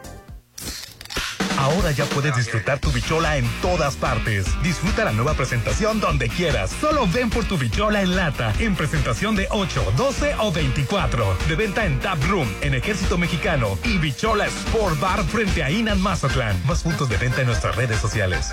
[1.59, 4.47] Ahora ya puedes disfrutar tu bichola en todas partes.
[4.63, 6.71] Disfruta la nueva presentación donde quieras.
[6.81, 11.39] Solo ven por tu bichola en lata, en presentación de 8, 12 o 24.
[11.49, 16.01] De venta en Tap Room, en Ejército Mexicano y Bichola Sport Bar frente a Inan
[16.01, 16.61] Mazatlán.
[16.67, 18.53] Más puntos de venta en nuestras redes sociales.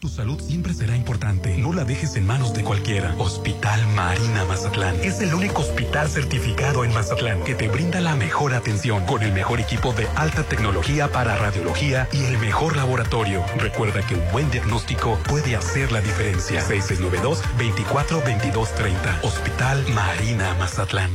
[0.00, 1.58] Tu salud siempre será importante.
[1.58, 3.14] No la dejes en manos de cualquiera.
[3.18, 8.54] Hospital Marina Mazatlán es el único hospital certificado en Mazatlán que te brinda la mejor
[8.54, 13.44] atención con el mejor equipo de alta tecnología para radiología y el mejor laboratorio.
[13.58, 16.66] Recuerda que un buen diagnóstico puede hacer la diferencia.
[16.66, 19.22] 6692-242230.
[19.22, 21.10] Hospital Marina Mazatlán.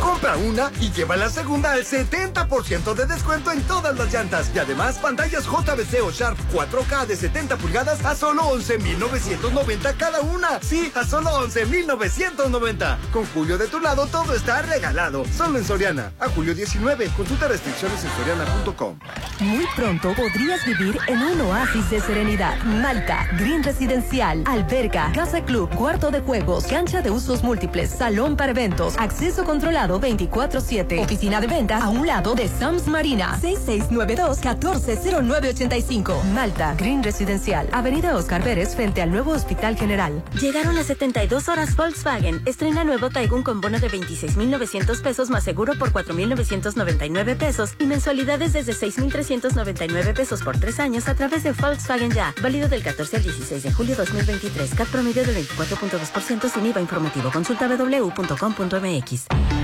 [0.00, 4.52] Compra una y lleva la segunda al 70% de descuento en todas las llantas.
[4.54, 10.60] Y además, pantallas JBC o Sharp 4K de 70 pulgadas a solo 11,990 cada una.
[10.60, 12.98] Sí, a solo 11,990.
[13.10, 15.24] Con Julio de tu lado, todo está regalado.
[15.34, 16.12] Solo en Soriana.
[16.20, 17.08] A julio 19.
[17.16, 18.98] Consulta restricciones en soriana.com.
[19.40, 22.62] Muy pronto podrías vivir en un oasis de serenidad.
[22.64, 28.50] Malta, Green Residencial, alberca, casa club, cuarto de juegos, cancha de usos múltiples, salón para
[28.50, 36.22] eventos, acceso controlado 24-7, oficina de venta a un lado de Sams Marina, 6692-140985.
[36.34, 40.22] Malta, Green Residencial, Avenida Oscar Pérez frente al nuevo Hospital General.
[40.40, 42.42] Llegaron las 72 horas Volkswagen.
[42.46, 48.52] Estrena nuevo Taigun con bono de 26,900 pesos más seguro por 4,999 pesos y mensualidades
[48.52, 52.34] desde 6,399 pesos por tres años a través de Volkswagen Ya.
[52.42, 54.74] Válido del 14 al 16 de julio 2023.
[54.74, 57.30] CAT promedio del 24.2% sin IVA informativo.
[57.30, 59.59] Consulta www.com.mx.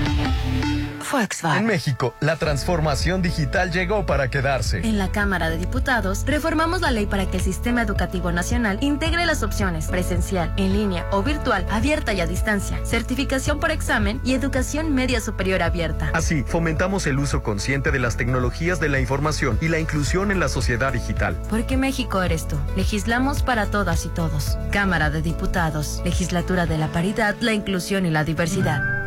[1.55, 4.79] En México, la transformación digital llegó para quedarse.
[4.79, 9.25] En la Cámara de Diputados, reformamos la ley para que el Sistema Educativo Nacional integre
[9.25, 14.33] las opciones presencial, en línea o virtual, abierta y a distancia, certificación por examen y
[14.33, 16.09] educación media superior abierta.
[16.13, 20.41] Así, fomentamos el uso consciente de las tecnologías de la información y la inclusión en
[20.41, 21.37] la sociedad digital.
[21.49, 22.57] Porque México eres tú.
[22.75, 24.57] Legislamos para todas y todos.
[24.71, 29.06] Cámara de Diputados, Legislatura de la Paridad, la Inclusión y la Diversidad.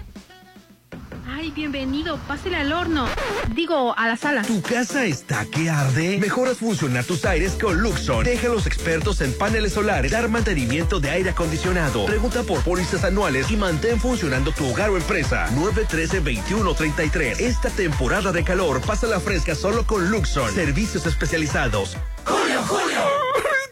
[1.33, 2.17] Ay, bienvenido.
[2.27, 3.07] Pásele al horno.
[3.55, 4.41] Digo, a la sala.
[4.41, 6.17] ¿Tu casa está que arde?
[6.17, 8.25] Mejoras funcionar tus aires con Luxon.
[8.25, 12.05] Deja a los expertos en paneles solares dar mantenimiento de aire acondicionado.
[12.05, 15.47] Pregunta por pólizas anuales y mantén funcionando tu hogar o empresa.
[15.55, 17.39] 913-2133.
[17.39, 20.51] Esta temporada de calor, pasa la fresca solo con Luxon.
[20.53, 21.95] Servicios especializados.
[22.25, 23.30] ¡Julio, Julio!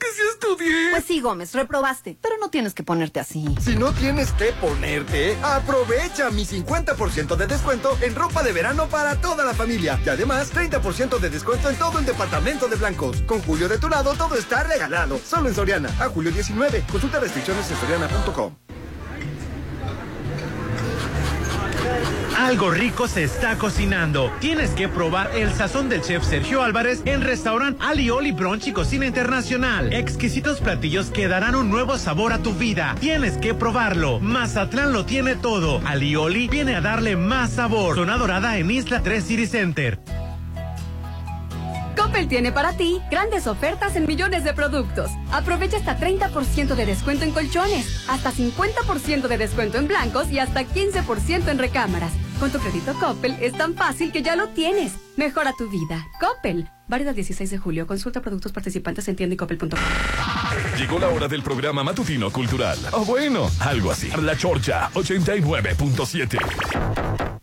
[0.10, 0.91] ¡Es que sí estudié!
[0.91, 2.18] Pues sí, Gómez, reprobaste.
[2.22, 3.45] Pero no tienes que ponerte así.
[3.62, 9.20] Si no tienes que ponerte, aprovecha mi 50% de descuento en ropa de verano para
[9.22, 9.99] toda la familia.
[10.05, 13.22] Y además, 30% de descuento en todo el departamento de blancos.
[13.24, 15.20] Con Julio de tu lado, todo está regalado.
[15.20, 15.89] Solo en Soriana.
[15.99, 16.86] A julio 19.
[16.91, 18.69] Consulta restricciones en soriana.com.
[22.40, 24.32] Algo rico se está cocinando.
[24.40, 29.06] Tienes que probar el sazón del chef Sergio Álvarez en restaurante Alioli Brunch y Cocina
[29.06, 29.92] Internacional.
[29.92, 32.96] Exquisitos platillos que darán un nuevo sabor a tu vida.
[33.02, 34.22] Tienes que probarlo.
[34.22, 35.82] Mazatlán lo tiene todo.
[35.86, 37.98] Alioli viene a darle más sabor.
[37.98, 40.00] Zona Dorada en Isla 3 City Center.
[41.98, 45.12] Coppel tiene para ti grandes ofertas en millones de productos.
[45.34, 50.62] Aprovecha hasta 30% de descuento en colchones, hasta 50% de descuento en blancos y hasta
[50.64, 52.14] 15% en recámaras.
[52.40, 54.94] Con tu crédito Coppel es tan fácil que ya lo tienes.
[55.18, 56.08] Mejora tu vida.
[56.22, 56.70] Coppel.
[56.88, 57.86] Válido el 16 de julio.
[57.86, 59.36] Consulta productos participantes en tienda.
[60.78, 62.78] Llegó la hora del programa matutino cultural.
[62.94, 64.10] O bueno, algo así.
[64.22, 67.39] La Chorcha 89.7.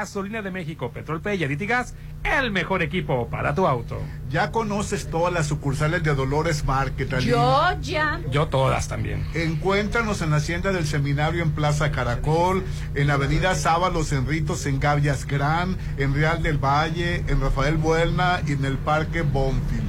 [0.00, 0.90] gasolina de México.
[0.90, 1.94] Petrol Pay y Gas,
[2.24, 4.00] el mejor equipo para tu auto.
[4.30, 7.18] Ya conoces todas las sucursales de Dolores Market.
[7.20, 8.20] Yo ya.
[8.30, 9.26] Yo todas también.
[9.34, 14.80] Encuéntranos en la Hacienda del Seminario en Plaza Caracol, en Avenida Sábalos en Ritos en
[14.80, 19.79] Gavias Gran, en Real del Valle, en Rafael Buelna y en el Parque Bonfil.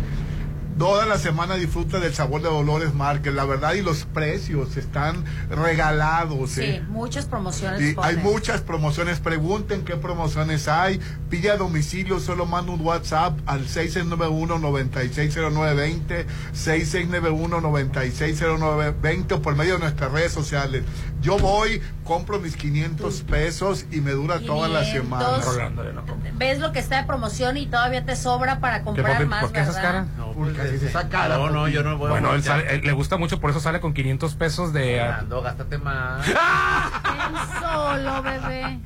[0.77, 5.25] Toda la semana disfruta del sabor de Dolores Market, la verdad, y los precios están
[5.49, 6.51] regalados.
[6.51, 6.83] Sí, ¿eh?
[6.89, 7.81] muchas promociones.
[7.81, 9.19] Y hay muchas promociones.
[9.19, 10.99] Pregunten qué promociones hay.
[11.29, 20.11] Pide a domicilio, solo manda un WhatsApp al 6691-960920, 6691-960920 o por medio de nuestras
[20.11, 20.83] redes sociales.
[21.21, 25.43] Yo voy, compro mis 500 pesos y me dura toda la 500.
[25.45, 25.91] semana.
[26.33, 29.59] Ves lo que está de promoción y todavía te sobra para comprar más, ¿Por qué
[29.59, 30.07] haces ¿verdad?
[30.17, 30.33] cara?
[30.33, 31.37] Porque así está cara.
[31.37, 33.59] No, no, yo no voy a Bueno, él sale- él le gusta mucho, por eso
[33.59, 34.95] sale con 500 pesos de...
[34.99, 36.27] Fernando, gástate más.
[36.27, 36.33] El
[37.61, 38.79] solo, bebé.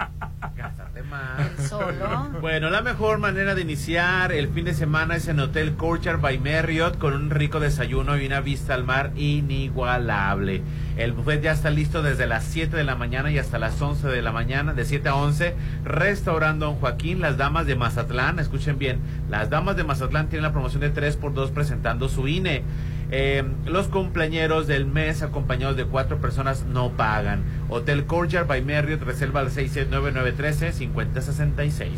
[1.40, 2.30] El solo.
[2.42, 6.38] Bueno, la mejor manera de iniciar el fin de semana es en Hotel Courtyard by
[6.40, 10.62] Marriott con un rico desayuno y una vista al mar inigualable.
[10.98, 14.08] El buffet ya está listo desde las 7 de la mañana y hasta las 11
[14.08, 15.56] de la mañana, de 7 a 11.
[15.84, 19.00] Restaurando Don Joaquín, las damas de Mazatlán, escuchen bien,
[19.30, 22.64] las damas de Mazatlán tienen la promoción de 3x2 presentando su INE.
[23.12, 27.44] Eh, los cumpleañeros del mes acompañados de cuatro personas no pagan.
[27.70, 31.90] Hotel Courtyard by Marriott reserva al 679-913-5066.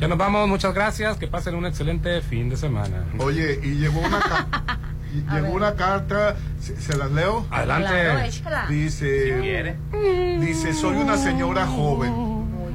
[0.00, 3.04] Ya nos vamos, muchas gracias, que pasen un excelente fin de semana.
[3.18, 4.78] Oye, y llegó una, ca-
[5.14, 7.46] y llegó una carta, ¿se, se las leo?
[7.50, 8.30] Adelante.
[8.68, 9.76] Dice, Si quiere.
[10.40, 12.12] dice, soy una señora joven.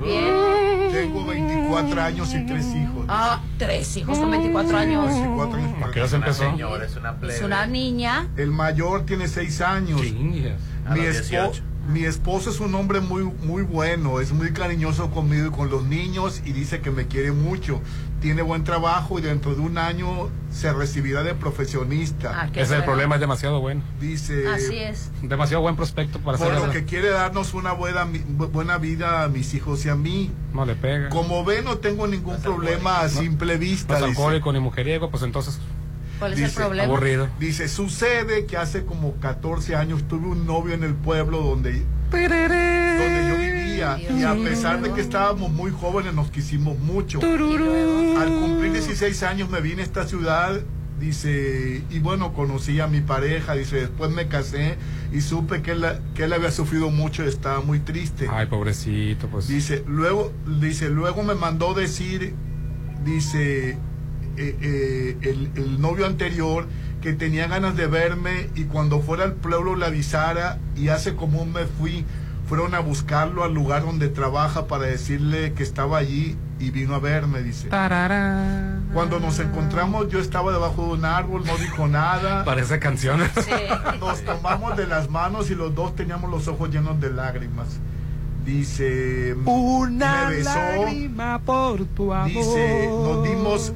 [0.03, 0.91] Bien.
[0.91, 3.05] Tengo 24 años y tres hijos.
[3.07, 5.05] Ah, tres hijos con 24 años.
[5.07, 5.83] 24 años.
[5.87, 6.49] ¿A qué hora se Una empezó?
[6.51, 7.35] señora, es una plebe.
[7.35, 8.27] Es una niña.
[8.37, 10.01] El mayor tiene 6 años.
[10.01, 11.61] A Mi, los espo- 18.
[11.91, 15.83] Mi esposo es un hombre muy, muy bueno, es muy cariñoso conmigo y con los
[15.85, 17.81] niños y dice que me quiere mucho.
[18.21, 22.33] Tiene buen trabajo y dentro de un año se recibirá de profesionista.
[22.35, 23.81] Ah, Ese es el problema, es demasiado bueno.
[23.99, 25.09] Dice, Así es.
[25.21, 29.29] Demasiado buen prospecto para por hacer lo que quiere darnos una buena, buena vida a
[29.29, 30.31] mis hijos y a mí.
[30.53, 31.09] No le pega.
[31.09, 33.93] Como ve, no tengo ningún problema a simple No vista.
[33.95, 34.09] es dice.
[34.11, 35.59] alcohólico ni mujeriego, pues entonces
[36.19, 36.83] ¿Cuál es el Dice, problema?
[36.93, 37.29] aburrido.
[37.39, 43.25] Dice, sucede que hace como 14 años tuve un novio en el pueblo donde, donde
[43.29, 47.19] yo vivía y a pesar de que estábamos muy jóvenes nos quisimos mucho.
[47.21, 50.59] Al cumplir 16 años me vine a esta ciudad,
[50.99, 54.75] dice, y bueno, conocí a mi pareja, dice, después me casé
[55.13, 58.27] y supe que él, que él había sufrido mucho y estaba muy triste.
[58.29, 59.47] Ay, pobrecito, pues.
[59.47, 62.35] Dice, luego, dice, luego me mandó decir,
[63.05, 63.77] dice,
[64.39, 66.67] eh, eh, el, el novio anterior
[67.01, 71.41] que tenía ganas de verme y cuando fuera al pueblo le avisara y hace como
[71.41, 72.05] un mes fui,
[72.47, 76.99] fueron a buscarlo al lugar donde trabaja para decirle que estaba allí y vino a
[76.99, 77.69] verme, dice.
[77.69, 78.79] Tarará.
[78.91, 82.43] Cuando nos encontramos yo estaba debajo de un árbol, no dijo nada.
[82.45, 83.21] Parece canción.
[83.35, 83.51] Sí.
[83.99, 87.67] Nos tomamos de las manos y los dos teníamos los ojos llenos de lágrimas.
[88.43, 90.59] Dice, me besó,
[91.45, 93.73] por tu Dice, nos dimos,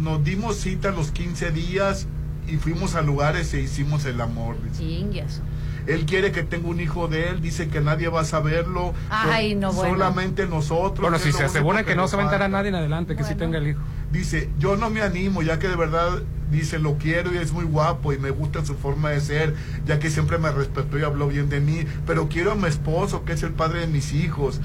[0.00, 2.06] nos dimos cita a los 15 días
[2.48, 4.56] y fuimos a lugares e hicimos el amor.
[4.62, 5.40] dice.
[5.86, 8.92] Él quiere que tenga un hijo de él, dice que nadie va a saberlo.
[9.08, 9.94] Ay, no, bueno.
[9.94, 11.00] Solamente nosotros.
[11.00, 12.58] Bueno, si se asegura que no se va a enterar falta.
[12.58, 13.80] nadie en adelante, que sí tenga el hijo.
[14.12, 17.64] Dice, yo no me animo, ya que de verdad, dice, lo quiero y es muy
[17.64, 19.54] guapo y me gusta su forma de ser,
[19.86, 23.24] ya que siempre me respetó y habló bien de mí, pero quiero a mi esposo,
[23.24, 24.60] que es el padre de mis hijos,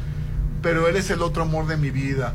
[0.61, 2.33] pero él es el otro amor de mi vida.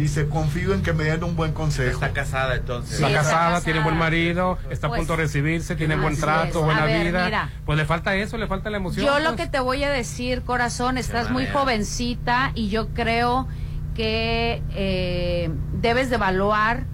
[0.00, 1.90] Dice, confío en que me den un buen consejo.
[1.92, 2.94] Está casada entonces.
[3.00, 6.64] Está casada, tiene buen marido, está a Pues, punto de recibirse, tiene buen trato, es.
[6.64, 7.24] buena ver, vida.
[7.26, 7.50] mira.
[7.66, 9.04] Pues le falta eso, le falta la emoción.
[9.04, 9.42] Yo lo pues.
[9.42, 13.46] que te voy a decir, corazón, estás muy jovencita y yo creo
[13.94, 15.50] que eh,
[15.82, 16.84] debes de evaluar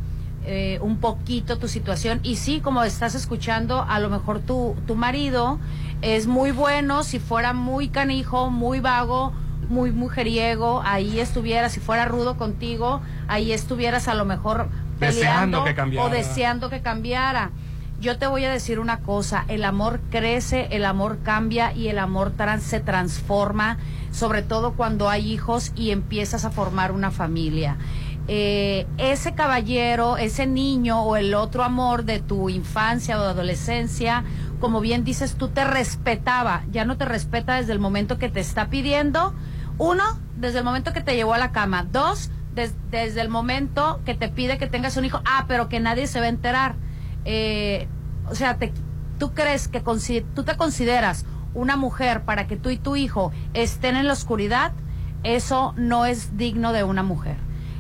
[0.45, 2.19] eh, un poquito tu situación.
[2.25, 5.61] Y sí, como estás escuchando, a lo mejor tu, tu marido
[6.03, 9.33] es muy bueno, si fuera muy canijo, muy vago,
[9.69, 14.69] muy mujeriego, ahí estuvieras, si fuera rudo contigo, ahí estuvieras a lo mejor
[15.01, 16.07] Deseando peleando que cambiara.
[16.07, 17.51] o deseando que cambiara.
[18.01, 21.99] Yo te voy a decir una cosa, el amor crece, el amor cambia y el
[21.99, 23.79] amor trans se transforma,
[24.13, 27.77] sobre todo cuando hay hijos y empiezas a formar una familia.
[28.29, 34.25] Eh, ese caballero, ese niño o el otro amor de tu infancia o adolescencia,
[34.61, 38.41] como bien dices, tú te respetaba, ya no te respeta desde el momento que te
[38.41, 39.33] está pidiendo,
[39.79, 40.05] uno,
[40.37, 44.15] desde el momento que te llevó a la cama, dos, des- desde el momento que
[44.15, 46.75] te pide que tengas un hijo, ah, pero que nadie se va a enterar.
[47.25, 47.89] Eh,
[48.31, 48.73] o sea, te-
[49.19, 49.81] tú crees que
[50.35, 51.25] tú te consideras
[51.55, 54.73] una mujer para que tú y tu hijo estén en la oscuridad,
[55.23, 57.37] eso no es digno de una mujer.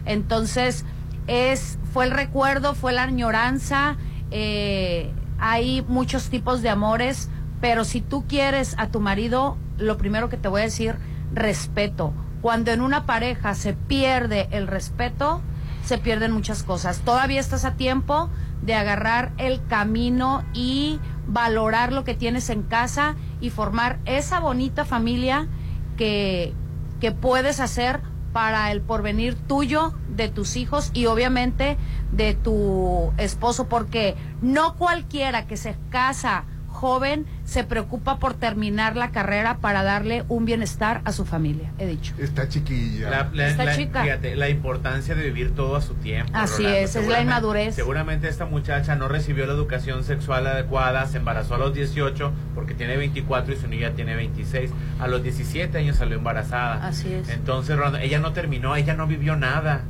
[0.06, 0.84] Entonces,
[1.26, 3.96] es, fue el recuerdo, fue la añoranza,
[4.30, 7.28] eh, hay muchos tipos de amores,
[7.60, 10.96] pero si tú quieres a tu marido, lo primero que te voy a decir,
[11.32, 12.12] respeto.
[12.42, 15.42] Cuando en una pareja se pierde el respeto,
[15.84, 17.00] se pierden muchas cosas.
[17.00, 18.30] Todavía estás a tiempo
[18.62, 24.84] de agarrar el camino y valorar lo que tienes en casa y formar esa bonita
[24.84, 25.48] familia
[25.96, 26.54] que,
[27.00, 28.00] que puedes hacer
[28.32, 31.76] para el porvenir tuyo, de tus hijos y obviamente
[32.10, 36.44] de tu esposo, porque no cualquiera que se casa
[36.76, 41.86] joven se preocupa por terminar la carrera para darle un bienestar a su familia, he
[41.86, 42.14] dicho.
[42.18, 43.10] Está chiquilla.
[43.10, 44.02] La, la- chica.
[44.02, 46.30] Fíjate, la importancia de vivir todo a su tiempo.
[46.34, 46.78] Así Rolando.
[46.78, 47.74] es, es la Seguramente- inmadurez.
[47.74, 52.74] Seguramente esta muchacha no recibió la educación sexual adecuada, se embarazó a los 18 porque
[52.74, 54.70] tiene 24 y su niña tiene 26.
[55.00, 56.86] A los 17 años salió embarazada.
[56.86, 57.28] Así es.
[57.30, 59.82] Entonces, Rolando, ella no terminó, ella no vivió nada.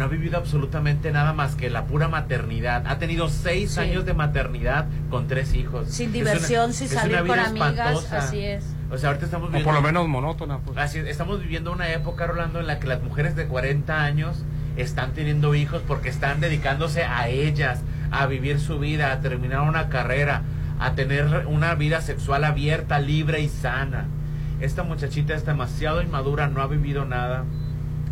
[0.00, 2.86] No ha vivido absolutamente nada más que la pura maternidad.
[2.86, 3.80] Ha tenido seis Sí.
[3.80, 5.88] años de maternidad con tres hijos.
[5.90, 7.50] Sin diversión, una- sin es una salir con amigas,
[7.92, 8.16] espantosa.
[8.16, 8.64] así es.
[8.90, 9.66] O sea, ahorita estamos O viviendo...
[9.70, 10.56] por lo menos monótona.
[10.60, 10.78] Pues.
[10.78, 14.42] Así es, estamos viviendo una época, Rolando, en la que las mujeres de 40 años
[14.78, 19.90] están teniendo hijos porque están dedicándose a ellas, a vivir su vida, a terminar una
[19.90, 20.44] carrera,
[20.78, 24.06] a tener una vida sexual abierta, libre y sana.
[24.62, 27.44] Esta muchachita es demasiado inmadura, no ha vivido nada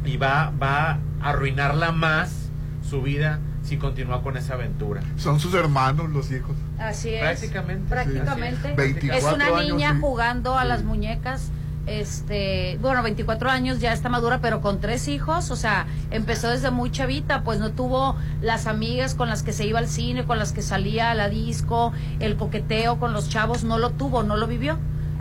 [0.09, 0.99] y va, va a
[1.31, 2.49] arruinarla más
[2.89, 5.03] su vida si continúa con esa aventura.
[5.17, 6.57] Son sus hermanos los hijos.
[6.79, 7.21] Así es.
[7.21, 7.89] Prácticamente.
[7.91, 8.69] Prácticamente.
[8.71, 8.75] Sí.
[8.77, 9.99] 24 es una años, niña sí.
[10.01, 10.69] jugando a Sí.
[10.69, 11.51] las muñecas.
[11.87, 16.71] Este, bueno, 24 años ya está madura, pero con tres hijos, o sea, empezó desde
[16.71, 20.39] muy chavita, pues no tuvo las amigas con las que se iba al cine, con
[20.39, 24.37] las que salía a la disco, el coqueteo con los chavos, no lo tuvo, no
[24.37, 24.79] lo vivió.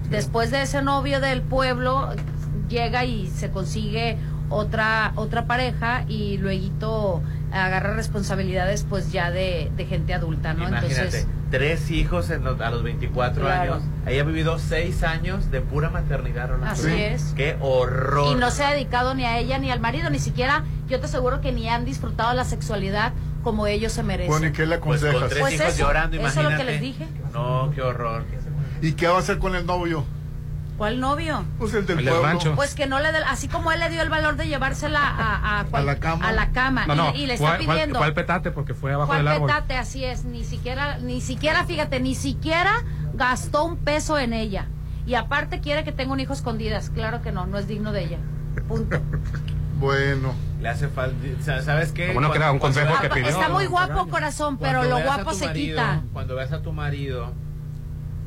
[0.10, 2.10] Después de ese novio del pueblo,
[2.68, 4.18] llega y se consigue
[4.50, 7.22] otra otra pareja y luego
[7.52, 10.68] agarra responsabilidades pues ya de, de gente adulta, ¿no?
[10.68, 13.74] Imagínate, Entonces, tres hijos en los- a los 24 Claro.
[13.76, 13.84] años.
[14.06, 16.74] Ella ha vivido seis años de pura maternidad, Rolando.
[16.74, 17.34] Así es.
[17.36, 18.34] Qué horror.
[18.36, 21.06] y no se ha dedicado ni a ella ni al marido, ni siquiera, yo te
[21.06, 24.30] aseguro que ni han disfrutado la sexualidad como ellos se merecen.
[24.32, 25.20] Bueno, ¿y qué le Pues aconsejas?
[25.22, 26.66] con tres Pues hijos eso, llorando, eso es lo imagínate.
[26.66, 27.08] que les dije.
[27.34, 28.24] No, qué horror.
[28.82, 30.04] ¿Y qué va a hacer con el novio?
[30.78, 31.44] ¿Cuál novio?
[31.58, 32.30] Pues el del El del pueblo.
[32.30, 32.56] rancho.
[32.56, 35.60] Pues que no le dé, así como él le dio el valor de llevársela a,
[35.60, 36.28] a, A la cama.
[36.28, 38.02] a la cama, No, y- no, y, le está pidiendo.
[38.04, 39.48] al petate porque fue abajo ¿Cuál del árbol.
[39.48, 39.76] petate?
[39.76, 42.84] Así es, ni siquiera, ni siquiera, fíjate, ni siquiera
[43.16, 44.68] gastó un peso en ella.
[45.08, 46.90] Y aparte quiere que tenga un hijo a escondidas.
[46.92, 48.18] Claro que no, no es digno de ella.
[48.68, 49.00] Punto.
[49.80, 50.34] Bueno.
[50.60, 51.16] Le hace falta.
[51.62, 52.12] ¿Sabes qué?
[52.12, 53.28] Bueno que era un consejo que pidió.
[53.30, 56.02] Está muy guapo, corazón, pero cuando lo a guapo se marido- quita.
[56.14, 57.32] Cuando veas a tu marido,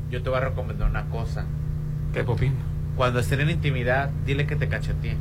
[0.09, 1.43] yo te voy a recomendar una cosa.
[2.13, 2.53] ¿Qué, Popín?
[2.95, 5.15] Cuando estén en intimidad, dile que te cachetee.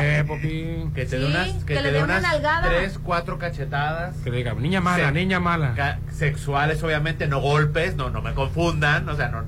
[0.00, 0.92] ¿Qué, Popín?
[0.92, 2.68] Que te Sí, dé unas, que te dé dé una unas nalgada.
[2.68, 4.16] tres, cuatro cachetadas.
[4.18, 5.74] Que diga, niña mala, Se- niña mala.
[5.74, 9.42] Ca- sexuales obviamente no golpes no no me confundan o sea no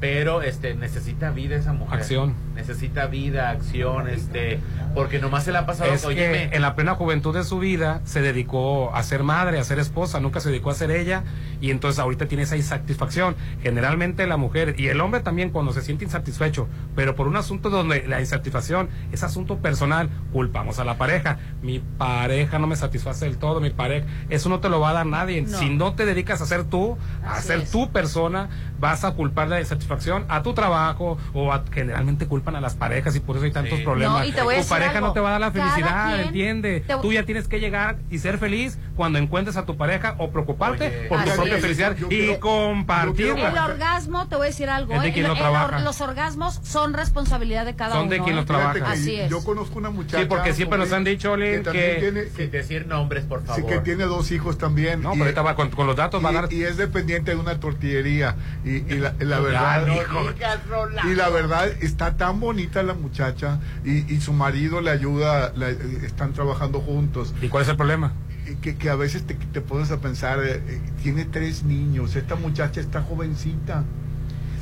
[0.00, 2.34] pero este necesita vida esa mujer Acción.
[2.54, 4.60] Necesita vida, acción, este,
[4.94, 8.00] porque nomás se le ha pasado, Es que en la plena juventud de su vida
[8.04, 11.24] se dedicó a ser madre, a ser esposa, nunca se dedicó a ser ella
[11.60, 13.34] y entonces ahorita tiene esa insatisfacción.
[13.62, 17.70] Generalmente la mujer y el hombre también cuando se siente insatisfecho, pero por un asunto
[17.70, 21.38] donde la insatisfacción es asunto personal, culpamos a la pareja.
[21.62, 24.92] Mi pareja no me satisface del todo, mi pareja, eso no te lo va a
[24.92, 25.42] dar nadie.
[25.42, 25.58] No.
[25.58, 27.70] Si no te dedicas a ser tú, a Así ser es.
[27.70, 28.48] tu persona,
[28.78, 33.16] vas a culpar la insatisfacción a tu trabajo o a- generalmente culpan a las parejas
[33.16, 34.20] y por eso hay tantos problemas.
[34.20, 35.06] No, y te voy a tu pareja algo.
[35.08, 36.80] no te va a dar la felicidad, quien- entiende.
[36.86, 40.30] te- Tú ya tienes que llegar y ser feliz cuando encuentres a tu pareja o
[40.30, 41.60] preocuparte Oye, por tu propia es.
[41.62, 43.48] felicidad Yo y quiero- compartirla.
[43.50, 44.94] El orgasmo, te voy a decir algo.
[44.94, 45.12] Es de ¿eh?
[45.12, 45.78] quien lo El- trabaja.
[45.80, 48.10] los orgasmos son responsabilidad de cada Son uno.
[48.10, 48.40] de quien ¿eh?
[48.40, 48.74] lo trabaja.
[48.74, 49.30] Que Así es.
[49.30, 50.20] Yo conozco una muchacha.
[50.20, 53.62] Sí, porque siempre nos han dicho, Oli, también que- tiene, sin decir nombres, por favor.
[53.62, 55.02] sí, que tiene dos hijos también.
[55.02, 56.52] No, y, pero ahorita va con, con los datos va a dar.
[56.52, 58.36] y- es dependiente de una tortillería.
[58.64, 59.86] Y, y la, la verdad.
[59.86, 61.08] hijo.
[61.10, 65.70] Y la verdad está tan bonita la muchacha y, y su marido le ayuda, la-
[65.70, 67.34] están trabajando juntos.
[67.42, 68.12] ¿Y cuál es el problema?
[68.50, 72.14] Y Que, que a veces te, te pones a pensar, eh, eh, tiene tres niños,
[72.16, 73.84] esta muchacha está jovencita.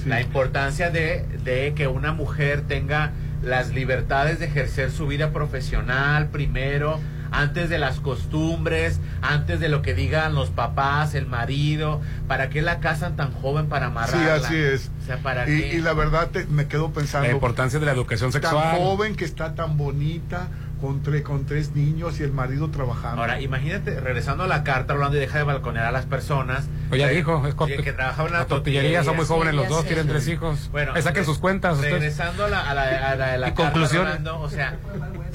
[0.02, 0.08] Sí.
[0.08, 3.12] La importancia de, de que una mujer tenga
[3.42, 6.98] las libertades de ejercer su vida profesional primero,
[7.32, 12.00] antes de las costumbres, antes de lo que digan los papás, el marido.
[12.28, 14.34] ¿Para qué la casan tan joven para Sí, amarrarla?
[14.46, 14.90] así es.
[15.02, 15.74] O sea, ¿para y, qué?
[15.74, 17.26] y la verdad te- me quedo pensando.
[17.28, 18.76] La importancia de la educación tan sexual.
[18.78, 20.48] joven que está tan bonita
[20.80, 23.20] con, tre- con tres niños y el marido trabajando.
[23.20, 26.64] Ahora, imagínate, regresando a la carta, hablando y deja de balconear a las personas.
[26.90, 29.64] Ya Eh, dijo, es que, que trabajaban en la las tortillería, son muy jóvenes los
[29.64, 30.68] ya dos, tienen tres hijos.
[30.72, 31.76] Bueno, Eh, saquen sus cuentas.
[31.76, 31.94] ustedes.
[31.94, 34.04] Regresando a la, a la, a la, a la Y carta, conclusión.
[34.06, 34.76] Rolando, o sea,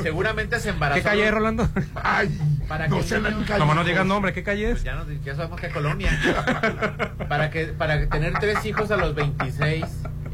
[0.02, 0.98] seguramente se embarazó.
[1.02, 1.70] ¿Qué calle es, Rolando?
[1.96, 2.30] Ay,
[2.68, 3.88] Para no que se el le niño- cae Como no hijos.
[3.90, 4.84] diga el nombre, ¿qué calle es?
[4.84, 6.12] Ya, no, ya sabemos qué colonia.
[7.30, 9.86] para que para tener tres hijos a los 26,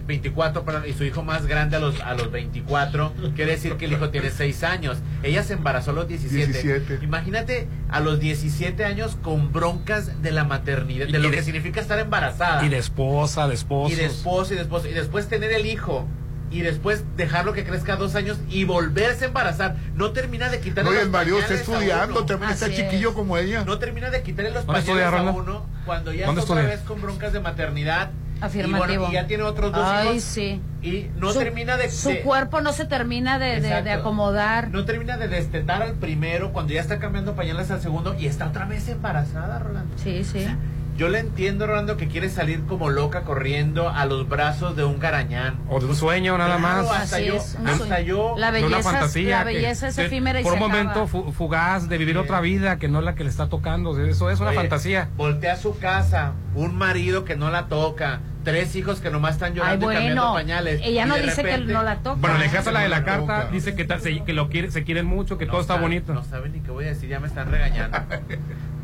[0.05, 3.85] 24, perdón, y su hijo más grande a los a los 24, quiere decir que
[3.85, 4.97] el hijo tiene 6 años.
[5.23, 6.51] Ella se embarazó a los 17.
[6.61, 6.99] 17.
[7.05, 11.43] Imagínate a los 17 años con broncas de la maternidad, de Y lo de- que
[11.43, 12.65] significa estar embarazada.
[12.65, 13.93] Y de esposa, de esposos.
[13.93, 16.05] y de esposo y de esposo y después tener el hijo
[16.53, 20.91] y después dejarlo que crezca dos años y volverse a embarazar no termina de quitarle
[20.91, 23.15] No, los el marido está estudiando, también está chiquillo es.
[23.15, 23.63] como ella.
[23.65, 26.79] no termina de quitarle los ¿Dónde pañales a uno cuando ya ¿Dónde está otra vez
[26.81, 28.93] con broncas de maternidad Afirmativo.
[28.93, 30.61] y, bueno, y ya tiene otros dos Ay, hijos sí.
[30.81, 33.99] y no Su- termina de, Su de- cuerpo no se termina de, de- de Exacto.
[34.01, 34.69] acomodar.
[34.69, 38.47] no termina de destetar al primero cuando ya está cambiando pañales al segundo y está
[38.49, 40.45] otra vez embarazada Rolando Sí, sí.
[40.95, 44.99] Yo le entiendo Rolando que quiere salir como loca corriendo a los brazos de un
[44.99, 47.01] garañán O de un sueño nada Claro, más.
[47.01, 48.03] hasta Así yo, es, un hasta sueño.
[48.05, 49.39] yo La de una belleza, fantasía.
[49.39, 51.31] la que- belleza es que efímera y Por se un momento acaba.
[51.31, 52.19] fugaz de vivir Sí.
[52.21, 53.99] otra vida que no es la que le está tocando.
[53.99, 55.09] Eso es una Oye, fantasía.
[55.17, 59.53] Voltea a su casa, un marido que no la toca, tres hijos que nomás están
[59.53, 60.33] Ay, llorando y cambiando bueno.
[60.35, 60.81] pañales.
[60.83, 62.17] Ella no dice que no la toca.
[62.19, 64.49] Bueno, en el caso de la de la carta, dice que, tal- se, que lo
[64.49, 66.13] quiere, se quieren mucho, que No todo está bonito.
[66.13, 67.97] No saben ni qué voy a decir, ya me están regañando.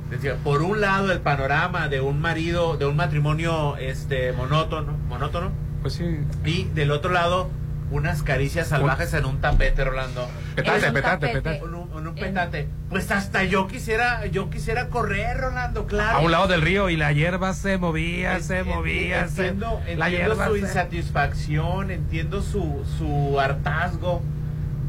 [0.10, 5.52] Decía, por un lado el panorama de un marido, de un matrimonio este monótono, monótono,
[5.82, 6.20] Pues sí.
[6.46, 7.50] y del otro lado
[7.92, 10.28] unas caricias salvajes en un tapete, Rolando.
[10.56, 11.34] Petate, un petate, tapete.
[11.42, 11.58] petate.
[11.66, 12.68] En un, en un En- petate.
[12.90, 16.20] Pues hasta yo quisiera, yo quisiera correr, Rolando, claro.
[16.20, 19.22] A un lado del río y la hierba se movía, se En- movía.
[19.22, 20.06] en- se- Entiendo, la entiendo
[20.36, 24.22] hierba su se- insatisfacción, entiendo su, su hartazgo,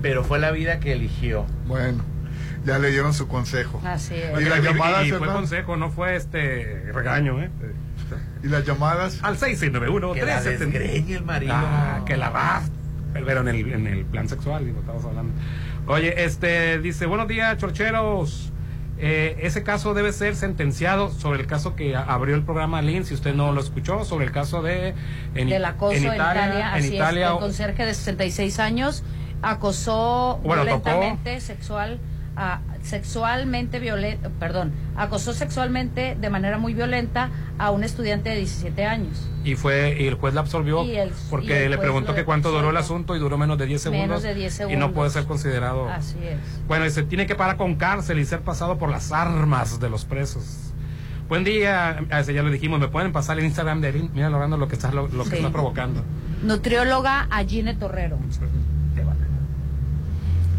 [0.03, 1.47] pero fue la vida que eligió.
[1.67, 2.03] Bueno,
[2.65, 3.81] ya le dieron su consejo.
[3.85, 4.41] Así es.
[4.41, 5.35] ¿Y las Y- llamadas, y fue Hernán?
[5.35, 7.51] consejo, no fue este regaño, ¿eh?
[8.43, 9.19] ¿Y las llamadas?
[9.23, 10.79] Al 691 Que la 370.
[10.79, 11.53] desgreñe el marido.
[11.55, 12.63] Ah, que la va.
[13.13, 15.33] Pero en el, en el plan sexual, digo, estamos hablando.
[15.87, 18.53] Oye, este, dice, buenos días, chorcheros.
[19.03, 23.15] Eh, ese caso debe ser sentenciado sobre el caso que abrió el programa Lin, si
[23.15, 24.95] usted no lo escuchó, sobre el caso de...
[25.35, 29.03] En, del acoso en Italia, en así Italia, es, el conserje de 66 años
[29.41, 30.83] acosó Bueno, tocó.
[30.91, 31.99] violentamente sexual
[32.43, 38.85] a- sexualmente violenta, perdón, acosó sexualmente de manera muy violenta a un estudiante de 17
[38.87, 39.27] años.
[39.45, 42.77] y fue y el juez la absolvió el- porque le preguntó que cuánto duró el
[42.77, 44.07] asunto y duró menos de 10 segundos.
[44.09, 45.89] Menos de 10 Y no puede ser considerado...
[45.89, 46.39] Así es.
[46.67, 49.89] Bueno, y se tiene que parar con cárcel y ser pasado por las armas de
[49.91, 50.73] los presos.
[51.29, 54.29] Buen día, a ese ya lo dijimos, me pueden pasar el Instagram de Erin, mira
[54.31, 55.37] logrando lo que está lo, lo que Sí.
[55.37, 56.03] está provocando.
[56.43, 58.19] Nutrióloga Agine Torrero.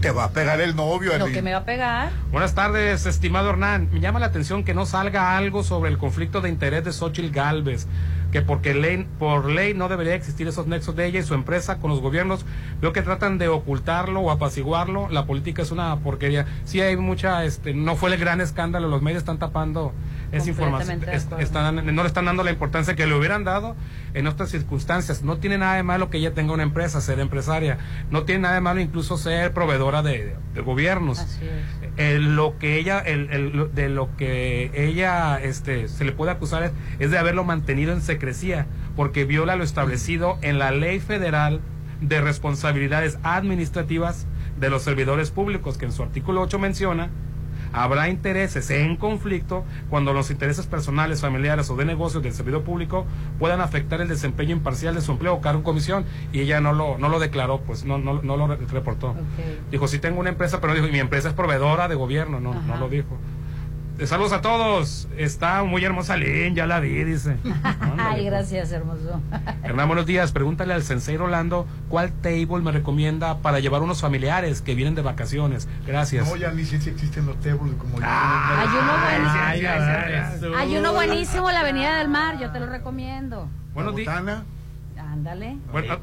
[0.02, 2.10] Te va a pegar el novio, Lo que me va a pegar.
[2.32, 3.88] Buenas tardes, estimado Hernán.
[3.92, 7.30] Me llama la atención que no salga algo sobre el conflicto de interés de Xochitl
[7.30, 7.86] Galvez,
[8.32, 11.78] que porque ley, por ley no debería existir esos nexos de ella y su empresa
[11.78, 12.48] con los gobiernos.
[12.82, 15.08] Veo que tratan de ocultarlo o apaciguarlo.
[15.10, 16.48] La política es una porquería.
[16.66, 19.94] Sí hay mucha, este, no fue el gran escándalo, los medios están tapando
[20.32, 23.76] es información, es- están- no le están dando la importancia que le hubieran dado
[24.14, 25.24] en otras circunstancias.
[25.24, 27.78] No tiene nada de malo que ella tenga una empresa, ser empresaria.
[28.10, 31.20] No tiene nada de malo incluso ser proveedora de, de gobiernos.
[31.20, 31.90] Así es.
[31.98, 36.64] Eh, lo que ella, el, el- de lo que ella este, se le puede acusar
[36.64, 41.60] es, es de haberlo mantenido en secrecía, porque viola lo establecido en la ley federal
[42.00, 44.26] de responsabilidades administrativas
[44.60, 47.10] de los servidores públicos, que en su artículo 8 menciona
[47.74, 53.06] habrá intereses en conflicto cuando los intereses personales, familiares o de negocios del servidor público
[53.40, 56.74] puedan afectar el desempeño imparcial de su empleo o cargo en comisión y ella no
[56.74, 59.16] lo no lo declaró, pues no no, no lo re- reportó.
[59.72, 62.54] Dijo, sí tengo una empresa, pero dijo, y mi empresa es proveedora de gobierno, no
[62.54, 63.18] no lo dijo.
[64.02, 65.08] Eh, Saludos a todos.
[65.16, 67.38] Está muy hermosa Lynn, ya la vi, dice.
[68.00, 69.22] Ay, gracias, hermoso.
[69.64, 70.32] Hernán, buenos días.
[70.32, 75.04] Pregúntale al sensei Rolando cuál table me recomienda para llevar unos familiares que vienen de
[75.04, 75.68] vacaciones.
[75.86, 76.28] Gracias.
[76.28, 78.04] No, ya ni si existen los tables como yo.
[78.04, 78.70] Hay
[80.76, 81.48] uno buenísimo.
[81.48, 83.50] Hay uno la Avenida del Mar, yo te lo recomiendo.
[83.76, 84.20] Buenos días.
[84.98, 85.58] Ándale.
[85.72, 86.00] Bueno,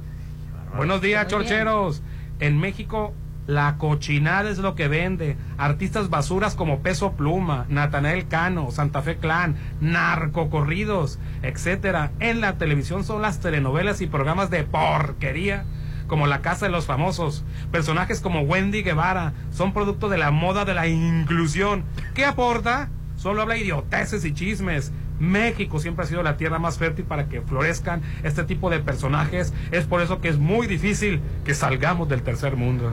[0.77, 2.01] buenos días, chorcheros.
[2.39, 3.13] En México,
[3.49, 5.39] la cochinada es lo que vende.
[5.57, 12.13] Artistas basuras como Peso Pluma, Natanael Cano, Santa Fe Clan, narcocorridos, etcétera.
[12.21, 15.65] En la televisión son las telenovelas y programas de porquería
[16.09, 17.43] como La Casa de los Famosos.
[17.73, 21.85] Personajes como Wendy Guevara son producto de la moda de la inclusión.
[22.15, 22.91] ¿Qué aporta?
[23.17, 24.93] Solo habla idioteces y chismes.
[25.21, 29.55] México siempre ha sido la tierra más fértil para que florezcan este tipo de personajes.
[29.71, 32.93] Es por eso que es muy difícil que salgamos del tercer mundo.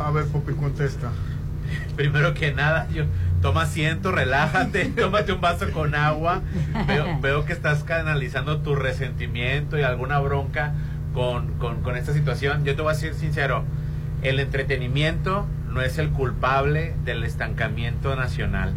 [0.00, 1.10] A ver, Popi, contesta.
[1.96, 3.04] Primero que nada, yo
[3.40, 6.42] toma asiento, relájate, tómate un vaso con agua.
[6.86, 10.72] Veo, veo que estás canalizando tu resentimiento y alguna bronca
[11.12, 12.64] con, con, con esta situación.
[12.64, 13.64] Yo te voy a ser sincero,
[14.22, 18.72] el entretenimiento no es el culpable del estancamiento nacional.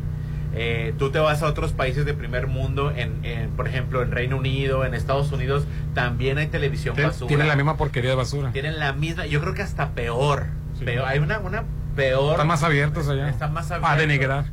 [0.54, 4.12] Eh, tú te vas a otros países de primer mundo, en, en, por ejemplo, en
[4.12, 7.28] Reino Unido, en Estados Unidos, también hay televisión basura.
[7.28, 8.52] Tienen la misma porquería de basura.
[8.52, 10.48] Tienen la misma, yo creo que hasta peor.
[10.86, 11.06] Peor.
[11.08, 11.64] Hay una, una
[11.96, 12.32] peor.
[12.32, 13.30] Están más abiertos allá.
[13.30, 13.98] Están más A abiertos.
[14.00, 14.46] denigrar.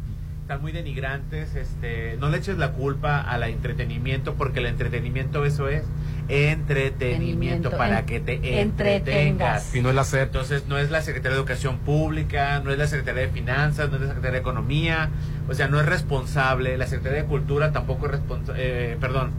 [0.42, 1.55] Están muy denigrantes.
[1.55, 5.84] Este, no le eches la culpa al entretenimiento porque el entretenimiento eso es
[6.28, 9.74] entretenimiento para en- que te entretengas.
[9.74, 10.22] Y no es la SEP.
[10.24, 13.96] Entonces no es la Secretaría de Educación Pública, no es la Secretaría de Finanzas, no
[13.96, 15.10] es la Secretaría de Economía,
[15.48, 16.76] o sea, no es responsable.
[16.78, 19.30] La Secretaría de Cultura tampoco es responsable, perdón,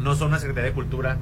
[0.00, 1.16] no son una Secretaría de Cultura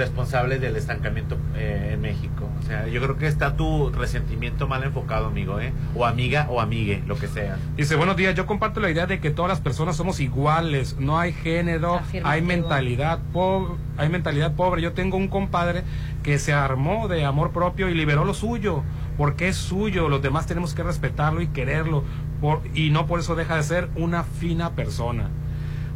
[0.00, 2.48] responsable del estancamiento eh, en México.
[2.58, 5.72] O sea, yo creo que está tu resentimiento mal enfocado, amigo, ¿eh?
[5.94, 7.56] O amiga o amigue, lo que sea.
[7.76, 11.18] Dice, buenos días, yo comparto la idea de que todas las personas somos iguales, no
[11.18, 12.28] hay género, Afirmativo.
[12.28, 14.82] hay mentalidad pobre, hay mentalidad pobre.
[14.82, 15.84] Yo tengo un compadre
[16.22, 18.82] que se armó de amor propio y liberó lo suyo,
[19.16, 22.02] porque es suyo, los demás tenemos que respetarlo y quererlo,
[22.40, 25.28] por- y no por eso deja de ser una fina persona.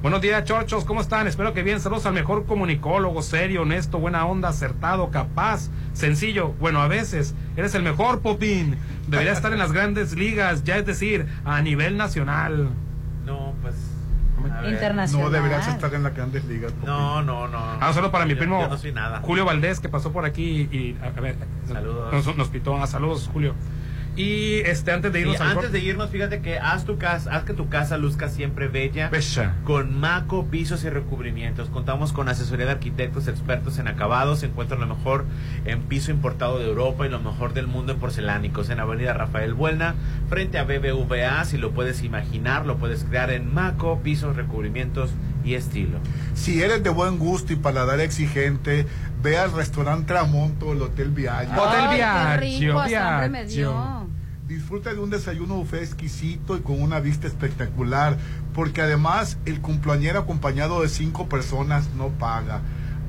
[0.05, 1.27] Buenos días, chorchos, ¿cómo están?
[1.29, 1.81] Espero que bien.
[1.81, 6.49] Saludos al mejor comunicólogo, serio, honesto, buena onda, acertado, capaz, sencillo.
[6.61, 8.77] Bueno, a veces eres el mejor, Popín.
[9.09, 12.69] Debería estar en las grandes ligas, ya es decir, a nivel nacional.
[13.25, 13.77] No, pues.
[14.61, 14.75] ver.
[14.75, 15.25] Internacional.
[15.25, 16.75] No deberías estar en las grandes ligas.
[16.85, 17.59] No, no, no.
[17.81, 19.21] Ah, solo para mi Yo- primo Yo no soy nada.
[19.23, 21.37] Julio Valdés, que pasó por aquí y, a, a ver,
[21.67, 22.13] Saludos.
[22.13, 22.77] Nos, nos pitó.
[22.77, 23.55] Ah, saludos, Julio.
[24.17, 27.35] Y este, antes de Sí, irnos al antes de irnos, fíjate que haz tu casa,
[27.35, 29.09] haz que tu casa luzca siempre bella.
[29.09, 29.57] Bella.
[29.65, 31.69] Con Maco Pisos y Recubrimientos.
[31.69, 34.43] Contamos con asesoría de arquitectos expertos en acabados.
[34.43, 35.25] Encuentra lo mejor
[35.65, 38.71] en piso importado de Europa y lo mejor del mundo en porcelánicos.
[38.71, 39.95] En Avenida Rafael Buelna,
[40.29, 41.45] frente a BBVA.
[41.45, 45.11] Si lo puedes imaginar, lo puedes crear en Maco Pisos, Recubrimientos
[45.45, 45.99] y Estilo.
[46.35, 48.87] Si eres de buen gusto y paladar exigente,
[49.23, 51.61] ve al restaurante Tramonto, el Hotel Viaggio.
[51.63, 54.04] Hotel Ay, qué Viaggio, rico, hasta hambre me Viaggio.
[54.47, 58.19] Disfruta de un desayuno buffet exquisito y con una vista espectacular,
[58.53, 62.61] porque además el cumpleañero acompañado de cinco personas no paga.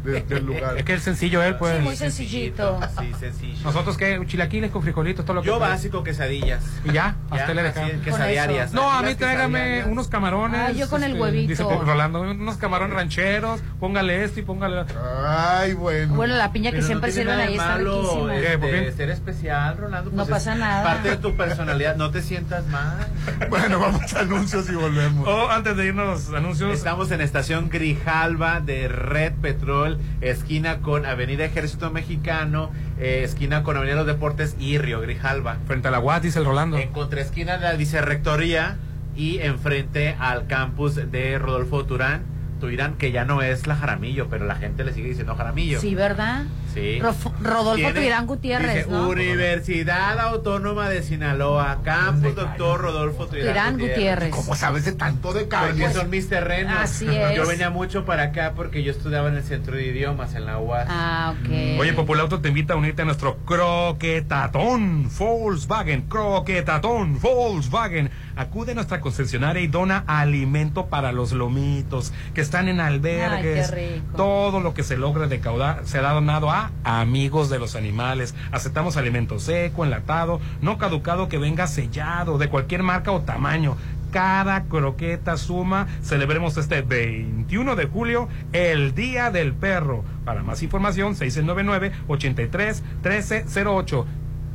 [0.04, 0.78] De- del lugar.
[0.78, 1.78] Es que es sencillo él, pues.
[1.78, 2.80] Sí, muy sencillito.
[3.00, 3.60] Sí, sencillo.
[3.64, 6.64] Nosotros que chilaquiles con frijolitos, todo lo que Yo básico, quesadillas.
[6.86, 8.74] Y ya, a Ya, usted le quesadiarias.
[8.74, 9.88] No, a mí tráigame quesadillas.
[9.88, 10.60] unos camarones.
[10.70, 11.50] este, Ah, yo con el huevito.
[11.50, 14.86] Dice Rolando, unos camarones rancheros, póngale esto y póngale.
[15.28, 16.16] Ay, bueno.
[16.16, 18.36] Bueno, la piña que Pero siempre no sirven ahí está riquísima.
[18.36, 18.58] este, ¿Qué?
[18.58, 18.92] ¿Por qué?
[18.92, 20.10] ser especial, Rolando.
[20.12, 20.84] No pues es pasa nada.
[20.84, 22.98] Parte de tu personalidad, no te sientas mal.
[23.50, 25.28] Bueno, vamos a anuncios y volvemos.
[25.28, 26.74] Oh, antes de irnos, anuncios.
[26.74, 33.64] Estamos en estación Grijalva de Red Petrol Mall, esquina con Avenida Ejército Mexicano, eh, esquina
[33.64, 35.58] con Avenida Los Deportes y Río Grijalba.
[35.68, 36.78] Frente a la UAT, dice el Rolando.
[36.78, 38.78] En contraesquina de la vicerrectoría
[39.16, 42.24] y enfrente al campus de Rodolfo Turán,
[42.60, 45.80] Tuirán, que ya no es la Jaramillo, pero la gente le sigue diciendo Jaramillo.
[45.82, 46.44] Sí, ¿verdad?
[46.74, 47.00] Sí.
[47.42, 49.10] Rodolfo Tiene- Tuirán Gutiérrez, dice, ¿no?
[49.10, 54.30] Universidad Autónoma de Sinaloa, campus doctor Rodolfo Tuirán, Tuirán Gutiérrez.
[54.36, 56.74] ¿Cómo sabes de tanto de Porque son mis terrenos.
[56.80, 57.36] Así es.
[57.36, 60.60] Yo venía mucho para acá porque yo estudiaba en el centro de idiomas en la
[60.60, 60.88] UAS.
[60.90, 61.80] Ah, ok.
[61.80, 66.02] Oye, Populauto te invita a unirte a nuestro croquetatón Volkswagen.
[66.04, 68.10] Croquetatón Volkswagen.
[68.36, 73.70] Acude a nuestra concesionaria y dona alimento para los lomitos que están en albergues.
[73.72, 74.18] Ay, qué rico.
[74.18, 78.36] Todo lo que se logra recaudar será donado a amigos de los animales.
[78.52, 83.76] Aceptamos alimento seco, enlatado, no caducado que venga sellado, de cualquier marca o tamaño.
[84.12, 85.88] Cada croqueta suma.
[86.04, 90.04] Celebremos este 21 de julio, el Día del Perro.
[90.26, 94.06] Para más información, 699-83-1308.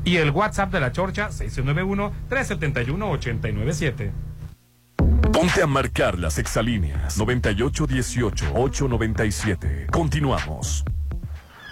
[0.05, 4.11] Y el WhatsApp de la Chorcha, 691-371-897.
[5.33, 9.91] Ponte a marcar las exalíneas 9818-897.
[9.91, 10.85] Continuamos.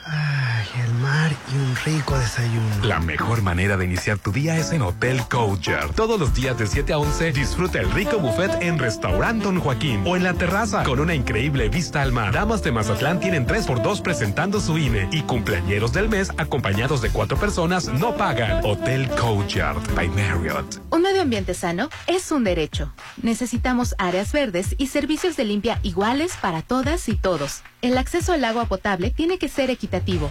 [0.06, 0.48] Ah.
[0.72, 2.84] El mar y un rico desayuno.
[2.84, 5.90] La mejor manera de iniciar tu día es en Hotel Coacher.
[5.94, 10.02] Todos los días de 7 a 11 disfruta el rico buffet en Restaurant Don Joaquín
[10.06, 12.32] o en la terraza con una increíble vista al mar.
[12.32, 17.36] Damas de Mazatlán tienen 3x2 presentando su INE y cumpleañeros del mes acompañados de cuatro
[17.36, 18.64] personas no pagan.
[18.64, 20.80] Hotel Coacher by Marriott.
[20.90, 22.92] Un medio ambiente sano es un derecho.
[23.22, 27.62] Necesitamos áreas verdes y servicios de limpia iguales para todas y todos.
[27.84, 30.30] El acceso al agua potable tiene que ser equitativo,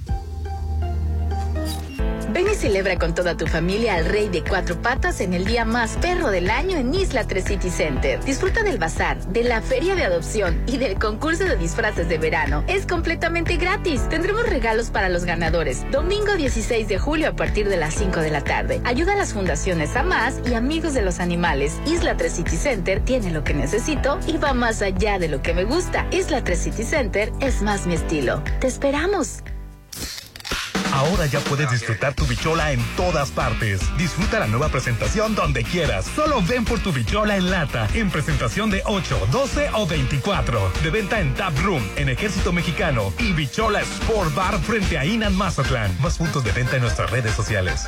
[2.33, 5.65] Ven y celebra con toda tu familia al Rey de Cuatro Patas en el día
[5.65, 8.23] más perro del año en Isla 3 City Center.
[8.23, 12.63] Disfruta del bazar, de la feria de adopción y del concurso de disfraces de verano.
[12.67, 14.07] Es completamente gratis.
[14.07, 15.83] Tendremos regalos para los ganadores.
[15.91, 18.79] Domingo 16 de julio a partir de las 5 de la tarde.
[18.85, 21.81] Ayuda a las fundaciones AMAS y Amigos de los Animales.
[21.85, 25.53] Isla 3 City Center tiene lo que necesito y va más allá de lo que
[25.53, 26.07] me gusta.
[26.11, 28.41] Isla 3 City Center es más mi estilo.
[28.61, 29.43] Te esperamos.
[31.01, 33.81] Ahora ya puedes disfrutar tu bichola en todas partes.
[33.97, 36.05] Disfruta la nueva presentación donde quieras.
[36.15, 40.71] Solo ven por tu bichola en lata, en presentación de 8, 12 o 24.
[40.83, 45.35] De venta en Tap Room, en Ejército Mexicano y Bichola Sport Bar frente a Inan
[45.35, 45.91] Mazatlán.
[46.01, 47.87] Más puntos de venta en nuestras redes sociales.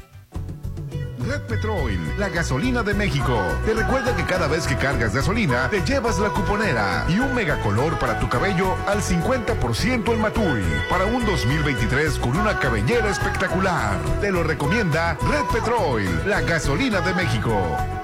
[1.25, 3.37] Red Petrol, la gasolina de México.
[3.65, 7.97] Te recuerda que cada vez que cargas gasolina, te llevas la cuponera y un megacolor
[7.99, 10.63] para tu cabello al 50% en Matui.
[10.89, 13.99] Para un 2023 con una cabellera espectacular.
[14.19, 18.00] Te lo recomienda Red Petrol, la gasolina de México.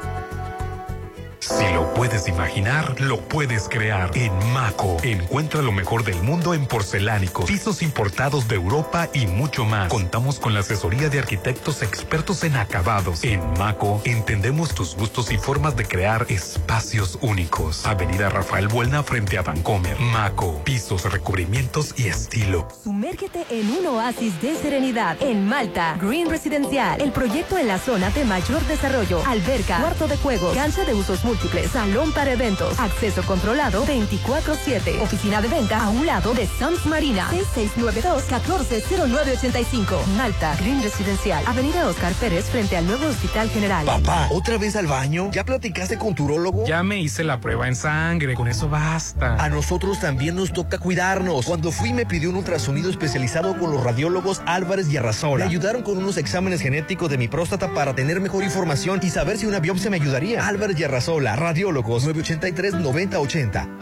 [1.48, 4.12] Si lo puedes imaginar, lo puedes crear.
[4.16, 9.64] En Maco, encuentra lo mejor del mundo en porcelánicos, pisos importados de Europa y mucho
[9.64, 9.88] más.
[9.88, 13.24] Contamos con la asesoría de arquitectos expertos en acabados.
[13.24, 17.86] En Maco, entendemos tus gustos y formas de crear espacios únicos.
[17.86, 19.98] Avenida Rafael Buelna frente a Vancomer.
[20.02, 22.68] Maco, pisos, recubrimientos y estilo.
[22.84, 25.98] Sumérgete en un oasis de serenidad en Malta.
[26.02, 29.24] Green Residencial, el proyecto en la zona de mayor desarrollo.
[29.26, 31.37] Alberca, cuarto de juegos, cancha de usos múltiples,
[31.72, 35.02] salón para eventos, acceso controlado 24-7.
[35.02, 37.30] Oficina de venta a un lado de Sams Marina.
[37.56, 40.06] 6692-140985.
[40.18, 43.86] Malta, Green Residencial, Avenida Oscar Pérez frente al nuevo Hospital General.
[43.86, 45.30] Papá, ¿otra vez al baño?
[45.32, 46.66] ¿Ya platicaste con tu urólogo?
[46.66, 49.36] Ya me hice la prueba en sangre, con eso basta.
[49.36, 51.46] A nosotros también nos toca cuidarnos.
[51.46, 55.46] Cuando fui me pidió un ultrasonido especializado con los radiólogos Álvarez y Arrasola.
[55.46, 59.38] Me ayudaron con unos exámenes genéticos de mi próstata para tener mejor información y saber
[59.38, 60.48] si una biopsia me ayudaría.
[60.48, 63.78] Álvarez y Arrasola, radiólogos 983-9080.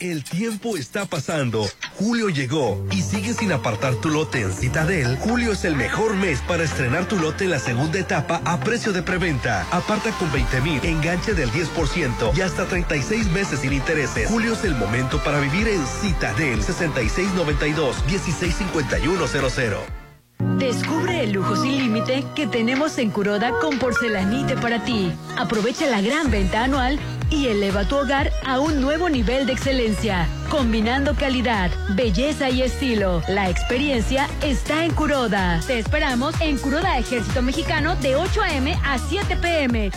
[0.00, 1.66] El tiempo está pasando.
[1.98, 5.16] Julio llegó y sigue sin apartar tu lote en Citadel.
[5.18, 8.92] Julio es el mejor mes para estrenar tu lote en la segunda etapa a precio
[8.92, 9.66] de preventa.
[9.70, 14.28] Aparta con 20 mil, enganche del 10% y hasta 36 meses sin intereses.
[14.28, 20.03] Julio es el momento para vivir en Citadel 6692 165100.
[20.38, 25.12] Descubre el lujo sin límite que tenemos en Curoda con porcelanite para ti.
[25.36, 26.98] Aprovecha la gran venta anual
[27.30, 33.22] y eleva tu hogar a un nuevo nivel de excelencia, combinando calidad, belleza y estilo.
[33.28, 35.60] La experiencia está en Curoda.
[35.66, 38.76] Te esperamos en Curoda Ejército Mexicano de 8 a.m.
[38.84, 39.90] a 7 p.m.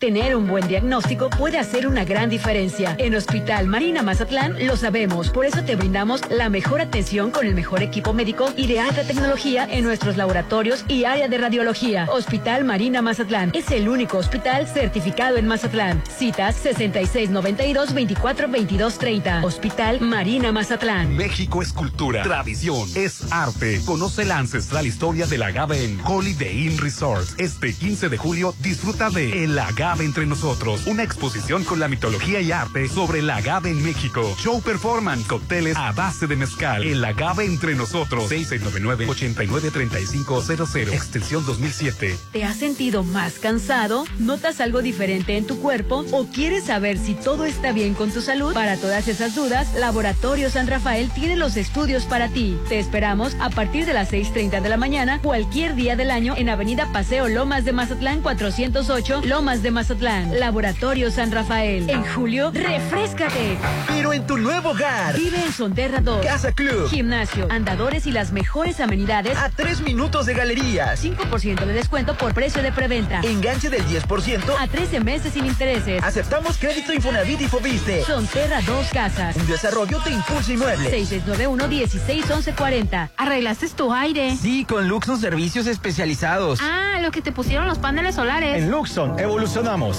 [0.00, 2.94] Tener un buen diagnóstico puede hacer una gran diferencia.
[2.96, 7.54] En Hospital Marina Mazatlán lo sabemos, por eso te brindamos la mejor atención con el
[7.54, 12.08] mejor equipo médico y de alta tecnología en nuestros laboratorios y área de radiología.
[12.10, 16.02] Hospital Marina Mazatlán es el único hospital certificado en Mazatlán.
[16.08, 19.44] Citas 6692-242230.
[19.44, 21.14] Hospital Marina Mazatlán.
[21.14, 23.82] México es cultura, tradición, es arte.
[23.84, 27.38] Conoce la ancestral historia del agave en Holiday Inn Resort.
[27.38, 32.40] Este 15 de julio disfruta de El Agave entre nosotros, una exposición con la mitología
[32.40, 34.36] y arte sobre el agave en México.
[34.38, 36.84] Show performance, cócteles a base de mezcal.
[36.84, 38.30] El agave entre nosotros.
[38.30, 40.92] 6699-893500.
[40.92, 42.16] Extensión 2007.
[42.32, 44.04] ¿Te has sentido más cansado?
[44.18, 46.04] ¿Notas algo diferente en tu cuerpo?
[46.12, 48.54] ¿O quieres saber si todo está bien con tu salud?
[48.54, 52.56] Para todas esas dudas, Laboratorio San Rafael tiene los estudios para ti.
[52.68, 56.48] Te esperamos a partir de las 6.30 de la mañana, cualquier día del año, en
[56.48, 59.79] Avenida Paseo Lomas de Mazatlán 408, Lomas de Mazatlán.
[60.38, 61.88] Laboratorio San Rafael.
[61.88, 63.56] En julio, refrescate.
[63.88, 65.16] Pero en tu nuevo hogar.
[65.16, 66.24] Vive en Sonterra 2.
[66.24, 66.88] Casa Club.
[66.88, 69.38] Gimnasio, andadores y las mejores amenidades.
[69.38, 71.02] A tres minutos de galerías.
[71.02, 73.20] 5% de descuento por precio de preventa.
[73.22, 74.42] Enganche del 10%.
[74.58, 76.02] A 13 meses sin intereses.
[76.02, 78.04] Aceptamos crédito Infonavit y Fobiste.
[78.04, 79.36] Sonterra 2 Casas.
[79.36, 80.90] Un desarrollo de Impulso Inmueble.
[81.06, 83.10] 6691-161140.
[83.16, 84.36] ¿Arreglaste tu aire?
[84.36, 86.60] Sí, con Luxon Servicios Especializados.
[86.62, 88.62] Ah, lo que te pusieron los paneles solares.
[88.62, 89.18] En Luxon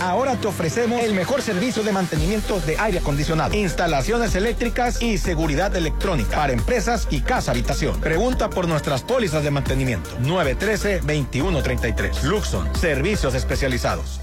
[0.02, 5.76] Ahora te ofrecemos el mejor servicio de mantenimiento de aire acondicionado, instalaciones eléctricas y seguridad
[5.76, 8.00] electrónica para empresas y casa habitación.
[8.00, 10.10] Pregunta por nuestras pólizas de mantenimiento.
[10.24, 12.24] 913-2133.
[12.24, 14.21] Luxon, servicios especializados.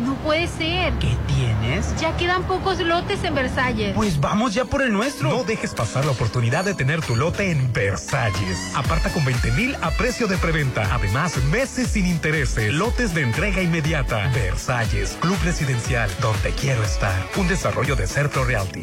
[0.00, 0.94] No puede ser.
[0.94, 1.94] ¿Qué tienes?
[2.00, 3.94] Ya quedan pocos lotes en Versalles.
[3.94, 5.30] Pues vamos ya por el nuestro.
[5.30, 8.72] No dejes pasar la oportunidad de tener tu lote en Versalles.
[8.74, 10.94] Aparta con 20 mil a precio de preventa.
[10.94, 12.72] Además, meses sin intereses.
[12.72, 14.30] Lotes de entrega inmediata.
[14.34, 17.22] Versalles, Club Residencial, donde quiero estar.
[17.36, 18.82] Un desarrollo de Serpro Realty.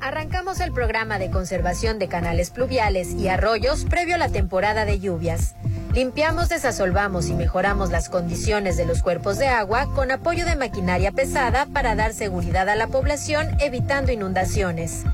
[0.00, 4.98] Arrancamos el programa de conservación de canales pluviales y arroyos previo a la temporada de
[4.98, 5.56] lluvias.
[5.92, 11.12] Limpiamos, desasolvamos y mejoramos las condiciones de los cuerpos de agua con apoyo de maquinaria
[11.12, 15.04] pesada para dar seguridad a la población evitando inundaciones.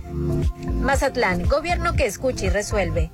[0.72, 3.10] Mazatlán, gobierno que escucha y resuelve.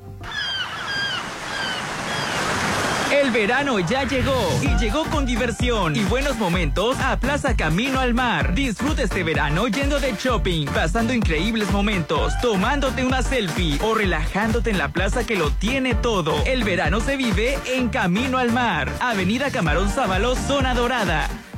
[3.23, 8.15] El verano ya llegó y llegó con diversión y buenos momentos a Plaza Camino al
[8.15, 8.53] Mar.
[8.53, 14.79] Disfruta este verano yendo de shopping, pasando increíbles momentos, tomándote una selfie o relajándote en
[14.79, 16.35] la plaza que lo tiene todo.
[16.47, 18.91] El verano se vive en Camino al Mar.
[18.99, 21.29] Avenida Camarón Sábalo, Zona Dorada.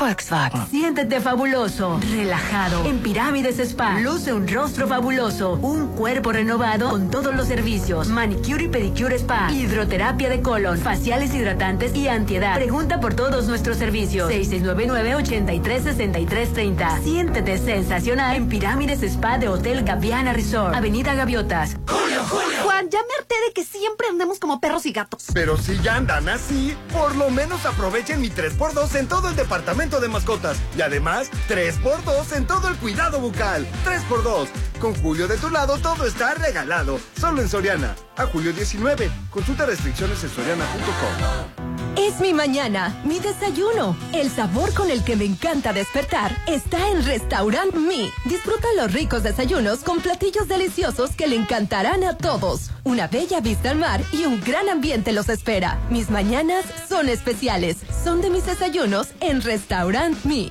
[0.00, 0.66] Volkswagen.
[0.70, 2.86] Siéntete fabuloso, relajado.
[2.86, 4.00] En Pirámides Spa.
[4.00, 8.08] Luce un rostro fabuloso, un cuerpo renovado con todos los servicios.
[8.08, 12.54] Manicure y pedicure spa, hidroterapia de colon, faciales hidratantes y antiedad.
[12.54, 14.30] Pregunta por todos nuestros servicios.
[14.30, 17.02] 6699-836330.
[17.02, 20.74] Siéntete sensacional en Pirámides Spa de Hotel Gaviana Resort.
[20.74, 21.76] Avenida Gaviotas.
[22.62, 25.26] Juan, ya me harté de que siempre andemos como perros y gatos.
[25.34, 29.89] Pero si ya andan así, por lo menos aprovechen mi 3x2 en todo el departamento
[29.98, 30.58] de mascotas.
[30.76, 33.66] Y además, 3x2 en todo el cuidado bucal.
[33.84, 34.48] 3x2.
[34.78, 37.00] Con Julio de tu lado todo está regalado.
[37.18, 37.96] Solo en Soriana.
[38.16, 39.10] A julio 19.
[39.30, 41.59] Consulta restricciones en soriana.com.
[42.00, 43.94] Es mi mañana, mi desayuno.
[44.14, 48.08] El sabor con el que me encanta despertar está en Restaurant Mi.
[48.24, 52.70] Disfruta los ricos desayunos con platillos deliciosos que le encantarán a todos.
[52.84, 55.78] Una bella vista al mar y un gran ambiente los espera.
[55.90, 57.76] Mis mañanas son especiales.
[58.02, 60.50] Son de mis desayunos en Restaurant Mi.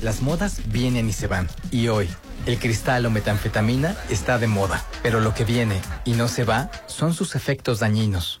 [0.00, 1.50] Las modas vienen y se van.
[1.70, 2.08] Y hoy,
[2.46, 4.86] el cristal o metanfetamina está de moda.
[5.02, 8.40] Pero lo que viene y no se va son sus efectos dañinos.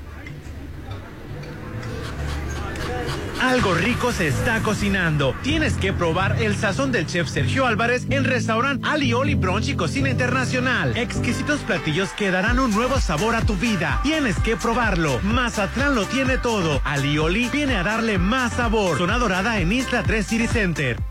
[3.41, 5.33] Algo rico se está cocinando.
[5.41, 10.11] Tienes que probar el sazón del chef Sergio Álvarez en restaurante Alioli Brunch y Cocina
[10.11, 10.95] Internacional.
[10.95, 13.99] Exquisitos platillos que darán un nuevo sabor a tu vida.
[14.03, 15.19] Tienes que probarlo.
[15.23, 16.81] Mazatlán lo tiene todo.
[16.83, 18.99] Alioli viene a darle más sabor.
[18.99, 21.10] Zona dorada en Isla 3 City Center.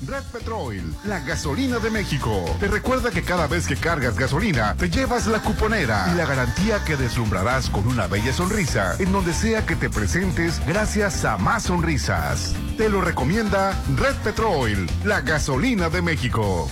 [0.06, 2.44] Red Petrol, la gasolina de México.
[2.60, 6.84] Te recuerda que cada vez que cargas gasolina, te llevas la cuponera y la garantía
[6.84, 11.64] que deslumbrarás con una bella sonrisa en donde sea que te presentes gracias a más
[11.64, 12.54] sonrisas.
[12.76, 16.68] Te lo recomienda Red Petrol, la gasolina de México.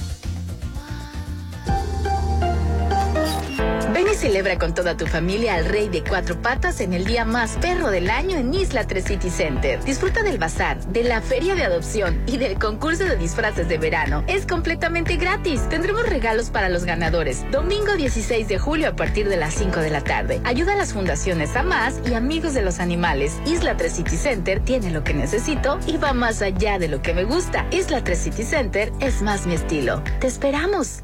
[3.93, 7.25] Ven y celebra con toda tu familia al Rey de Cuatro Patas en el día
[7.25, 9.83] más perro del año en Isla 3 City Center.
[9.85, 14.25] Disfruta del bazar, de la feria de adopción y del concurso de disfraces de verano.
[14.29, 15.69] Es completamente gratis.
[15.69, 17.45] Tendremos regalos para los ganadores.
[17.51, 20.41] Domingo 16 de julio a partir de las 5 de la tarde.
[20.45, 23.41] Ayuda a las fundaciones AMAS y Amigos de los Animales.
[23.45, 27.13] Isla 3 City Center tiene lo que necesito y va más allá de lo que
[27.13, 27.67] me gusta.
[27.71, 30.03] Isla 3 City Center es más mi estilo.
[30.21, 31.03] Te esperamos.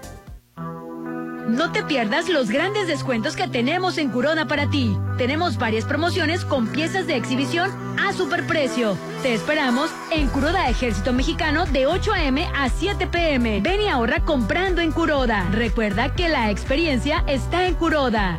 [1.49, 4.95] No te pierdas los grandes descuentos que tenemos en Corona para ti.
[5.17, 8.95] Tenemos varias promociones con piezas de exhibición a superprecio.
[9.23, 12.47] Te esperamos en Curoda Ejército Mexicano de 8 a.m.
[12.55, 13.61] a 7 p.m.
[13.61, 15.49] Ven y ahorra comprando en Curoda.
[15.51, 18.37] Recuerda que la experiencia está en Curoda.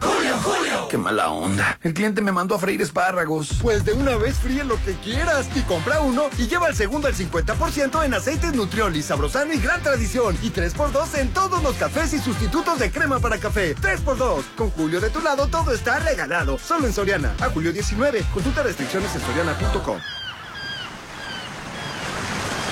[0.00, 0.88] Julio, Julio.
[0.88, 1.78] qué mala onda.
[1.82, 3.50] El cliente me mandó a freír espárragos.
[3.60, 7.08] Pues de una vez fríe lo que quieras y compra uno y lleva el segundo
[7.08, 10.36] al 50% en aceites Nutrioli, Sabrosano y Gran Tradición.
[10.42, 13.74] Y 3x2 en todos los cafés y sustitutos de crema para café.
[13.76, 14.42] 3x2.
[14.56, 16.58] Con Julio de tu lado todo está regalado.
[16.58, 17.34] Solo en Soriana.
[17.40, 18.24] A julio 19.
[18.32, 19.98] Consulta restricciones en soriana.com.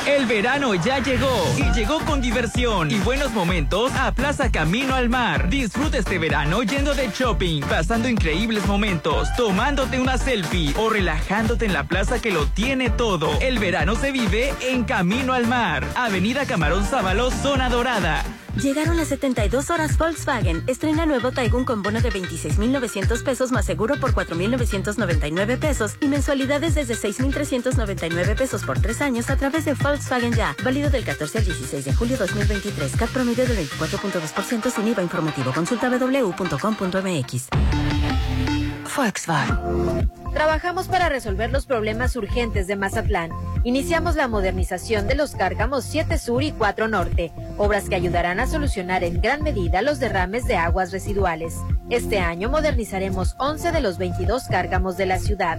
[0.08, 1.28] El verano ya llegó
[1.58, 5.50] y llegó con diversión y buenos momentos a Plaza Camino al Mar.
[5.50, 11.74] Disfruta este verano yendo de shopping, pasando increíbles momentos, tomándote una selfie o relajándote en
[11.74, 13.38] la plaza que lo tiene todo.
[13.42, 15.86] El verano se vive en Camino al Mar.
[15.94, 18.24] Avenida Camarón Sábalo, Zona Dorada.
[18.62, 20.64] Llegaron las 72 horas Volkswagen.
[20.66, 26.74] Estrena nuevo Taigun con bono de 26,900 pesos más seguro por 4,999 pesos y mensualidades
[26.74, 30.56] desde 6,399 pesos por tres años a través de Volkswagen Ya.
[30.64, 32.96] Válido del 14 al 16 de julio 2023.
[32.96, 35.52] CAP promedio del 24.2% sin IVA informativo.
[35.52, 37.48] Consulta www.com.mx.
[38.96, 40.27] Volkswagen.
[40.32, 43.30] Trabajamos para resolver los problemas urgentes de Mazatlán.
[43.64, 48.46] Iniciamos la modernización de los cárgamos 7 Sur y 4 Norte, obras que ayudarán a
[48.46, 51.56] solucionar en gran medida los derrames de aguas residuales.
[51.90, 55.58] Este año modernizaremos 11 de los 22 cárgamos de la ciudad.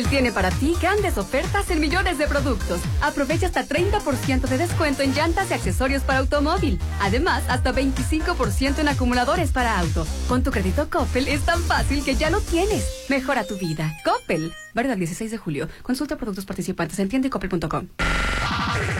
[0.00, 2.80] Coppel tiene para ti grandes ofertas en millones de productos.
[3.02, 6.78] Aprovecha hasta 30% de descuento en llantas y accesorios para automóvil.
[7.00, 10.06] Además, hasta 25% en acumuladores para auto.
[10.26, 12.82] Con tu crédito Coppel es tan fácil que ya lo tienes.
[13.10, 13.94] Mejora tu vida.
[14.04, 14.54] Coppel.
[14.74, 15.68] Válido el 16 de julio.
[15.82, 17.88] Consulta productos participantes en tiendecoppel.com.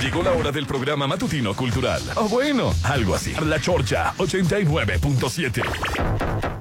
[0.02, 2.02] Llegó la hora del programa matutino cultural.
[2.16, 3.32] O bueno, algo así.
[3.46, 6.59] La Chorcha 89.7.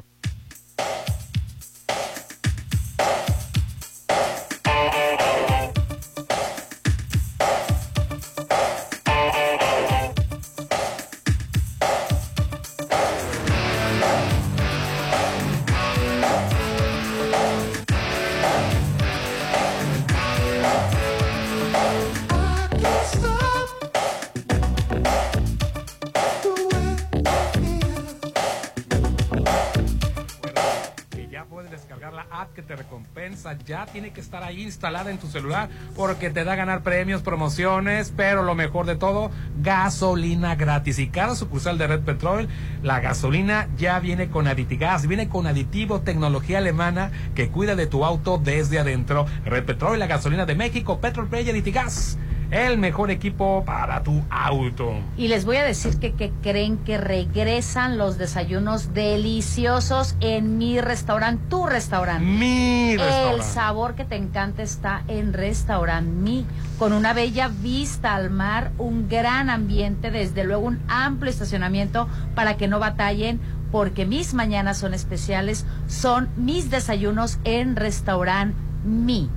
[33.85, 38.43] tiene que estar ahí instalada en tu celular porque te da ganar premios, promociones, pero
[38.43, 39.31] lo mejor de todo,
[39.61, 40.99] gasolina gratis.
[40.99, 42.47] Y cada sucursal de Red Petrol,
[42.83, 48.05] la gasolina ya viene con Aditigas, viene con aditivo, tecnología alemana que cuida de tu
[48.05, 49.25] auto desde adentro.
[49.45, 52.17] Red Petrol, la gasolina de México, Petrol Play y Aditigas.
[52.51, 54.93] El mejor equipo para tu auto.
[55.17, 60.81] Y les voy a decir que, que creen que regresan los desayunos deliciosos en mi
[60.81, 62.25] restaurante, tu restaurante.
[62.25, 63.43] Mi El restaurante.
[63.45, 66.45] sabor que te encanta está en Restaurant Mi,
[66.79, 72.57] con una bella vista al mar, un gran ambiente, desde luego un amplio estacionamiento para
[72.57, 73.39] que no batallen,
[73.71, 79.29] porque mis mañanas son especiales, son mis desayunos en Restaurant Mi.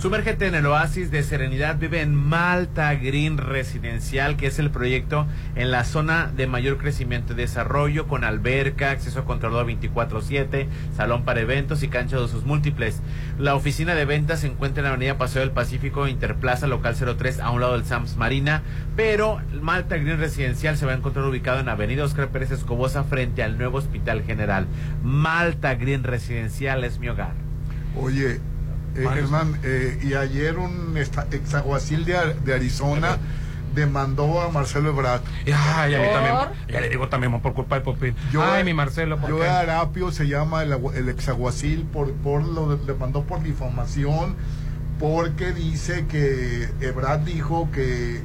[0.00, 1.76] Sumérgete en el oasis de serenidad.
[1.76, 7.34] Vive en Malta Green Residencial, que es el proyecto en la zona de mayor crecimiento
[7.34, 13.02] y desarrollo, con alberca, acceso controlado 24-7, salón para eventos y cancha de usos múltiples.
[13.38, 17.38] La oficina de ventas se encuentra en la avenida Paseo del Pacífico, Interplaza Local 03,
[17.38, 18.62] a un lado del Sams Marina.
[18.96, 23.42] Pero Malta Green Residencial se va a encontrar ubicado en Avenida Oscar Pérez Escobosa, frente
[23.42, 24.66] al nuevo Hospital General.
[25.04, 27.34] Malta Green Residencial es mi hogar.
[27.96, 28.40] Oye,
[28.96, 30.96] eh, Germán, eh, y ayer un
[31.32, 33.18] exaguacil de, de Arizona
[33.74, 35.20] demandó a Marcelo Ebrard.
[35.46, 36.34] Ay, a mí también,
[36.68, 38.14] ya le digo también por culpa de Popín.
[38.42, 39.46] Ay, mi Marcelo, ¿por Yo qué?
[39.46, 44.34] Arapio se llama el, agua- el exaguacil por, por lo de- le mandó por difamación
[44.98, 48.20] porque dice que Ebrard dijo que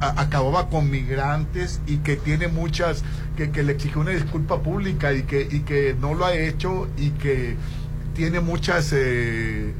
[0.00, 3.02] a- acababa con migrantes y que tiene muchas
[3.36, 6.86] que, que le exigió una disculpa pública y que y que no lo ha hecho
[6.98, 7.56] y que
[8.14, 9.72] tiene muchas eh,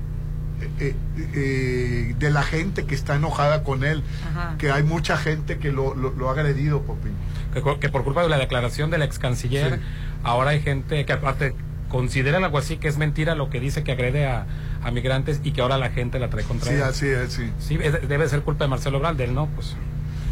[0.81, 0.95] eh,
[1.35, 4.55] eh, de la gente que está enojada con él Ajá.
[4.59, 7.13] que hay mucha gente que lo, lo, lo ha agredido Popín
[7.55, 9.81] que, que por culpa de la declaración del ex canciller, Sí.
[10.25, 11.55] ahora hay gente que aparte
[11.89, 14.45] considera algo así que es mentira lo que dice que agrede a,
[14.83, 16.83] a migrantes y que ahora la gente la trae contra Sí, él.
[16.83, 17.51] así es, sí.
[17.59, 19.75] Sí, es- debe ser culpa de Marcelo Ebrard, de él no, pues.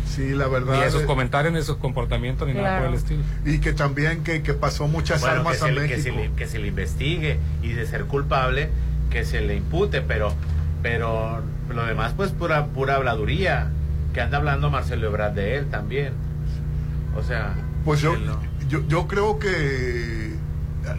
[0.06, 0.74] Sí, la verdad.
[0.76, 3.22] Ni de sus eh, comentarios, ni de sus comportamientos, ni nada por el estilo.
[3.46, 6.02] Y que también que, que pasó muchas Bueno, armas que a se, le, que, México.
[6.16, 8.68] se le, que se le investigue y de ser culpable
[9.14, 10.34] que se le impute, pero
[10.82, 11.40] pero
[11.72, 13.70] lo demás pues pura pura habladuría
[14.12, 16.12] que anda hablando Marcelo Ebrard de él también.
[17.16, 17.54] O sea,
[17.84, 20.23] Pues yo, no- yo, yo creo que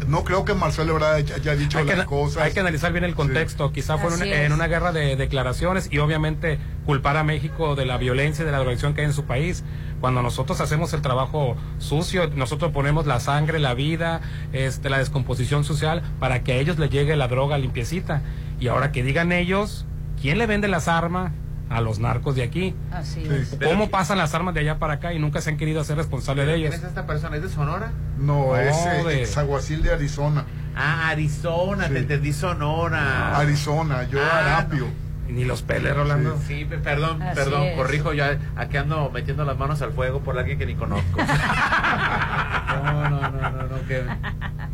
[0.08, 2.44] no creo que Marcelo Ebrard haya, dicho Hay las cosas.
[2.44, 3.72] hay que analizar bien el contexto.
[3.72, 8.44] Quizá fue en una guerra de declaraciones y obviamente culpar a México de la violencia
[8.44, 9.64] y de la drogación que hay en su país.
[10.02, 14.22] Cuando nosotros hacemos el trabajo sucio, nosotros ponemos la sangre, la vida,
[14.54, 18.22] este, la descomposición social para que a ellos les llegue la droga limpiecita.
[18.60, 19.86] Y ahora que digan ellos,
[20.22, 21.32] ¿quién le vende las armas?
[21.70, 22.76] A los narcos de aquí.
[22.92, 23.58] Así es.
[23.64, 26.46] ¿Cómo pasan las armas de allá para acá y nunca se han querido hacer responsable
[26.46, 26.80] de ¿Quién ellas?
[26.80, 27.36] es esta persona?
[27.38, 27.92] ¿Es de Sonora?
[28.20, 30.46] No, No, es eh, de- exaguacil de Arizona.
[30.76, 33.36] Ah, Arizona, te entendí Sonora.
[33.38, 34.88] Arizona, yo Ah, Arapio.
[35.28, 36.38] Ni los peles, Rolando.
[36.48, 37.76] Sí, pe- perdón, Así perdón, es.
[37.76, 38.26] corrijo, yo
[38.56, 41.18] aquí ando metiendo las manos al fuego por alguien que ni conozco.
[42.84, 44.04] no, no, no, no, no, que...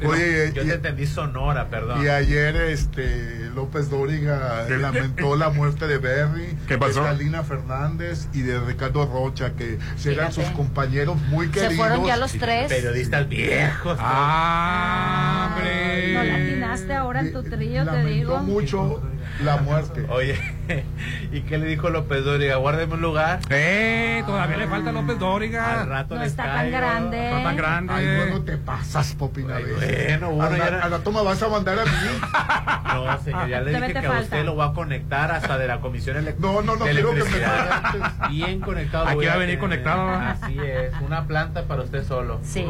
[0.06, 2.04] Oye, yo y- te entendí Sonora, perdón.
[2.04, 7.02] Y ayer este López Dóriga lamentó la muerte de Berry, ¿Qué pasó?
[7.04, 10.58] de Salina Fernández y de Ricardo Rocha, que eran sus Fíjate.
[10.58, 11.76] compañeros muy Se queridos.
[11.76, 12.68] fueron ya los tres.
[12.68, 13.98] Periodistas viejos.
[14.02, 16.14] ¡Ah, hombre!
[16.14, 18.40] No la atinaste ahora en tu trillo, te digo.
[18.40, 19.02] mucho
[19.44, 20.06] la muerte.
[20.10, 20.40] Oye,
[21.32, 22.56] ¿y qué le dijo López Dóriga?
[22.58, 23.40] Guárdeme un lugar.
[23.50, 24.24] ¡Eh!
[24.26, 25.82] Todavía le falta López Dóriga.
[25.82, 27.32] Al rato No les está tan grande.
[27.32, 27.94] No tan grande.
[27.94, 29.56] Ay, bueno, te pasas, Popina.
[29.58, 31.92] Ay, bueno, uno a, la, ya era- a la toma vas a mandar a mí.
[32.92, 34.22] No, señor, ya le dije te que a falta.
[34.24, 37.24] usted lo va a conectar hasta de la Comisión Elec- No, no, no quiero que
[37.24, 38.28] me.
[38.30, 39.08] Bien conectado.
[39.08, 40.10] Aquí va a a venir conectado.
[40.10, 42.40] Así es, una planta para usted solo.
[42.44, 42.66] Sí.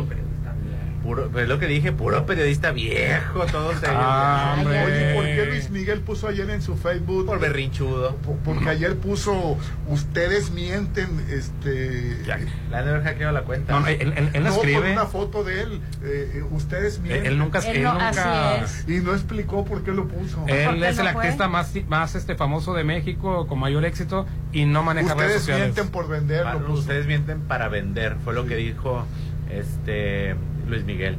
[1.12, 3.90] Puro, es lo que dije, puro periodista viejo, todos ellos.
[3.94, 4.82] Ah, hombre.
[4.86, 7.26] Oye, ¿por qué Luis Miguel puso ayer en su Facebook?
[7.26, 8.16] Por berrinchudo.
[8.16, 9.58] Po- Porque ayer puso,
[9.90, 12.18] ustedes mienten, este...
[12.32, 13.74] Han de haber hackeado la cuenta.
[13.74, 14.94] No, no, él, él- no escribe.
[14.94, 17.26] una foto de él, eh, eh, ustedes Él, mienten.
[17.34, 18.66] él nunca, Él él no- nunca-.
[18.88, 20.46] Y no explicó por qué lo puso.
[20.48, 21.24] Él es no el fue.
[21.26, 25.42] artista más, más este famoso de México con mayor éxito y no maneja redes Ustedes
[25.42, 25.64] sociales.
[25.74, 26.52] mienten por venderlo.
[26.70, 29.06] Ah, ustedes mienten para vender, fue lo que dijo
[29.52, 30.36] este
[30.68, 31.18] Luis Miguel.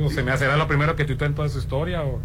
[0.00, 2.02] O se me hace era lo primero que tuiteó en toda su historia.
[2.02, 2.20] O...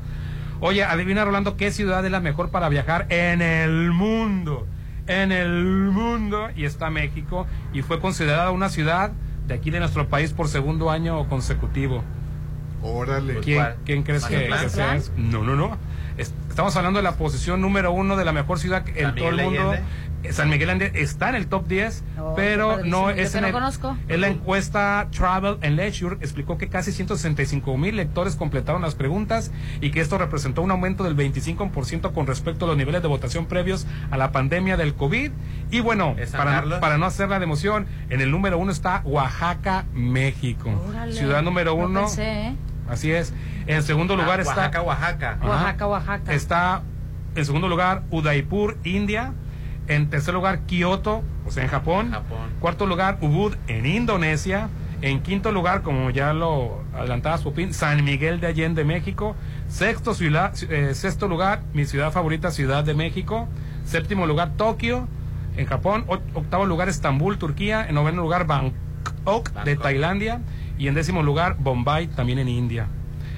[0.60, 4.68] Oye, adivina Rolando qué ciudad es la mejor para viajar en el mundo.
[5.08, 6.50] En el mundo.
[6.56, 7.48] Y está México.
[7.74, 9.12] Y fue considerada una ciudad
[9.48, 12.04] de aquí de nuestro país por segundo año consecutivo.
[12.84, 13.40] Órale.
[13.86, 15.00] ¿Quién, crees que, que sea?
[15.18, 15.78] No, no, no.
[16.18, 19.30] Es- Estamos hablando de la posición número uno de la mejor ciudad en ¿San todo
[19.30, 19.76] el mundo.
[20.32, 23.48] San Miguel Allende está en el top 10, Oh, pero no es que en no
[23.48, 23.98] el- conozco.
[24.08, 29.52] en la encuesta Travel and Leisure explicó que casi 165 mil lectores completaron las preguntas
[29.82, 33.46] y que esto representó un aumento del 25% con respecto a los niveles de votación
[33.48, 35.32] previos a la pandemia del COVID.
[35.72, 36.40] Y bueno, ¿Es San
[36.80, 40.70] para, no hacerla de emoción, en el número uno está Oaxaca, México.
[40.90, 41.14] Órale.
[41.14, 42.02] Ciudad número No uno.
[42.02, 42.56] pensé, ¿eh?
[42.90, 43.34] Así es.
[43.68, 44.56] En segundo lugar Ah, está.
[44.56, 45.38] Oaxaca, Oaxaca.
[45.42, 46.34] Oaxaca, Oaxaca.
[46.34, 46.82] Está
[47.36, 49.34] en segundo lugar Udaipur, India.
[49.92, 52.12] En tercer lugar Kioto, o sea, en Japón.
[52.12, 52.50] Japón.
[52.60, 54.70] Cuarto lugar Ubud, en Indonesia.
[55.02, 59.36] En quinto lugar, como ya lo adelantaba Supín, San Miguel de Allende, México.
[59.68, 63.48] Sexto, ciudad, eh, sexto lugar, mi ciudad favorita, Ciudad de México.
[63.84, 65.08] Séptimo lugar, Tokio,
[65.58, 66.06] en Japón.
[66.08, 67.86] O- octavo lugar, Estambul, Turquía.
[67.88, 69.82] En noveno lugar, Bangkok, de Bangkok.
[69.84, 70.40] Tailandia.
[70.78, 72.88] Y en décimo lugar, Bombay, también en India.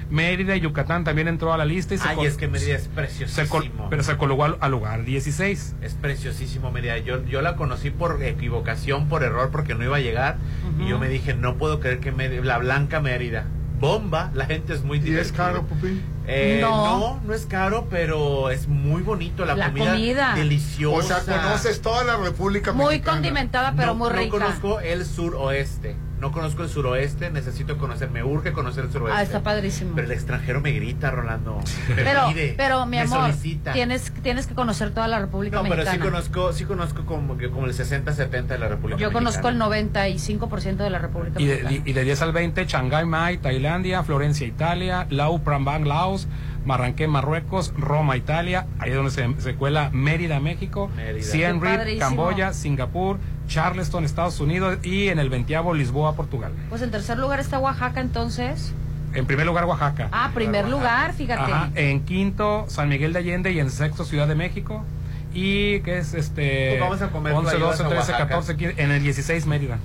[0.10, 1.94] Mérida y Yucatán también entró a la lista.
[1.96, 3.48] Y se Ay, col- es que Mérida es se preciosísimo.
[3.50, 5.76] col- pero se colocó al, al lugar 16.
[5.82, 6.98] Es preciosísimo Mérida.
[7.00, 10.38] Yo, yo la conocí por equivocación, por error, porque no iba a llegar.
[10.80, 13.46] Y yo me dije, no puedo creer que Mérida- la blanca Mérida.
[13.80, 15.36] Bomba, la gente es muy ¿Y es divertida.
[15.38, 16.02] caro, Pupi?
[16.26, 17.00] Eh, No.
[17.00, 17.22] no.
[17.26, 19.44] no, es caro, pero es muy bonito.
[19.44, 20.36] La, La comida, comida.
[20.36, 21.18] deliciosa.
[21.18, 23.18] O sea, conoces toda la República Muy Mexicana.
[23.18, 24.30] condimentada, pero no, muy no rica.
[24.32, 25.98] conozco el suroeste.
[26.24, 29.20] No conozco el suroeste, necesito conocer, me urge conocer el suroeste.
[29.20, 29.92] Ah, está padrísimo.
[29.94, 31.60] Pero el extranjero me grita, Rolando.
[31.90, 33.74] Me Pero, pide, pero mi me amor, solicita.
[33.74, 36.02] tienes, tienes que conocer toda la República No, pero Mexicana.
[36.02, 39.56] sí conozco, sí conozco como, que como el 60-70 de la República Yo conozco el
[39.58, 40.08] Mexicana.
[40.08, 41.84] 95% de la República Y de, Mexicana.
[41.90, 46.30] y de 10 al 20, Shanghai, Mai, Tailandia, Florencia, Italia, Lau Prambang, Laos,
[46.64, 51.22] Marranqué, Marruecos, Roma, Italia, ahí es donde se, se cuela Mérida, México, Mérida.
[51.26, 52.00] Siem Reap.
[52.00, 53.18] Camboya, Singapur,
[53.58, 56.52] Charleston, Estados Unidos y en el 20 Lisboa, Portugal.
[56.70, 58.74] Pues en tercer lugar está Oaxaca, entonces.
[59.14, 60.10] En primer lugar, Oaxaca.
[60.12, 61.52] Ah, primer lugar, fíjate.
[61.52, 64.84] Ajá, en quinto, San Miguel de Allende y en sexto, Ciudad de México.
[65.36, 68.28] Y que es este Pues vamos a comer 11, tú ayudas 12, a 13, Oaxaca.
[68.30, 69.78] 14, 15, en el 16 Mérida.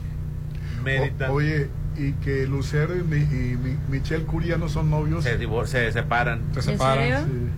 [0.83, 1.31] Mérida.
[1.31, 1.69] O- oye,
[1.99, 5.25] y que Lucero y, mi- y mi- Michelle Curia no son novios.
[5.25, 6.41] se, divor- se separan.
[6.53, 6.99] Se ¿En separan.
[6.99, 7.19] serio?
[7.19, 7.51] Sí.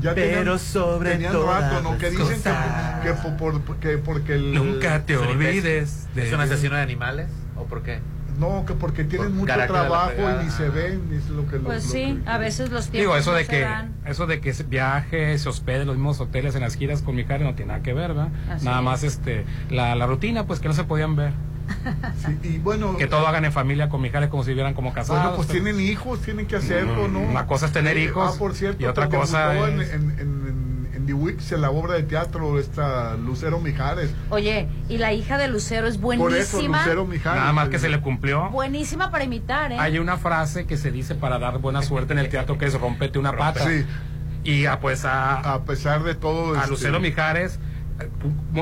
[0.00, 1.98] Ya Pero tenían, sobre tenían todas rato, ¿no?
[1.98, 3.00] Que dicen que, cosas.
[3.02, 4.54] que, por- por- que porque el...
[4.54, 7.28] Nunca te ¿Es un olvides de ¿Es un asesino de animales?
[7.56, 8.00] ¿O por qué?
[8.38, 11.56] No, que porque tienen Por mucho trabajo y ni se ven, ni es lo que
[11.58, 13.60] lo- Pues lo sí, que- a veces los tiempos Digo, eso no de se que
[13.60, 13.92] dan.
[14.06, 17.24] eso de que viaje, se hospede en los mismos hoteles en las giras con mi
[17.24, 18.28] cara no tiene nada que ver, ¿verdad?
[18.50, 18.84] Así Nada es.
[18.84, 21.32] más este la, la rutina pues que no se podían ver,
[22.26, 24.92] Sí, y bueno, que todo hagan en familia con mi cara como si vieran como
[24.92, 25.22] casados.
[25.22, 27.20] bueno, pues pero- tienen hijos, tienen que hacerlo, ¿no?
[27.20, 29.90] Una cosa es tener Eh, hijos Ah, por cierto, y otra pues, cosa en, es-
[29.92, 34.10] en, en, en, en The Wix, en la obra de teatro, esta Lucero Mijares.
[34.28, 36.22] Oye, y la hija de Lucero es Por eso,
[36.58, 36.78] buenísima.
[36.82, 37.40] Lucero Mijares.
[37.40, 38.50] Nada más que se le cumplió.
[38.50, 39.76] Buenísima para imitar, ¿eh?
[39.78, 42.74] Hay una frase que se dice para dar buena suerte en el teatro que es
[42.78, 43.66] rompete una pata.
[43.66, 43.84] Sí,
[44.44, 46.54] Y ah, pues a, a pesar de todo...
[46.54, 47.60] a este, Lucero Mijares, eh, pu-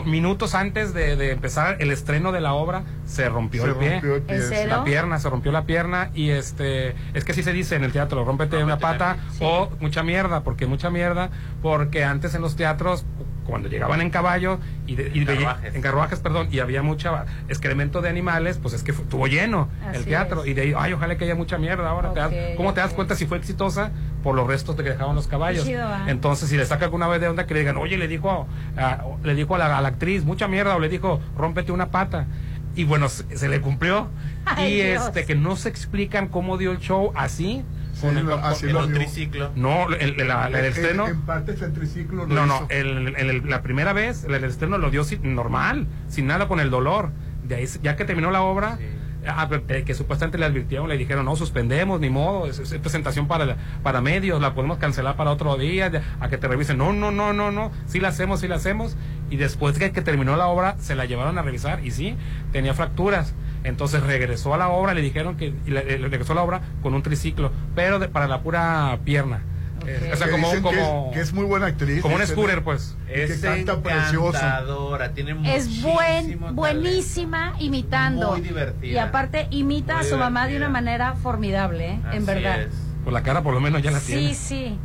[0.04, 3.90] minutos antes de, de empezar el estreno de la obra, se rompió se el pie.
[3.92, 4.66] rompió el pie.
[4.66, 7.92] La pierna, se rompió la pierna y este, es que así se dice en el
[7.92, 9.38] teatro, rómpete una pata Sí.
[9.42, 11.30] o mucha mierda, porque mucha mierda,
[11.62, 13.04] porque antes en los teatros,
[13.48, 15.74] cuando llegaban en caballo y, de- y En veía- carruajes.
[15.74, 19.68] en carruajes, perdón, y había mucha excremento de animales, pues es que fu- estuvo lleno
[19.94, 20.48] el teatro es.
[20.50, 22.12] y de ahí, ay, ojalá que haya mucha mierda ahora.
[22.12, 23.90] te das- ¿Cómo te das cuenta si fue exitosa?
[24.22, 25.64] Por los restos de que dejaban los caballos.
[26.08, 28.46] Entonces, si le saca alguna vez de onda que le digan, oye, le dijo
[28.76, 31.86] a, le dijo a la, a la actriz, mucha mierda, o le dijo, rómpete una
[31.90, 32.26] pata.
[32.74, 34.08] Y bueno, se, se le cumplió.
[34.44, 35.06] Ay, y Dios.
[35.06, 37.64] este, que no se explican cómo dio el show así.
[38.00, 38.96] Sí, con el- lo- así En lo un dio.
[38.98, 39.50] triciclo.
[39.56, 41.06] no, el, el- la- el estreno.
[41.08, 42.66] En, parte el triciclo lo No, no, hizo.
[42.70, 46.48] el, el- el- la primera vez el, el estreno lo dio sin- normal, sin nada
[46.48, 47.10] con el dolor.
[47.44, 48.84] De ahí, ya que terminó la obra, Sí.
[49.26, 49.48] ah,
[49.84, 54.00] que supuestamente le advirtieron, le dijeron, no, suspendemos, ni modo, es, es presentación para, para
[54.00, 56.78] medios, la podemos cancelar para otro día, de- a que te revisen.
[56.78, 58.96] No, no, no, no, no, sí la hacemos, sí la hacemos.
[59.30, 62.16] Y después que, que terminó la obra, se la llevaron a revisar y sí,
[62.52, 63.34] tenía fracturas.
[63.68, 66.60] Entonces regresó a la obra, le dijeron que y le- le- regresó a la obra
[66.82, 69.42] con un triciclo, pero de- para la pura pierna.
[69.86, 72.02] Eh, o sea, Que como, dicen que como, es, que es muy buena actriz.
[72.02, 72.96] como un scooter, pues.
[73.06, 74.28] que Es canta precioso.
[74.36, 78.32] encantadora, tiene Es buen, buenísima imitando.
[78.32, 78.92] Muy divertida.
[78.92, 82.00] Y aparte imita Muy a su mamá de una manera formidable, ¿eh?
[82.12, 82.62] en verdad.
[82.62, 82.72] es.
[83.04, 84.34] Por la cara por lo menos ya la Sí, tiene.
[84.34, 84.78] sí.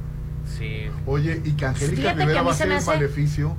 [0.57, 2.91] Sí, Oye, y que Angélica Fíjate que Rivera a mí va a se ser hace-
[2.91, 3.57] maleficio.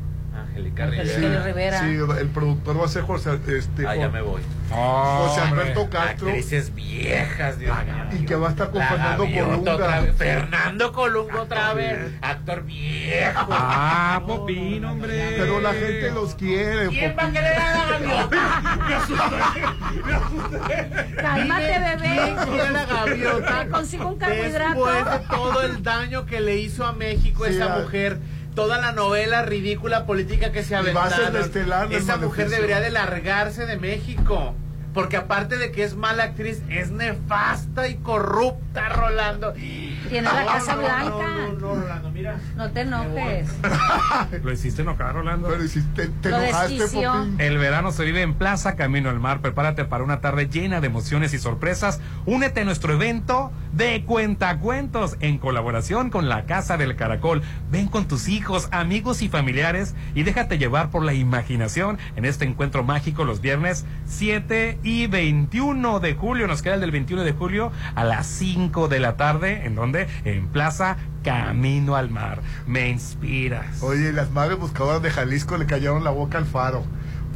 [0.54, 1.42] Angélica Rivera.
[1.44, 1.80] Rivera.
[1.80, 4.40] Sí, el productor va a ser José, este, Ah, ya me voy.
[4.70, 5.60] José Hombre.
[5.62, 6.28] Alberto Castro.
[6.28, 8.20] Actrices viejas, Dios mío.
[8.20, 9.72] Y que va a estar con Fernando Colunga.
[9.74, 10.16] otra vez.
[10.16, 12.12] Fernando Colunga otra vez.
[12.22, 13.46] Actor viejo.
[13.50, 15.34] Ah, No, Popín, no, no, hombre.
[15.36, 16.88] Pero la gente los quiere.
[16.88, 18.78] ¿Quién va a querer a la gaviota?
[18.88, 21.14] Me asusté, me asusté.
[21.16, 21.98] Cálmate, bebé.
[22.14, 23.66] ¿quién quiere a la gaviota?
[23.70, 24.86] Consigo un carbohidrato.
[24.86, 28.18] Después de todo el daño que le hizo a México Sí, esa a- mujer,
[28.54, 33.76] toda la novela ridícula política que se aventaron, estelar esa mujer debería de largarse de
[33.76, 34.54] México.
[34.92, 39.52] Porque aparte de que es mala actriz, es nefasta y corrupta, Rolando.
[39.52, 41.08] Tiene la Casa no, Blanca.
[41.08, 42.38] No, no, no, Rolando, mira.
[42.56, 43.48] No te enojes.
[44.42, 45.48] Lo hiciste enojar, Rolando.
[45.48, 47.08] Pero si te, Lo enojaste.
[47.38, 49.40] El verano se vive en Plaza Camino al Mar.
[49.40, 52.00] Prepárate para una tarde llena de emociones y sorpresas.
[52.26, 57.42] Únete a nuestro evento de Cuentacuentos en colaboración con la Casa del Caracol.
[57.70, 62.44] Ven con tus hijos, amigos y familiares y déjate llevar por la imaginación en este
[62.44, 66.46] encuentro mágico los viernes 7 y 21 de julio.
[66.46, 69.64] Nos queda el del 21 de julio a las 5 de la tarde.
[69.66, 72.40] ¿En donde En Plaza Camino al Mar.
[72.66, 73.82] Me inspiras.
[73.82, 76.84] Oye, las madres buscadoras de Jalisco le callaron la boca al faro.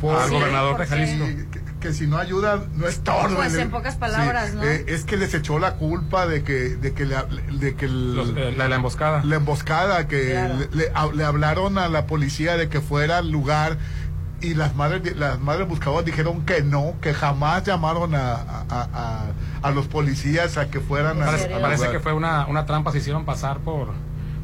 [0.03, 1.25] Al gobernador de Sí, Jalisco.
[1.51, 3.35] que- que si no ayuda, no estorbe.
[3.37, 4.63] Pues, en pocas palabras, ¿no?
[4.65, 7.17] eh, es que les echó la culpa de que, de que, le,
[7.59, 9.23] de que el- Los- eh, la, la emboscada.
[9.25, 10.55] la emboscada, que Claro.
[10.73, 13.77] le, le hab- le hablaron a la policía de que fuera al lugar
[14.41, 19.25] y las madres las madres buscadoras dijeron que no, que jamás llamaron a, a, a-
[19.63, 22.93] a los policías a que fueran a Parece, al parece que fue una, una trampa,
[22.93, 23.89] se hicieron pasar por,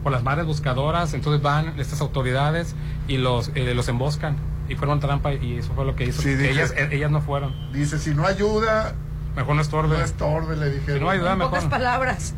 [0.03, 2.75] por las madres buscadoras, entonces van estas autoridades
[3.07, 4.37] y los, eh, los emboscan.
[4.69, 6.23] Y fueron trampa y eso fue lo que hizo.
[6.23, 7.55] Sí, dije- ellas, eh, ellas no fueron.
[7.73, 8.95] Dice, si no ayuda,
[9.37, 9.99] Mejor no estorbe.
[9.99, 10.99] no estorbe, le dijeron.
[10.99, 11.53] Si no ayuda, En mejor.
[11.55, 12.35] pocas palabras.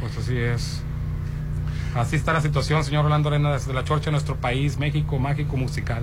[0.00, 0.82] Pues así es.
[1.94, 5.56] Así está la situación, señor Rolando Arena, desde la chorcha de nuestro país, México, mágico
[5.56, 6.02] musical.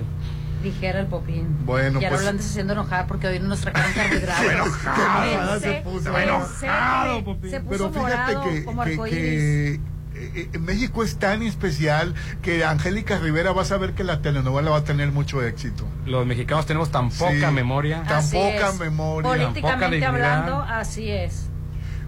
[0.64, 1.58] Dijera el popín.
[1.64, 4.50] Bueno, ya pues- no lo andes haciendo enojar porque hoy nos trajeron carbohidratos.
[4.52, 6.12] enojada se Se- puso.
[6.12, 7.50] se- enojado, se- Popín.
[7.50, 9.18] Se puso Pero fíjate que, como que- arcoíris.
[9.18, 14.22] que, eh, eh, México es tan especial que Angélica Rivera vas a ver que la
[14.22, 15.84] telenovela va a tener mucho éxito.
[16.06, 17.54] Los mexicanos tenemos tan poca Sí.
[17.54, 18.02] memoria.
[18.04, 18.78] Tan Así poca es.
[18.80, 19.22] memoria.
[19.30, 20.14] Poca Políticamente dignidad.
[20.38, 21.48] hablando, así es.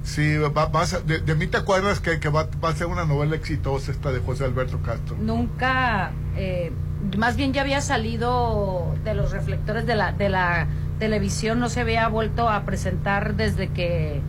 [0.03, 3.05] Sí, va- a- de, de mí te acuerdas que, que va, va a ser una
[3.05, 5.17] novela exitosa esta de José Alberto Castro.
[5.21, 6.71] Nunca, eh,
[7.17, 10.67] más bien ya había salido de los reflectores de la, de la
[10.99, 14.21] televisión, no se había vuelto a presentar desde que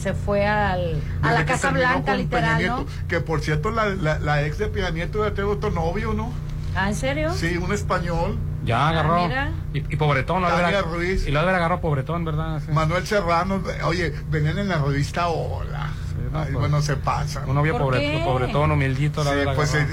[0.00, 2.76] se fue al, a la Casa Blanca, literal, Peña ¿no?
[2.84, 6.12] Nieto, Que por cierto, la, la, la ex de Peña Nieto ya tiene otro novio,
[6.12, 6.30] ¿no?
[6.76, 7.32] ¿Ah, en serio?
[7.34, 8.36] Sí, un español.
[8.64, 9.14] Ya agarró.
[9.24, 9.50] Ah, mira.
[9.72, 11.26] y, y Pobretón, Tania haber- Ruiz.
[11.26, 12.60] Y lo haber agarró Pobretón, ¿verdad?
[12.64, 12.72] Sí.
[12.72, 15.90] Manuel Serrano, oye, venían en la revista Hola.
[16.32, 17.44] no, Ay, pues, bueno, se pasa.
[17.46, 18.22] Un novio ¿Por pobre- qué?
[18.24, 19.86] pobretón, humildito, la Sí, haber pues eh,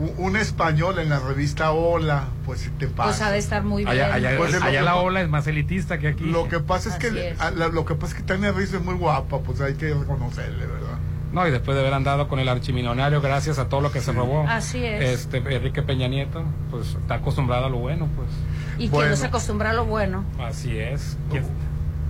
[0.00, 3.08] un, un español en la revista Hola, pues te pasa.
[3.10, 3.88] Pues ha de estar muy bien.
[3.92, 4.52] Allá, allá- Pues,
[4.82, 6.24] la ola es más elitista que aquí.
[6.24, 7.40] Lo que pasa es Así que es.
[7.40, 9.92] a- la- lo que pasa es que Tania Ruiz es muy guapa, pues hay que
[9.94, 10.98] reconocerle, ¿verdad?
[11.32, 14.10] No, y después de haber andado con el archimillonario, gracias a todo lo que se
[14.12, 14.44] robó.
[14.48, 15.20] Así es.
[15.20, 18.28] Este, Enrique Peña Nieto, pues está acostumbrado a lo bueno, pues.
[18.78, 19.10] Y que Bueno.
[19.10, 20.24] no se acostumbra a lo bueno.
[20.40, 21.16] Así es.
[21.30, 21.44] ¿Quién-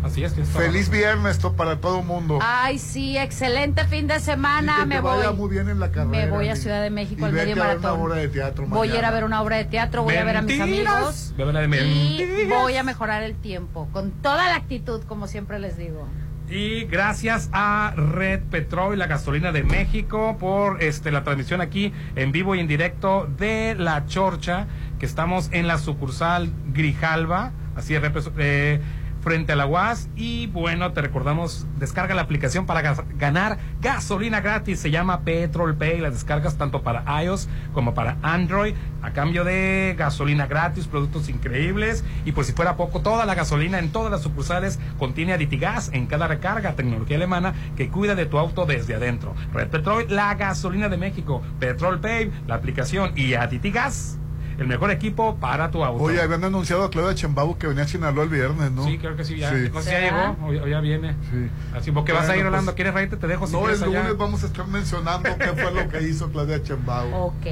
[0.03, 0.33] Así es.
[0.33, 2.39] ¿quién está- Feliz viernes to- para todo mundo.
[2.43, 4.77] Ay, sí, excelente fin de Y semana.
[4.81, 5.19] que me te voy.
[5.19, 6.11] vaya muy bien en la carrera.
[6.11, 7.81] Me voy a y- Ciudad de México y al medio maratón.
[8.01, 10.25] una obra de teatro Voy a ir a ver una obra de teatro, voy a
[10.25, 11.35] ver a mis amigos.
[11.37, 11.45] De
[11.87, 16.09] Y voy a mejorar el tiempo, con toda la actitud, como siempre les digo.
[16.49, 22.33] Y gracias a Red Petrol, la gasolina de México, por este la transmisión aquí en
[22.33, 24.67] vivo y en directo de La Chorcha,
[24.99, 28.03] que estamos en la sucursal Grijalva, así es,
[28.39, 28.81] eh,
[29.21, 30.09] frente a la UAS.
[30.17, 34.81] Y bueno, te recordamos, descarga la aplicación para ganar gasolina gratis.
[34.81, 36.01] Se llama Petrol Pay.
[36.01, 38.75] La descargas tanto para iOS como para Android.
[39.03, 42.05] A cambio de gasolina gratis, productos increíbles.
[42.25, 46.07] Y por si fuera poco, toda la gasolina en todas las sucursales contiene Aditigas en
[46.07, 46.75] cada recarga.
[46.75, 49.35] Tecnología alemana que cuida de tu auto desde adentro.
[49.53, 51.43] Red Petrol, la gasolina de México.
[51.59, 54.20] Petrol Pay, la aplicación y Aditigas.
[54.61, 56.03] El mejor equipo para tu auto.
[56.05, 58.85] Oye, habían anunciado a Claudia Chembau que venía a Sinaloa el viernes, ¿no?
[58.85, 59.49] Sí, creo que sí, ya.
[59.51, 59.71] Sí.
[59.73, 60.37] No sé si ya ¿Será?
[60.37, 61.15] llegó o, o ya viene.
[61.33, 61.49] Sí.
[61.75, 63.17] Así, porque vas a ir Bueno, Orlando, pues, ¿quieres reírte?
[63.17, 63.87] Te dejo si No, el allá.
[63.87, 67.11] lunes vamos a estar mencionando qué fue lo que hizo Claudia Chembau.
[67.15, 67.47] Ok.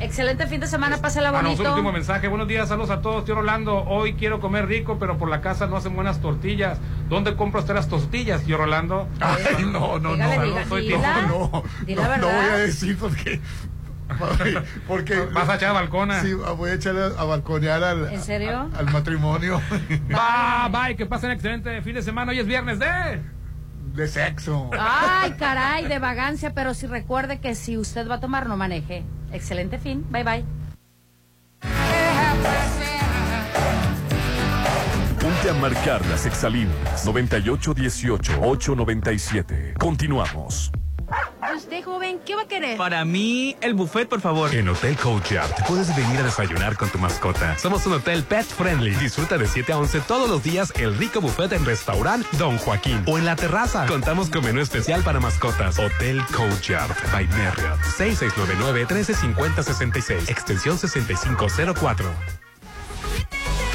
[0.00, 1.62] Excelente fin de semana, pásala Ah, bonito.
[1.62, 2.28] su último mensaje.
[2.28, 3.84] Buenos días, saludos a todos, tío Rolando.
[3.84, 6.78] Hoy quiero comer rico, pero por la casa no hacen buenas tortillas.
[7.10, 9.06] ¿Dónde compro usted las tortillas, tío Rolando?
[9.20, 11.22] Ay, no, no, Dígale, no, diga- no, soy dila.
[11.28, 11.50] no,
[11.86, 13.38] no, no, voy a decir porque
[14.86, 16.20] porque Vas a echar a balcona.
[16.20, 18.68] sí, voy a echar a, a balconear al, ¿En serio?
[18.76, 19.60] al matrimonio
[20.08, 22.32] Bye, bye, que pasen excelente fin de semana.
[22.32, 23.22] Hoy es viernes de...
[23.94, 24.70] de sexo.
[24.78, 29.02] Ay, caray, de vagancia, pero si recuerde que si usted va a tomar, no maneje.
[29.32, 30.04] Excelente fin.
[30.10, 30.44] Bye, bye.
[35.20, 39.78] Ponte a marcar las exalíneas 9818-897.
[39.78, 40.70] Continuamos.
[41.52, 42.76] Usted, joven, ¿qué va a querer?
[42.76, 44.54] Para mí, el buffet, por favor.
[44.54, 47.56] En Hotel Courtyard puedes venir a desayunar con tu mascota.
[47.58, 48.94] Somos un hotel pet friendly.
[48.94, 53.02] Disfruta de 7 a 11 todos los días el rico buffet en restaurant Don Joaquín
[53.06, 53.86] o en la terraza.
[53.86, 55.78] Contamos con menú especial para mascotas.
[55.78, 57.78] Hotel Courtyard by Marriott.
[57.98, 60.30] 6699-135066.
[60.30, 62.43] Extensión 6504.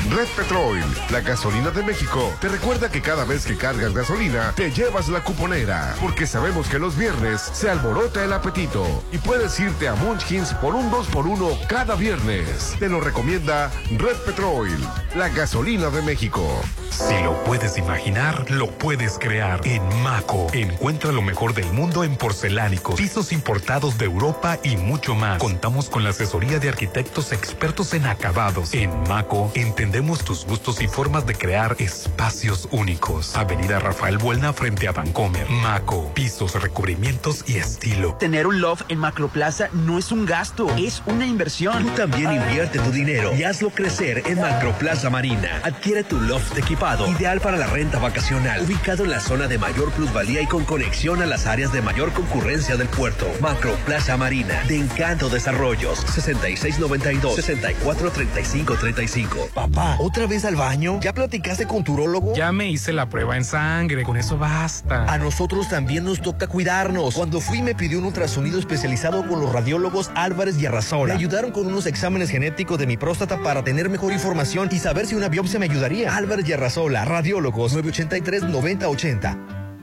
[0.09, 0.79] Red Petrol,
[1.11, 5.23] la gasolina de México, te recuerda que cada vez que cargas gasolina, te llevas la
[5.23, 10.55] cuponera, porque sabemos que los viernes se alborota el apetito y puedes irte a Munchkins
[10.55, 12.75] por un 2x1 cada viernes.
[12.79, 14.69] Te lo recomienda Red Petrol,
[15.15, 16.43] la gasolina de México.
[16.89, 19.61] Si lo puedes imaginar, lo puedes crear.
[19.63, 25.13] En Maco, encuentra lo mejor del mundo en porcelánicos, pisos importados de Europa y mucho
[25.13, 25.37] más.
[25.37, 28.73] Contamos con la asesoría de arquitectos expertos en acabados.
[28.73, 33.35] En Maco, entendemos Entendemos tus gustos y formas de crear espacios únicos.
[33.35, 35.49] Avenida Rafael Buelna frente a Vancomer.
[35.49, 38.13] Maco, pisos, recubrimientos y estilo.
[38.13, 41.83] Tener un loft en Macroplaza no es un gasto, es una inversión.
[41.83, 45.59] Tú también invierte tu dinero y hazlo crecer en Macroplaza Marina.
[45.65, 49.91] Adquiere tu loft equipado, ideal para la renta vacacional, ubicado en la zona de mayor
[49.91, 53.27] plusvalía y con conexión a las áreas de mayor concurrencia del puerto.
[53.41, 59.49] Macroplaza Marina, de Encanto Desarrollos, 6692 643535.
[59.99, 60.99] ¿Otra vez al baño?
[61.01, 62.33] ¿Ya platicaste con tu urólogo?
[62.35, 65.11] Ya me hice la prueba en sangre, con eso basta.
[65.11, 67.15] A nosotros también nos toca cuidarnos.
[67.15, 71.13] Cuando fui me pidió un ultrasonido especializado con los radiólogos Álvarez y Arrasola.
[71.13, 75.07] Me ayudaron con unos exámenes genéticos de mi próstata para tener mejor información y saber
[75.07, 76.15] si una biopsia me ayudaría.
[76.15, 79.58] Álvarez y Arrasola, radiólogos 983-9080.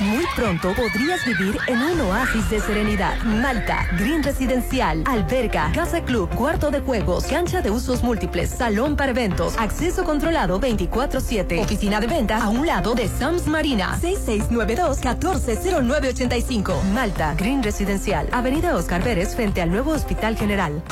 [0.00, 3.16] Muy pronto podrías vivir en un oasis de serenidad.
[3.22, 9.12] Malta, Green Residencial, alberga, casa club, cuarto de juegos, cancha de usos múltiples, salón para
[9.12, 16.82] eventos, acceso controlado 24-7, oficina de ventas a un lado de Sams Marina, 6692-140985.
[16.92, 20.82] Malta, Green Residencial, Avenida Oscar Pérez frente al nuevo Hospital General.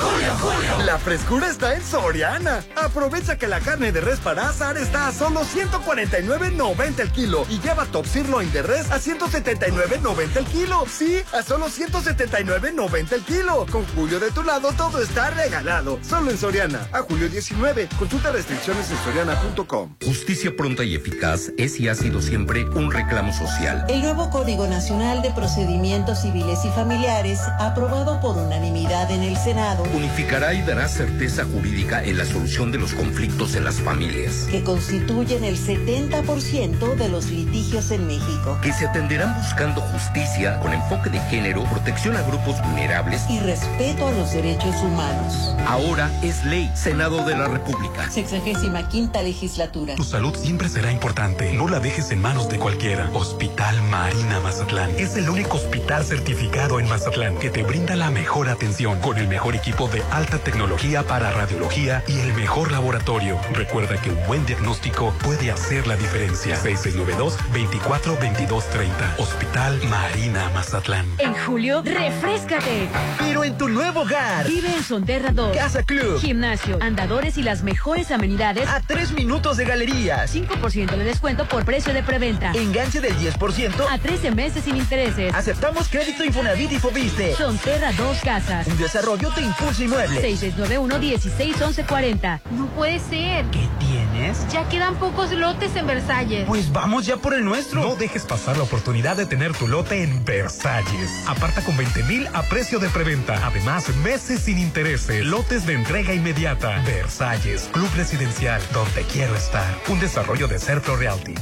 [0.85, 2.63] La frescura está en Soriana.
[2.75, 7.59] Aprovecha que la carne de res para asar está a solo 149.90 el kilo y
[7.59, 10.85] lleva top sirloin de res a 179.90 el kilo.
[10.89, 13.65] Sí, a solo 179.90 el kilo.
[13.71, 15.99] Con Julio de tu lado todo está regalado.
[16.07, 16.87] Solo en Soriana.
[16.91, 17.89] A julio 19.
[17.99, 19.95] Consulta restricciones en soriana.com.
[20.03, 23.85] Justicia pronta y eficaz es y ha sido siempre un reclamo social.
[23.89, 29.83] El nuevo Código Nacional de Procedimientos Civiles y Familiares, aprobado por unanimidad en el Senado,
[29.93, 34.47] Unificará y dará certeza jurídica en la solución de los conflictos en las familias.
[34.49, 38.52] que constituyen el 70% de los litigios en México.
[38.61, 43.21] Que se atenderán buscando justicia con enfoque de género, protección a grupos vulnerables.
[43.29, 45.55] Y respeto a los derechos humanos.
[45.67, 46.71] Ahora es ley.
[46.73, 48.09] Senado de la República.
[48.09, 49.95] Sexagésima quinta legislatura.
[49.95, 51.53] Tu salud siempre será importante.
[51.53, 53.09] No la dejes en manos de cualquiera.
[53.13, 58.49] Hospital Marina Mazatlán es el único hospital certificado en Mazatlán que te brinda la mejor
[58.49, 63.39] atención con el mejor equipo de alta tecnología para radiología y el mejor laboratorio.
[63.53, 66.55] Recuerda que un buen diagnóstico puede hacer la diferencia.
[66.55, 69.15] 6692 24 22 30.
[69.19, 71.05] Hospital Marina Mazatlán.
[71.19, 72.89] En julio, refrescate.
[73.17, 74.45] Pero en tu nuevo hogar.
[74.45, 75.55] Vive en Sonterra 2.
[75.55, 76.19] Casa Club.
[76.19, 78.67] Gimnasio, andadores y las mejores amenidades.
[78.67, 80.35] A tres minutos de galerías.
[80.35, 82.51] 5% de descuento por precio de preventa.
[82.53, 83.85] Enganche del 10%.
[83.89, 85.33] A 13 meses sin intereses.
[85.33, 87.33] Aceptamos crédito Infonavit y Fobiste.
[87.35, 88.67] Sonterra 2 Casas.
[88.67, 90.21] Un desarrollo de Impulso Inmueble.
[90.21, 92.41] 6691-161140.
[92.51, 93.45] No puede ser.
[93.51, 94.45] ¿Qué tienes?
[94.51, 96.43] Ya quedan pocos lotes en Versalles.
[96.45, 97.81] Pues vamos ya por el nuestro.
[97.81, 101.23] No dejes pasar la oportunidad de tener tu lote en Versalles.
[101.27, 103.45] Aparta con 20 mil a precio de preventa.
[103.45, 105.23] Además, meses sin intereses.
[105.23, 106.81] Lotes de entrega inmediata.
[106.83, 109.79] Versalles, Club Residencial, donde quiero estar.
[109.87, 111.35] Un desarrollo de Serpro Realty.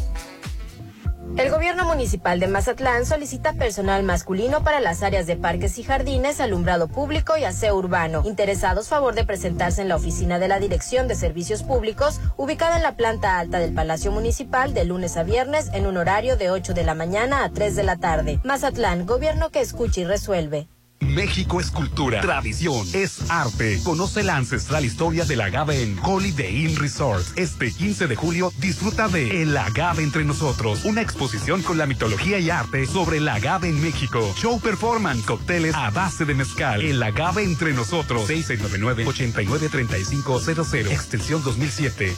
[1.38, 6.42] El gobierno municipal de Mazatlán solicita personal masculino para las áreas de parques y jardines,
[6.42, 8.22] alumbrado público y aseo urbano.
[8.26, 12.84] Interesados, favor de presentarse en la oficina de la Dirección de Servicios Públicos, ubicada en
[12.84, 16.74] la planta alta del Palacio Municipal, de lunes a viernes, en un horario de 8
[16.74, 18.40] de la mañana a 3 de la tarde.
[18.44, 20.68] Mazatlán, gobierno que escucha y resuelve.
[21.02, 23.82] México es cultura, tradición, es arte.
[23.84, 27.26] Conoce la ancestral historia del agave en Holiday Inn Resort.
[27.36, 32.40] Este 15 de julio disfruta de El Agave entre nosotros, una exposición con la mitología
[32.40, 34.34] y arte sobre el agave en México.
[34.38, 36.82] Show performance, cócteles a base de mezcal.
[36.82, 38.30] El Agave entre nosotros.
[38.30, 42.16] 699-893500, extensión 2007.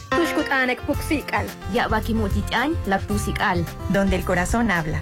[3.89, 5.01] donde el corazón habla.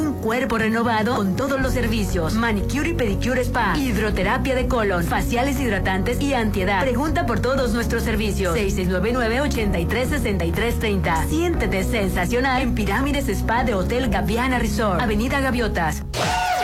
[0.21, 2.33] cuerpo renovado con todos los servicios.
[2.33, 6.81] Manicure y pedicure spa, hidroterapia de colon, faciales hidratantes y antiedad.
[6.81, 8.57] Pregunta por todos nuestros servicios.
[8.57, 11.27] 6699-836330.
[11.27, 16.03] Siéntete sensacional en Pirámides Spa de Hotel Gaviana Resort, Avenida Gaviotas.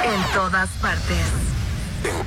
[0.04, 1.26] En todas partes.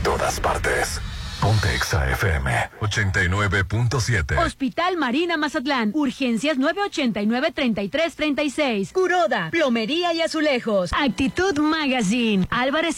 [0.03, 1.01] todas partes.
[1.41, 2.51] Ponte Exa FM
[2.81, 4.39] 89.7.
[4.45, 5.91] Hospital Marina Mazatlán.
[5.95, 8.93] Urgencias 989-3336.
[8.93, 9.49] Curoda.
[9.51, 10.91] Plomería y azulejos.
[10.93, 12.47] Actitud Magazine.
[12.51, 12.97] Álvarez